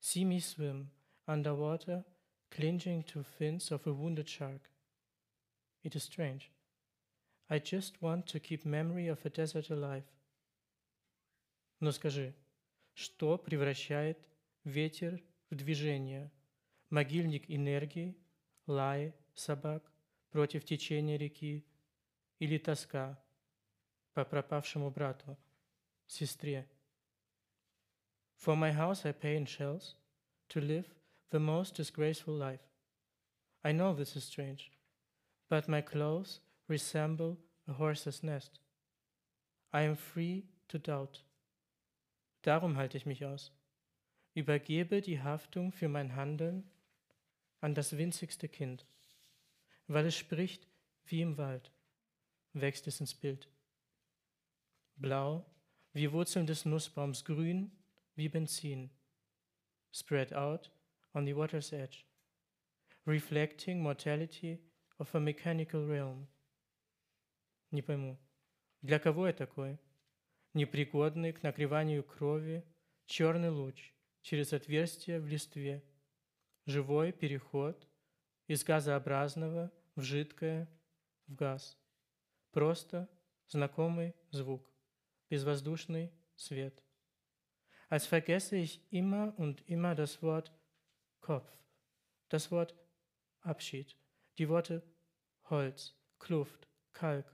see 0.00 0.24
me 0.24 0.40
swim 0.40 0.90
underwater, 1.26 2.04
clinging 2.50 3.04
to 3.06 3.22
fins 3.22 3.70
of 3.70 3.86
a 3.86 3.92
wounded 3.92 4.28
shark. 4.28 4.70
It 5.82 5.94
is 5.94 6.04
strange. 6.04 6.50
I 7.48 7.58
just 7.58 8.00
want 8.00 8.26
to 8.28 8.40
keep 8.40 8.64
memory 8.64 9.08
of 9.08 9.24
a 9.24 9.30
desert 9.30 9.70
alive. 9.70 10.04
Но 11.80 11.90
скажи, 11.90 12.34
что 12.94 13.36
превращает 13.36 14.18
ветер 14.64 15.20
в 15.49 15.55
движение, 15.55 16.31
могильник 16.89 17.49
энергии, 17.49 18.17
лай 18.65 19.15
собак 19.33 19.91
против 20.29 20.65
течения 20.65 21.17
реки 21.17 21.65
или 22.39 22.57
тоска 22.57 23.19
по 24.13 24.25
пропавшему 24.25 24.89
брату, 24.91 25.37
сестре. 26.07 26.67
For 28.35 28.55
my 28.55 28.71
house 28.71 29.05
I 29.05 29.13
pay 29.13 29.35
in 29.35 29.45
shells 29.45 29.95
to 30.49 30.61
live 30.61 30.85
the 31.31 31.39
most 31.39 31.75
disgraceful 31.75 32.33
life. 32.33 32.61
I 33.63 33.71
know 33.71 33.93
this 33.93 34.15
is 34.15 34.23
strange, 34.23 34.71
but 35.49 35.67
my 35.67 35.81
clothes 35.81 36.39
resemble 36.67 37.37
a 37.67 37.73
horse's 37.73 38.23
nest. 38.23 38.59
I 39.73 39.81
am 39.81 39.95
free 39.95 40.45
to 40.69 40.77
doubt. 40.77 41.23
Darum 42.43 42.77
halte 42.77 42.97
ich 42.97 43.05
mich 43.05 43.25
aus. 43.25 43.51
Übergebe 44.36 45.00
die 45.02 45.20
Haftung 45.20 45.72
für 45.72 45.88
mein 45.88 46.16
Handeln 46.16 46.70
an 47.60 47.74
das 47.74 47.96
winzigste 47.96 48.48
Kind. 48.48 48.86
Weil 49.86 50.06
es 50.06 50.16
spricht 50.16 50.66
wie 51.04 51.20
im 51.20 51.36
Wald, 51.36 51.70
wächst 52.52 52.86
es 52.86 53.00
ins 53.00 53.14
Bild. 53.14 53.48
Blau 54.96 55.44
wie 55.92 56.10
Wurzeln 56.12 56.46
des 56.46 56.64
Nussbaums, 56.64 57.24
grün 57.24 57.70
wie 58.14 58.28
Benzin, 58.28 58.90
spread 59.92 60.32
out 60.32 60.70
on 61.12 61.26
the 61.26 61.36
water's 61.36 61.72
edge, 61.72 62.06
reflecting 63.04 63.82
mortality 63.82 64.58
of 64.98 65.14
a 65.14 65.20
mechanical 65.20 65.86
realm. 65.86 66.26
Не 67.70 67.82
пойму, 67.82 68.18
для 68.82 68.98
кого 68.98 69.26
я 69.26 69.32
такой? 69.32 69.78
Непригодный 70.54 71.32
к 71.32 71.42
нагреванию 71.42 72.04
крови 72.04 72.64
черный 73.06 73.50
луч 73.50 73.94
через 74.26 74.52
отверстие 74.52 75.20
в 75.20 75.26
листве, 75.26 75.84
живой 76.66 77.12
переход 77.12 77.88
из 78.46 78.64
газообразного 78.64 79.72
в 79.96 80.02
жидкое, 80.02 80.68
в 81.26 81.34
газ. 81.34 81.78
Просто 82.50 83.08
знакомый 83.48 84.14
звук, 84.30 84.70
безвоздушный 85.28 86.12
свет. 86.36 86.82
Als 87.88 88.06
vergesse 88.06 88.56
ich 88.56 88.80
immer 88.90 89.34
und 89.38 89.68
immer 89.68 89.94
das 89.94 90.22
Wort 90.22 90.50
Kopf, 91.20 91.50
das 92.28 92.50
Wort 92.50 92.74
Abschied, 93.40 93.96
die 94.38 94.48
Worte 94.48 94.82
Holz, 95.50 95.94
Kluft, 96.18 96.68
Kalk, 96.92 97.26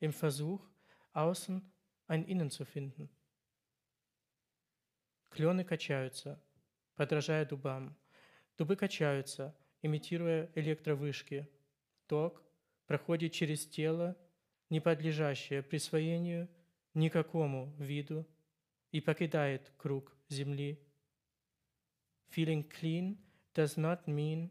im 0.00 0.12
Versuch, 0.12 0.68
außen 1.12 1.72
ein 2.06 2.24
Innen 2.26 2.50
zu 2.50 2.64
finden. 2.64 3.08
Клены 5.37 5.63
качаются, 5.63 6.43
подражая 6.95 7.45
дубам. 7.45 7.95
Дубы 8.57 8.75
качаются, 8.75 9.55
имитируя 9.83 10.49
электровышки. 10.55 11.47
Ток 12.07 12.41
проходит 12.87 13.33
через 13.33 13.67
тело, 13.67 14.17
не 14.71 14.79
подлежащее 14.79 15.61
присвоению 15.61 16.49
никакому 16.95 17.71
виду, 17.77 18.25
и 18.91 18.99
покидает 18.99 19.71
круг 19.77 20.17
земли. 20.27 20.83
Feeling 22.35 22.67
clean 22.67 23.19
does 23.53 23.77
not 23.77 24.07
mean 24.07 24.49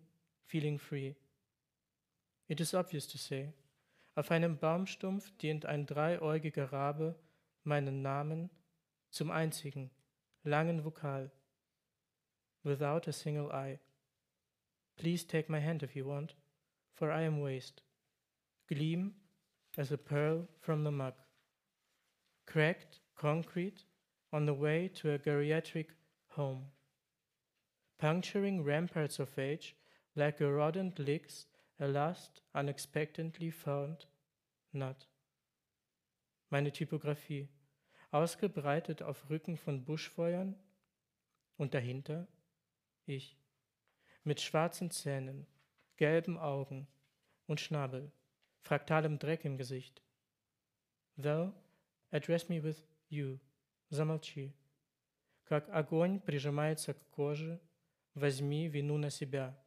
feeling 0.49 0.79
free. 0.79 1.17
It 2.47 2.61
is 2.61 2.75
obvious 2.75 3.09
to 3.09 3.19
say, 3.19 3.53
auf 4.15 4.31
einem 4.31 4.57
Baumstumpf 4.57 5.37
dehnt 5.39 5.67
ein 5.67 5.85
dreiäugiger 5.85 6.71
Rabe 6.71 7.19
meinen 7.65 8.03
Namen 8.03 8.51
zum 9.11 9.33
einzigen, 9.33 9.91
langen 10.47 10.81
Vokal, 10.81 11.29
without 12.65 13.09
a 13.09 13.13
single 13.13 13.51
I. 13.51 13.79
Please 14.97 15.25
take 15.25 15.51
my 15.51 15.61
hand 15.61 15.83
if 15.83 15.97
you 15.97 16.05
want, 16.05 16.35
for 16.95 17.11
I 17.11 17.23
am 17.23 17.41
waste. 17.41 17.83
Gleam 18.69 19.13
as 19.77 19.93
a 19.93 19.99
pearl 19.99 20.47
from 20.61 20.85
the 20.85 20.91
mug. 20.91 21.15
Cracked 22.47 23.01
concrete 23.17 23.85
on 24.33 24.47
the 24.47 24.55
way 24.55 24.89
to 24.95 25.13
a 25.13 25.19
geriatric 25.19 25.87
home. 26.29 26.63
Puncturing 27.99 28.65
ramparts 28.65 29.19
of 29.19 29.39
age 29.39 29.75
like 30.15 30.41
a 30.41 30.51
rodent 30.51 30.99
licks 30.99 31.47
a 31.79 31.89
last 31.89 32.41
unexpectedly 32.55 33.51
found 33.51 34.07
nut. 34.73 35.07
Meine 36.51 36.71
Typografie, 36.71 37.49
ausgebreitet 38.16 39.02
auf 39.02 39.30
Rücken 39.30 39.58
von 39.58 39.86
Buschfeuern 39.86 40.56
und 41.58 41.74
dahinter 41.74 42.28
ich 43.06 43.38
mit 44.24 44.42
schwarzen 44.42 44.92
Zähnen, 44.92 45.48
gelben 45.98 46.38
Augen 46.38 46.88
und 47.48 47.60
Schnabel, 47.60 48.12
fraktalem 48.62 49.18
Dreck 49.18 49.46
im 49.46 49.58
Gesicht. 49.58 50.02
Thou 51.18 51.54
address 52.12 52.50
me 52.50 52.64
with 52.64 52.86
you, 53.10 53.40
замолчи. 53.90 54.54
Как 55.44 55.68
огонь 55.70 56.20
прижимается 56.20 56.94
к 56.94 57.10
коже, 57.10 57.60
возьми 58.14 58.68
вину 58.68 58.98
на 58.98 59.10
себя. 59.10 59.58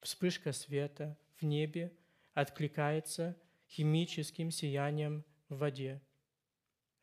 Вспышка 0.00 0.52
света 0.52 1.18
в 1.36 1.44
небе 1.44 1.96
откликается 2.34 3.36
химическим 3.68 4.50
сиянием 4.50 5.24
в 5.48 5.58
воде. 5.58 6.00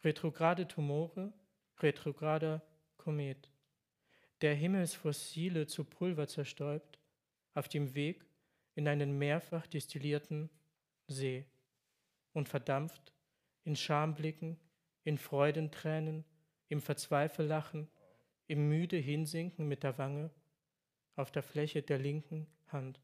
Retrograde 0.07 0.69
Tumore, 0.69 1.33
retrograder 1.81 2.63
Komet. 2.97 3.51
Der 4.41 4.55
Himmelsfossile 4.55 5.67
zu 5.67 5.83
Pulver 5.83 6.29
zerstäubt, 6.29 7.01
auf 7.55 7.69
dem 7.69 7.97
Weg 7.97 8.25
in 8.77 8.87
einen 8.87 9.19
mehrfach 9.19 9.67
destillierten 9.67 10.49
See 11.09 11.45
und 12.35 12.49
verdampft 12.49 13.13
in 13.65 13.75
Schamblicken, 13.75 14.61
in 15.03 15.19
Freudentränen, 15.19 16.25
im 16.69 16.81
Verzweifellachen, 16.81 17.89
im 18.47 18.69
müde 18.69 18.99
Hinsinken 18.99 19.67
mit 19.67 19.83
der 19.83 19.99
Wange 19.99 20.31
auf 21.17 21.33
der 21.33 21.43
Fläche 21.43 21.83
der 21.83 21.99
linken 21.99 22.47
Hand. 22.69 23.01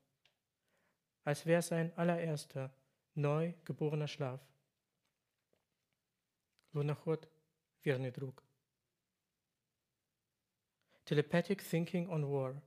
Als 1.25 1.47
wäre 1.47 1.63
sein 1.63 1.93
allererster, 1.97 2.73
neu 3.15 3.55
geborener 3.65 4.07
Schlaf. 4.07 4.52
Луноход, 6.74 7.28
верный 7.84 8.12
друг. 8.12 8.44
Telepathic 11.06 11.62
thinking 11.62 12.10
on 12.10 12.28
war. 12.30 12.62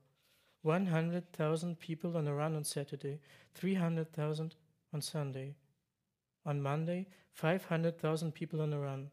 100,000 0.63 1.79
people 1.79 2.17
on 2.17 2.27
a 2.27 2.33
run 2.33 2.55
on 2.55 2.63
Saturday, 2.63 3.19
300,000 3.55 4.55
on 4.93 5.01
Sunday. 5.01 5.55
On 6.45 6.61
Monday, 6.61 7.07
500,000 7.33 8.31
people 8.33 8.61
on 8.61 8.73
a 8.73 8.79
run. 8.79 9.11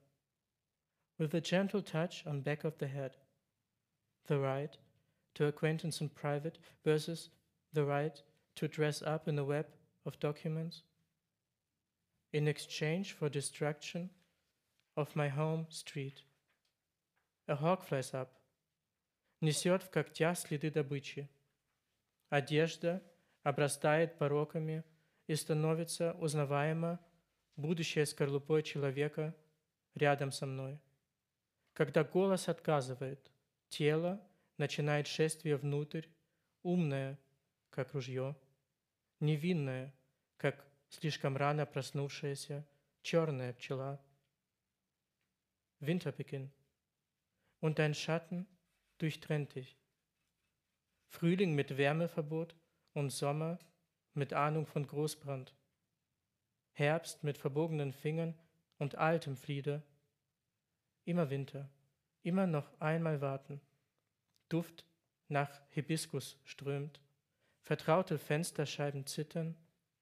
With 1.19 1.35
a 1.35 1.41
gentle 1.41 1.83
touch 1.83 2.27
on 2.27 2.41
back 2.41 2.65
of 2.65 2.79
the 2.79 2.87
head. 2.87 3.17
The 4.27 4.39
right 4.39 4.77
to 5.35 5.47
acquaintance 5.47 6.01
in 6.01 6.09
private 6.09 6.59
versus 6.85 7.31
the 7.73 7.85
right 7.85 8.21
to 8.57 8.67
dress 8.67 9.03
up 9.03 9.29
in 9.29 9.39
a 9.39 9.45
web 9.45 9.67
of 10.05 10.19
documents. 10.21 10.83
In 12.33 12.49
exchange 12.49 13.13
for 13.13 13.29
destruction 13.29 14.11
of 14.96 15.16
my 15.16 15.30
home 15.30 15.68
street. 15.70 16.24
A 17.48 17.56
hawk 17.56 17.88
flies 17.88 18.14
up, 18.14 18.30
несет 19.42 19.84
в 19.84 19.90
когтях 19.90 20.38
следы 20.38 20.72
добычи. 20.72 21.30
одежда 22.30 23.04
обрастает 23.44 24.18
пороками 24.18 24.84
и 25.28 25.36
становится 25.36 26.14
узнаваема 26.14 27.00
будущей 27.56 28.06
скорлупой 28.06 28.64
человека 28.64 29.36
рядом 29.94 30.32
со 30.32 30.46
мной. 30.46 30.82
Когда 31.74 32.04
голос 32.04 32.48
отказывает, 32.50 33.32
тело 33.70 34.20
начинает 34.58 35.08
шествие 35.08 35.58
внутрь, 35.58 36.08
умное, 36.64 37.20
как 37.70 37.94
ружье, 37.94 38.36
невинное, 39.20 39.94
как 40.38 40.66
слишкom 40.90 41.36
rano 41.38 41.66
проснувшаяся 41.66 42.66
черная 43.02 43.54
пчела. 43.54 44.00
Winterbeginn. 45.86 46.52
Und 47.60 47.80
dein 47.80 47.94
Schatten 47.94 48.46
durchtrennt 48.98 49.56
dich. 49.56 49.78
Frühling 51.08 51.54
mit 51.54 51.78
Wärmeverbot 51.78 52.56
und 52.94 53.10
Sommer 53.10 53.60
mit 54.14 54.34
Ahnung 54.34 54.66
von 54.66 54.86
Großbrand. 54.86 55.54
Herbst 56.72 57.24
mit 57.24 57.38
verbogenen 57.38 57.94
Fingern 57.94 58.36
und 58.80 58.96
altem 58.96 59.36
Friede. 59.36 59.84
Immer 61.06 61.30
Winter, 61.30 61.70
immer 62.24 62.48
noch 62.48 62.70
einmal 62.80 63.22
warten. 63.22 63.62
Duft 64.50 64.86
nach 65.28 65.62
Hibiskus 65.70 66.38
strömt, 66.44 67.00
vertraute 67.62 68.18
Fensterscheiben 68.18 69.06
zittern, 69.06 69.56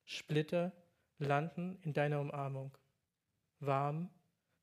Splitter 0.05 0.71
landen 1.17 1.77
in 1.81 1.93
deiner 1.93 2.19
Umarmung. 2.19 2.77
Warm, 3.59 4.09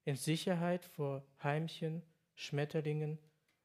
in 0.09 0.17
Sicherheit 0.17 0.87
vor 0.87 1.23
Heimchen, 1.45 2.03
Schmetterlingen 2.35 3.19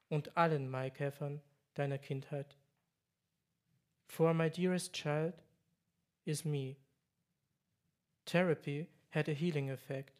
und 0.09 0.35
allen 0.35 0.69
Maikäfern 0.69 1.41
deiner 1.73 1.97
Kindheit. 1.97 2.57
For 4.07 4.33
my 4.33 4.49
dearest 4.49 4.91
child 4.91 5.35
is 6.25 6.43
me. 6.43 6.75
Therapy 8.25 8.89
had 9.11 9.29
a 9.29 9.33
healing 9.33 9.69
effect. 9.69 10.11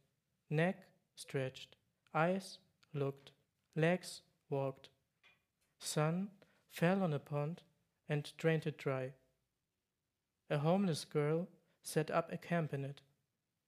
Neck 0.50 0.88
stretched, 1.14 1.76
eyes 2.14 2.58
looked, 2.94 3.34
legs 3.76 4.24
walked. 4.50 4.92
Sun 5.78 6.32
fell 6.70 7.04
on 7.04 7.12
a 7.12 7.20
pond 7.20 7.64
and 8.08 8.32
drained 8.38 8.66
it 8.66 8.78
dry. 8.78 9.12
A 10.50 10.60
homeless 10.60 11.04
girl 11.04 11.50
set 11.82 12.10
up 12.10 12.32
a 12.32 12.38
camp 12.38 12.74
in 12.74 12.86
it. 12.86 13.02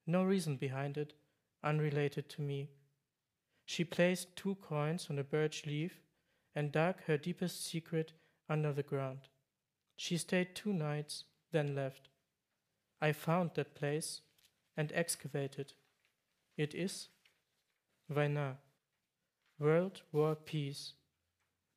No 0.07 0.23
reason 0.23 0.55
behind 0.55 0.97
it, 0.97 1.15
unrelated 1.64 2.28
to 2.30 2.42
me. 2.42 2.70
She 3.64 3.84
placed 3.84 4.36
two 4.36 4.56
coins 4.56 5.08
on 5.10 5.18
a 5.18 5.24
birch 5.24 5.66
leaf 5.66 6.00
and 6.54 6.72
dug 6.72 6.96
her 7.06 7.16
deepest 7.16 7.64
secret 7.64 8.12
under 8.48 8.72
the 8.72 8.82
ground. 8.82 9.28
She 9.96 10.16
stayed 10.16 10.54
two 10.54 10.72
nights, 10.72 11.24
then 11.52 11.74
left. 11.74 12.08
I 13.00 13.12
found 13.12 13.52
that 13.54 13.74
place 13.74 14.22
and 14.76 14.90
excavated. 14.94 15.74
It 16.56 16.74
is 16.74 17.08
война. 18.08 18.58
World 19.58 20.02
War 20.12 20.36
Peace. 20.36 20.94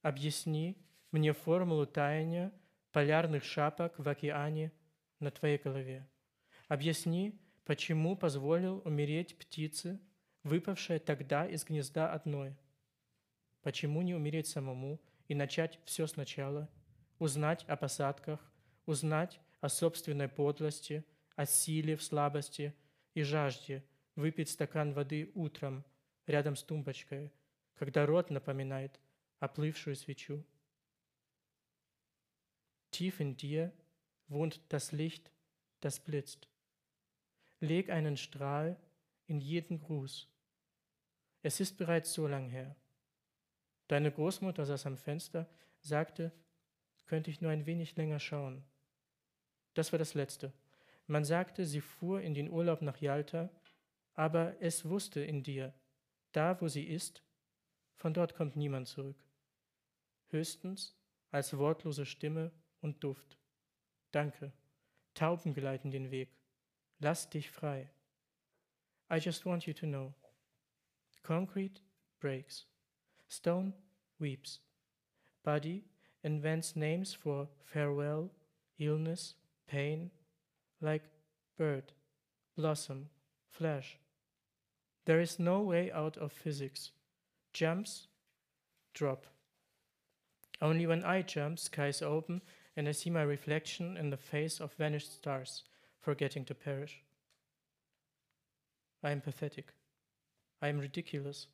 Объясни 0.02 0.78
мне 1.12 1.34
формулу 1.34 1.86
таяния 1.86 2.52
полярных 2.92 3.44
шапок 3.44 3.94
в 3.98 4.08
океане 4.08 4.72
на 5.20 5.32
твоей 5.32 5.58
голове. 5.58 6.08
Объясни, 6.68 7.40
почему 7.69 8.17
позволил 8.17 8.81
умереть 8.87 9.37
птице, 9.37 10.01
выпавшей 10.43 10.99
тогда 10.99 11.47
из 11.47 11.65
гнезда 11.65 12.11
одной. 12.11 12.57
Почему 13.61 14.01
не 14.01 14.15
умереть 14.15 14.47
самому 14.47 14.99
и 15.27 15.35
начать 15.35 15.79
все 15.85 16.07
сначала, 16.07 16.71
узнать 17.19 17.67
о 17.69 17.77
посадках, 17.77 18.41
узнать 18.87 19.39
о 19.61 19.69
собственной 19.69 20.29
подлости, 20.29 21.05
о 21.37 21.45
силе 21.45 21.95
в 21.97 22.03
слабости 22.03 22.75
и 23.13 23.21
жажде, 23.23 23.85
выпить 24.17 24.49
стакан 24.49 24.95
воды 24.95 25.31
утром 25.35 25.85
рядом 26.27 26.57
с 26.57 26.63
тумбочкой, 26.63 27.31
когда 27.75 28.07
рот 28.07 28.31
напоминает 28.31 28.99
оплывшую 29.41 29.95
свечу. 29.95 30.43
Tief 32.93 33.21
in 33.21 33.37
dir 33.37 33.73
wohnt 34.27 34.59
das 34.71 34.91
Licht, 34.93 35.31
das 35.83 36.01
blitzt. 36.01 36.49
Leg 37.61 37.91
einen 37.91 38.17
Strahl 38.17 38.77
in 39.27 39.41
jeden 39.41 39.81
Gruß. 39.81 40.29
Es 41.43 41.61
ist 41.61 41.77
bereits 41.77 42.13
so 42.13 42.27
lang 42.27 42.49
her. 42.49 42.77
Deine 43.89 44.13
Großmutter 44.13 44.65
saß 44.65 44.87
am 44.87 44.97
Fenster, 44.97 45.49
sagte, 45.81 46.33
könnte 47.07 47.31
ich 47.31 47.41
nur 47.41 47.51
ein 47.51 47.67
wenig 47.67 47.97
länger 47.97 48.21
schauen. 48.21 48.63
Das 49.75 49.93
war 49.93 49.99
das 49.99 50.15
Letzte. 50.15 50.53
Man 51.07 51.25
sagte, 51.25 51.65
sie 51.65 51.81
fuhr 51.81 52.21
in 52.21 52.35
den 52.35 52.51
Urlaub 52.51 52.83
nach 52.83 53.01
Jalta, 53.01 53.51
aber 54.15 54.61
es 54.61 54.89
wusste 54.89 55.21
in 55.21 55.43
dir, 55.43 55.73
da 56.33 56.61
wo 56.61 56.69
sie 56.69 56.85
ist, 56.85 57.23
von 57.95 58.15
dort 58.15 58.35
kommt 58.35 58.57
niemand 58.57 58.89
zurück. 58.89 59.25
Höchstens 60.29 60.97
als 61.31 61.57
wortlose 61.57 62.07
Stimme 62.07 62.53
und 62.81 63.03
Duft. 63.03 63.39
Danke. 64.13 64.53
Tauben 65.15 65.55
geleiten 65.55 65.91
den 65.91 66.11
Weg. 66.11 66.38
Lass 67.01 67.27
dich 67.27 67.49
frei. 67.49 67.89
I 69.11 69.19
just 69.19 69.47
want 69.47 69.67
you 69.67 69.73
to 69.75 69.87
know. 69.87 70.15
Concrete 71.23 71.81
breaks. 72.21 72.65
Stone 73.29 73.75
weeps. 74.19 74.59
Body 75.45 75.85
invents 76.25 76.75
names 76.75 77.15
for 77.15 77.49
farewell, 77.65 78.31
illness, 78.79 79.35
pain, 79.67 80.11
like 80.81 81.03
bird, 81.57 81.93
blossom, 82.57 83.09
flash. 83.49 83.99
There 85.05 85.21
is 85.21 85.39
no 85.39 85.61
way 85.61 85.93
out 85.93 86.17
of 86.17 86.33
physics. 86.33 86.91
Jumps, 87.53 88.09
drop. 88.93 89.27
Only 90.61 90.87
when 90.87 91.05
I 91.05 91.23
jump, 91.23 91.59
skies 91.59 92.03
open, 92.03 92.43
and 92.77 92.89
I 92.89 92.93
see 92.93 93.11
my 93.11 93.23
reflection 93.23 93.97
in 93.97 94.11
the 94.11 94.17
face 94.17 94.61
of 94.61 94.73
vanished 94.75 95.15
stars, 95.15 95.63
forgetting 96.09 96.47
to 96.47 96.55
perish. 96.55 97.05
I 99.03 99.11
am 99.11 99.21
pathetic. 99.21 99.75
I 100.63 100.69
am 100.71 100.81
ridiculous. 100.81 101.49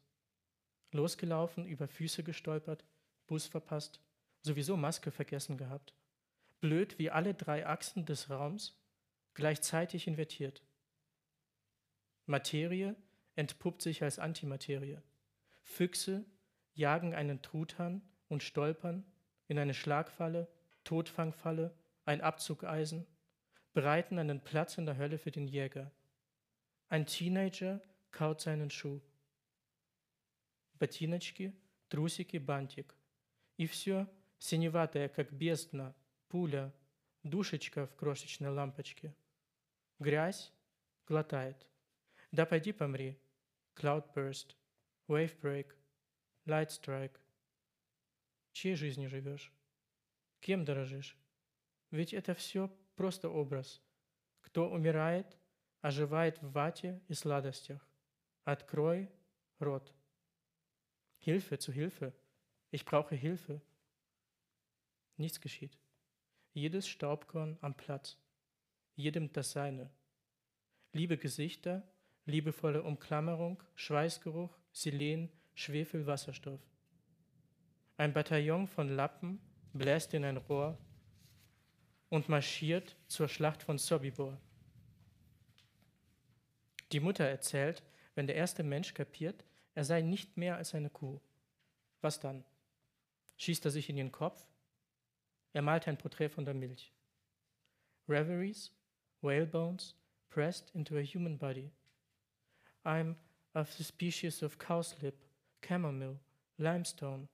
Losgelaufen, 0.93 1.67
über 1.67 1.89
Füße 1.89 2.23
gestolpert, 2.23 2.85
Bus 3.27 3.49
verpasst, 3.49 3.99
sowieso 4.43 4.77
Maske 4.77 5.11
vergessen 5.11 5.59
gehabt. 5.59 5.93
Blöd 6.61 7.01
wie 7.01 7.11
alle 7.11 7.35
drei 7.35 7.67
Achsen 7.67 8.07
des 8.07 8.31
Raums, 8.31 8.81
gleichzeitig 9.35 10.07
invertiert. 10.07 10.63
Materie 12.27 12.95
entpuppt 13.35 13.83
sich 13.83 14.05
als 14.05 14.21
Antimaterie. 14.21 15.03
Füchse 15.65 16.25
jagen 16.75 17.13
einen 17.13 17.43
Truthahn 17.43 18.03
und 18.29 18.45
stolpern 18.45 19.05
in 19.49 19.59
eine 19.59 19.75
Schlagfalle, 19.75 20.47
Todfangfalle, 20.85 21.75
ein 22.05 22.21
Abzugeisen, 22.21 23.05
bereiten 23.75 24.19
einen 24.19 24.41
Platz 24.41 24.79
in 24.79 24.87
der 24.87 24.97
Hölle 24.97 25.19
für 25.19 25.31
den 25.31 25.47
Jäger. 25.47 25.91
Ein 26.89 27.07
Teenager 27.07 27.81
kaut 28.11 28.41
seinen 28.41 28.71
Schuh. 28.71 29.01
Ботиночки, 30.79 31.53
трусики, 31.89 32.39
бантик. 32.39 32.95
И 33.57 33.67
все 33.67 34.09
синеватое, 34.39 35.09
как 35.09 35.33
бездна, 35.33 35.95
пуля, 36.29 36.73
душечка 37.23 37.87
в 37.87 37.97
крошечной 37.97 38.51
лампочке. 38.51 39.15
Грязь 39.99 40.53
глотает. 41.07 41.67
Да 42.31 42.47
пойди 42.47 42.73
помри. 42.73 43.19
Cloudburst, 43.75 44.57
wave 45.09 45.37
break, 45.41 45.75
light 46.47 46.69
strike. 46.69 47.19
Чьей 48.53 48.77
жизнью 48.77 49.09
живешь? 49.09 49.53
Кем 50.41 50.65
дорожишь? 50.65 51.17
Ведь 51.91 52.15
это 52.15 52.35
все 52.35 52.71
просто 52.96 53.30
образ. 53.30 53.82
Кто 54.42 54.70
умирает, 54.70 55.38
оживает 55.82 56.42
в 56.42 56.52
вате 56.52 57.02
и 57.08 57.14
сладостях. 57.14 57.88
Открой 58.44 59.10
рот. 59.60 59.94
Hilfe, 61.20 61.58
zu 61.58 61.72
Hilfe. 61.72 62.14
Ich 62.72 62.86
brauche 62.86 63.16
Hilfe. 63.16 63.62
Nichts 65.18 65.42
geschieht. 65.42 65.78
Jedes 66.54 66.88
Staubkorn 66.88 67.58
am 67.62 67.76
Platz. 67.76 68.18
Jedem 68.96 69.32
das 69.34 69.52
Seine. 69.52 69.92
Liebe 70.94 71.18
Gesichter, 71.18 71.84
liebevolle 72.26 72.84
Umklammerung, 72.84 73.62
Schweißgeruch, 73.76 74.58
Silen, 74.72 75.30
Schwefel, 75.54 76.06
Wasserstoff. 76.08 76.62
Ein 77.98 78.14
Bataillon 78.14 78.68
von 78.68 78.90
Lappen 78.90 79.40
bläst 79.74 80.14
in 80.14 80.24
ein 80.24 80.38
Rohr 80.38 80.78
und 82.15 82.29
marschiert 82.29 82.95
zur 83.09 83.27
Schlacht 83.27 83.65
von 83.65 83.77
Sobibor. 83.77 84.39
Die 86.93 87.01
Mutter 87.01 87.25
erzählt, 87.25 87.83
wenn 88.15 88.29
der 88.29 88.37
erste 88.37 88.63
Mensch 88.63 88.95
kapiert, 88.95 89.45
er 89.75 89.83
sei 89.83 90.01
nicht 90.01 90.37
mehr 90.37 90.57
als 90.57 90.77
eine 90.77 90.91
Kuh. 90.91 91.21
Was 92.03 92.21
dann? 92.21 92.45
Schießt 93.37 93.65
er 93.65 93.73
sich 93.73 93.91
in 93.91 93.97
den 93.97 94.13
Kopf? 94.13 94.47
Er 95.55 95.63
malt 95.63 95.89
ein 95.89 95.99
Porträt 95.99 96.29
von 96.29 96.45
der 96.45 96.55
Milch. 96.55 96.93
Reveries, 98.09 98.71
whale 99.21 99.47
bones, 99.47 99.97
pressed 100.31 100.73
into 100.73 100.97
a 100.97 101.03
human 101.03 101.37
body. 101.37 101.73
I'm 102.85 103.17
of 103.55 103.73
the 103.73 103.83
species 103.83 104.41
of 104.41 104.61
cowslip, 104.61 105.15
chamomile, 105.67 106.21
limestone, 106.59 107.27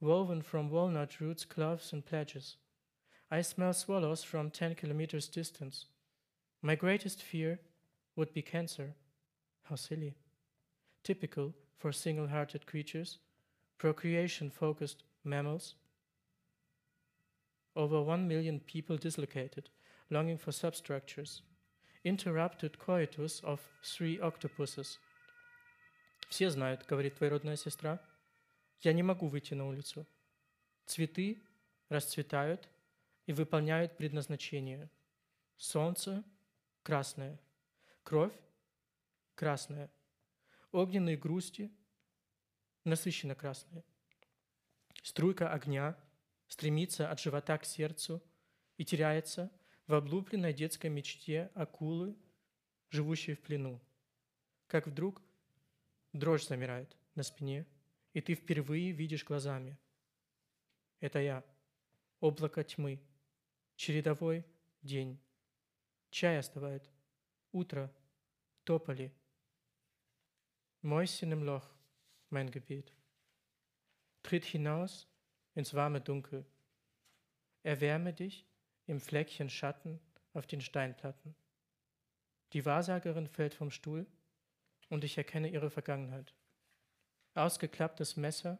woven 0.00 0.42
from 0.42 0.70
walnut 0.70 1.18
roots, 1.18 1.48
cloves, 1.48 1.94
and 1.94 2.04
pledges. 2.04 2.58
I 3.31 3.41
smell 3.41 3.73
swallows 3.73 4.23
from 4.23 4.49
10 4.49 4.75
kilometers 4.75 5.27
distance. 5.27 5.85
My 6.61 6.75
greatest 6.75 7.21
fear 7.21 7.59
would 8.15 8.33
be 8.33 8.41
cancer. 8.41 8.93
How 9.63 9.75
silly. 9.75 10.15
Typical 11.03 11.53
for 11.77 11.91
single 11.91 12.27
hearted 12.27 12.65
creatures, 12.65 13.19
procreation 13.77 14.49
focused 14.49 15.03
mammals. 15.25 15.75
Over 17.75 18.01
1 18.01 18.27
million 18.27 18.61
people 18.61 18.97
dislocated, 18.97 19.69
longing 20.09 20.37
for 20.37 20.51
substructures. 20.51 21.41
Interrupted 22.05 22.79
coitus 22.79 23.41
of 23.43 23.59
three 23.83 24.19
octopuses. 24.21 24.99
Все 26.29 26.49
знают, 26.49 26.85
говорит 26.87 27.15
твоя 27.15 27.31
родная 27.31 27.55
сестра, 27.55 27.99
я 28.81 28.93
не 28.93 29.03
могу 29.03 29.27
выйти 29.27 29.53
на 29.53 29.67
улицу. 29.67 30.05
Цветы 30.85 31.41
расцветают 31.89 32.69
и 33.26 33.32
выполняют 33.32 33.96
предназначение. 33.96 34.90
Солнце– 35.56 36.24
красное, 36.82 37.40
кровь– 38.02 38.34
красная, 39.34 39.90
огненные 40.72 41.16
грусти– 41.16 41.70
насыщенно 42.84 43.34
красные. 43.34 43.84
Струйка 45.02 45.52
огня 45.52 45.96
стремится 46.48 47.10
от 47.10 47.20
живота 47.20 47.58
к 47.58 47.64
сердцу 47.64 48.22
и 48.76 48.84
теряется 48.84 49.50
в 49.86 49.94
облупленной 49.94 50.52
детской 50.52 50.88
мечте 50.88 51.50
акулы, 51.54 52.16
живущей 52.90 53.34
в 53.34 53.40
плену. 53.40 53.80
Как 54.66 54.86
вдруг 54.86 55.22
дрожь 56.12 56.46
замирает 56.46 56.96
на 57.14 57.22
спине, 57.22 57.66
и 58.12 58.20
ты 58.20 58.34
впервые 58.34 58.92
видишь 58.92 59.24
глазами. 59.24 59.78
Это 61.00 61.18
я, 61.18 61.44
облако 62.20 62.62
тьмы, 62.62 63.00
чередовой 63.81 64.45
день. 64.81 65.19
Чай 66.09 66.39
остывает, 66.39 66.89
утро, 67.51 67.93
тополи. 68.63 69.11
Mäuschen 70.81 71.31
im 71.31 71.43
Loch, 71.43 71.69
mein 72.29 72.49
Gebet. 72.49 72.93
Tritt 74.23 74.45
hinaus 74.45 75.07
ins 75.53 75.73
warme 75.73 76.01
Dunkel. 76.01 76.45
Erwärme 77.63 78.13
dich 78.13 78.45
im 78.85 78.99
Fleckchen 78.99 79.49
Schatten 79.49 79.99
auf 80.33 80.47
den 80.47 80.61
Steinplatten. 80.61 81.35
Die 82.53 82.65
Wahrsagerin 82.65 83.27
fällt 83.27 83.53
vom 83.53 83.71
Stuhl 83.71 84.07
und 84.89 85.03
ich 85.03 85.17
erkenne 85.17 85.49
ihre 85.49 85.69
Vergangenheit. 85.69 86.33
Ausgeklapptes 87.33 88.15
Messer, 88.15 88.57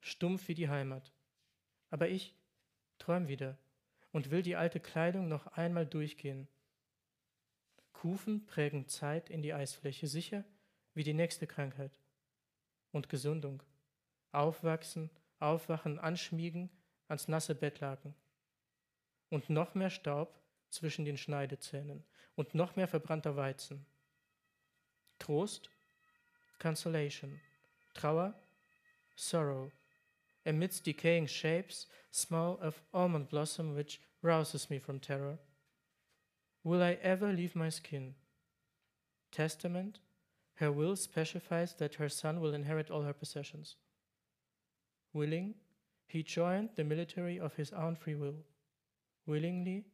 stumpf 0.00 0.48
wie 0.48 0.54
die 0.54 0.68
Heimat. 0.68 1.12
Aber 1.90 2.08
ich 2.08 2.34
träum 2.98 3.28
wieder 3.28 3.58
und 4.17 4.31
will 4.31 4.41
die 4.41 4.55
alte 4.55 4.79
Kleidung 4.79 5.27
noch 5.27 5.45
einmal 5.45 5.85
durchgehen. 5.85 6.47
Kufen 7.93 8.47
prägen 8.47 8.87
Zeit 8.87 9.29
in 9.29 9.43
die 9.43 9.53
Eisfläche, 9.53 10.07
sicher 10.07 10.43
wie 10.95 11.03
die 11.03 11.13
nächste 11.13 11.45
Krankheit. 11.45 11.99
Und 12.91 13.09
Gesundung. 13.09 13.61
Aufwachsen, 14.31 15.11
aufwachen, 15.37 15.99
anschmiegen 15.99 16.71
ans 17.07 17.27
nasse 17.27 17.53
Bettlaken. 17.53 18.15
Und 19.29 19.51
noch 19.51 19.75
mehr 19.75 19.91
Staub 19.91 20.41
zwischen 20.71 21.05
den 21.05 21.19
Schneidezähnen 21.19 22.03
und 22.33 22.55
noch 22.55 22.75
mehr 22.75 22.87
verbrannter 22.87 23.35
Weizen. 23.35 23.85
Trost, 25.19 25.69
Consolation, 26.57 27.39
Trauer, 27.93 28.33
Sorrow, 29.15 29.71
amidst 30.43 30.87
decaying 30.87 31.27
shapes, 31.27 31.87
smell 32.11 32.57
of 32.63 32.81
almond 32.91 33.29
blossom 33.29 33.75
which 33.75 33.99
rouses 34.21 34.69
me 34.69 34.79
from 34.79 34.99
terror. 34.99 35.37
Will 36.63 36.81
I 36.83 36.97
ever 37.01 37.31
leave 37.31 37.55
my 37.55 37.69
skin? 37.69 38.15
Testament, 39.31 39.99
her 40.55 40.71
will 40.71 40.95
specifies 40.95 41.75
that 41.75 41.95
her 41.95 42.09
son 42.09 42.39
will 42.39 42.53
inherit 42.53 42.89
all 42.89 43.03
her 43.03 43.13
possessions. 43.13 43.75
Willing, 45.13 45.55
he 46.07 46.23
joined 46.23 46.69
the 46.75 46.83
military 46.83 47.39
of 47.39 47.55
his 47.55 47.71
own 47.71 47.95
free 47.95 48.15
will. 48.15 48.37
Willingly, 49.25 49.85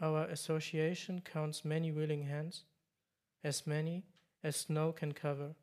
our 0.00 0.24
association 0.24 1.20
counts 1.20 1.64
many 1.64 1.92
willing 1.92 2.22
hands, 2.22 2.64
as 3.44 3.66
many 3.66 4.04
as 4.42 4.56
snow 4.56 4.92
can 4.92 5.12
cover. 5.12 5.54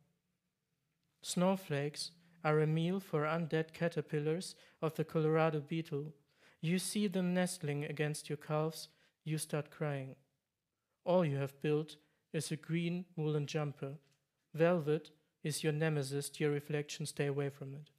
Snowflakes 1.22 2.12
are 2.44 2.60
a 2.60 2.68
meal 2.68 3.00
for 3.00 3.24
undead 3.24 3.74
caterpillars 3.74 4.56
of 4.82 4.96
the 4.96 5.04
Colorado 5.04 5.60
beetle. 5.60 6.14
You 6.62 6.80
see 6.80 7.08
them 7.08 7.34
nestling 7.34 7.86
against 7.86 8.30
your 8.30 8.38
calves, 8.38 8.90
you 9.24 9.38
start 9.38 9.70
crying. 9.70 10.16
All 11.06 11.24
you 11.24 11.38
have 11.38 11.62
built 11.62 11.98
is 12.34 12.52
a 12.52 12.56
green 12.56 13.06
woolen 13.16 13.46
jumper. 13.46 13.94
Velvet 14.54 15.12
is 15.44 15.64
your 15.64 15.74
nemesis, 15.74 16.32
your 16.40 16.52
reflection, 16.52 17.06
stay 17.06 17.28
away 17.28 17.50
from 17.50 17.74
it. 17.74 17.92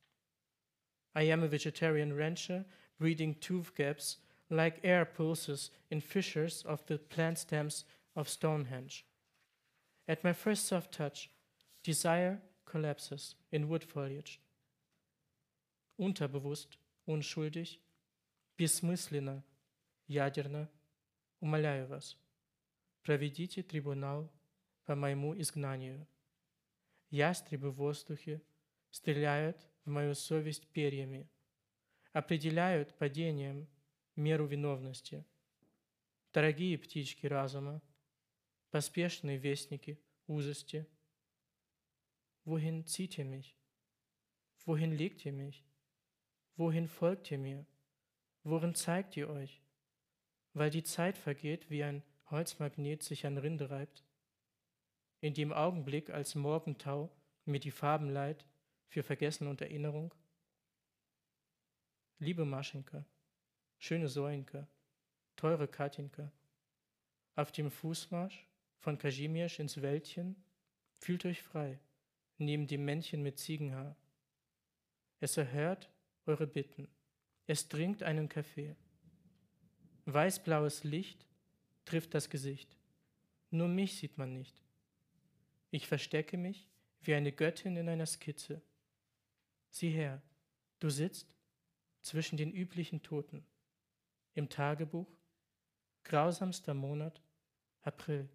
I 1.14 1.22
am 1.22 1.42
a 1.42 1.48
vegetarian 1.48 2.14
rancher 2.14 2.64
breeding 2.98 3.34
tooth 3.34 3.74
gaps 3.74 4.16
like 4.50 4.80
air 4.82 5.04
pulses 5.04 5.70
in 5.90 6.00
fissures 6.00 6.64
of 6.66 6.84
the 6.86 6.98
plant 6.98 7.38
stems 7.38 7.84
of 8.16 8.28
Stonehenge. 8.28 9.04
At 10.06 10.24
my 10.24 10.32
first 10.32 10.66
soft 10.66 10.92
touch, 10.92 11.30
desire 11.82 12.40
collapses 12.64 13.34
in 13.52 13.68
wood 13.68 13.84
foliage. 13.84 14.40
Unterbewusst, 16.00 16.76
unschuldig, 17.09 17.76
бессмысленно, 18.59 19.44
ядерно, 20.06 20.70
умоляю 21.40 21.86
вас, 21.86 22.18
проведите 23.02 23.62
трибунал 23.62 24.30
по 24.84 24.94
моему 24.94 25.38
изгнанию. 25.40 26.06
Ястребы 27.09 27.70
в 27.70 27.76
воздухе 27.76 28.42
стреляют 28.90 29.66
в 29.84 29.90
мою 29.90 30.14
совесть 30.14 30.66
перьями, 30.68 31.30
определяют 32.12 32.94
падением 32.98 33.66
меру 34.16 34.46
виновности. 34.46 35.24
Дорогие 36.34 36.76
птички 36.76 37.24
разума, 37.26 37.80
поспешные 38.70 39.38
вестники 39.38 39.98
узости– 40.26 40.86
Wohin 42.48 42.86
zieht 42.86 43.18
ihr 43.18 43.26
mich? 43.26 43.54
Wohin 44.64 44.96
legt 44.96 45.26
ihr 45.26 45.32
mich? 45.32 45.66
Wohin 46.56 46.88
folgt 46.88 47.30
ihr 47.30 47.36
mir? 47.36 47.66
Worin 48.49 48.74
zeigt 48.74 49.14
ihr 49.18 49.28
euch? 49.28 49.61
Weil 50.55 50.70
die 50.70 50.82
Zeit 50.82 51.18
vergeht, 51.18 51.68
wie 51.68 51.84
ein 51.84 52.03
Holzmagnet 52.30 53.03
sich 53.03 53.26
an 53.26 53.36
Rinde 53.36 53.68
reibt, 53.68 54.03
in 55.20 55.34
dem 55.34 55.53
Augenblick 55.53 56.09
als 56.09 56.34
Morgentau 56.34 57.11
mir 57.44 57.61
die 57.61 57.70
Farben 57.70 58.09
leiht 58.09 58.46
für 58.86 59.03
Vergessen 59.03 59.49
und 59.49 59.61
Erinnerung? 59.61 60.14
Liebe 62.20 62.46
Maschenka, 62.46 63.05
schöne 63.76 64.09
Soinka, 64.09 64.66
teure 65.36 65.68
Katinka, 65.68 66.32
auf 67.34 67.53
dem 67.53 67.70
Fußmarsch 67.70 68.49
von 68.78 68.96
Kajimirsch 68.96 69.59
ins 69.59 69.82
Wäldchen, 69.82 70.42
fühlt 70.96 71.26
euch 71.26 71.42
frei 71.42 71.78
neben 72.38 72.66
dem 72.66 72.86
Männchen 72.86 73.22
mit 73.22 73.38
Ziegenhaar. 73.38 73.94
Es 75.20 75.36
erhört 75.36 75.90
eure 76.24 76.46
Bitten. 76.46 76.88
Es 77.49 77.66
trinkt 77.66 78.03
einen 78.03 78.28
Kaffee. 78.28 78.76
Weißblaues 80.05 80.84
Licht 80.84 81.26
trifft 81.86 82.12
das 82.12 82.28
Gesicht. 82.28 82.76
Nur 83.51 83.68
mich 83.68 83.96
sieht 83.96 84.18
man 84.18 84.34
nicht. 84.34 84.62
Ich 85.70 85.86
verstecke 85.86 86.36
mich 86.36 86.68
wie 87.01 87.14
eine 87.14 87.32
Göttin 87.32 87.76
in 87.76 87.88
einer 87.88 88.05
Skizze. 88.05 88.61
Sieh 89.70 89.88
her, 89.90 90.20
du 90.78 90.90
sitzt 90.90 91.34
zwischen 92.03 92.36
den 92.36 92.53
üblichen 92.53 93.03
Toten. 93.03 93.46
Im 94.34 94.51
Tagebuch, 94.51 95.09
grausamster 96.05 96.74
Monat, 96.74 97.22
April. 97.80 98.28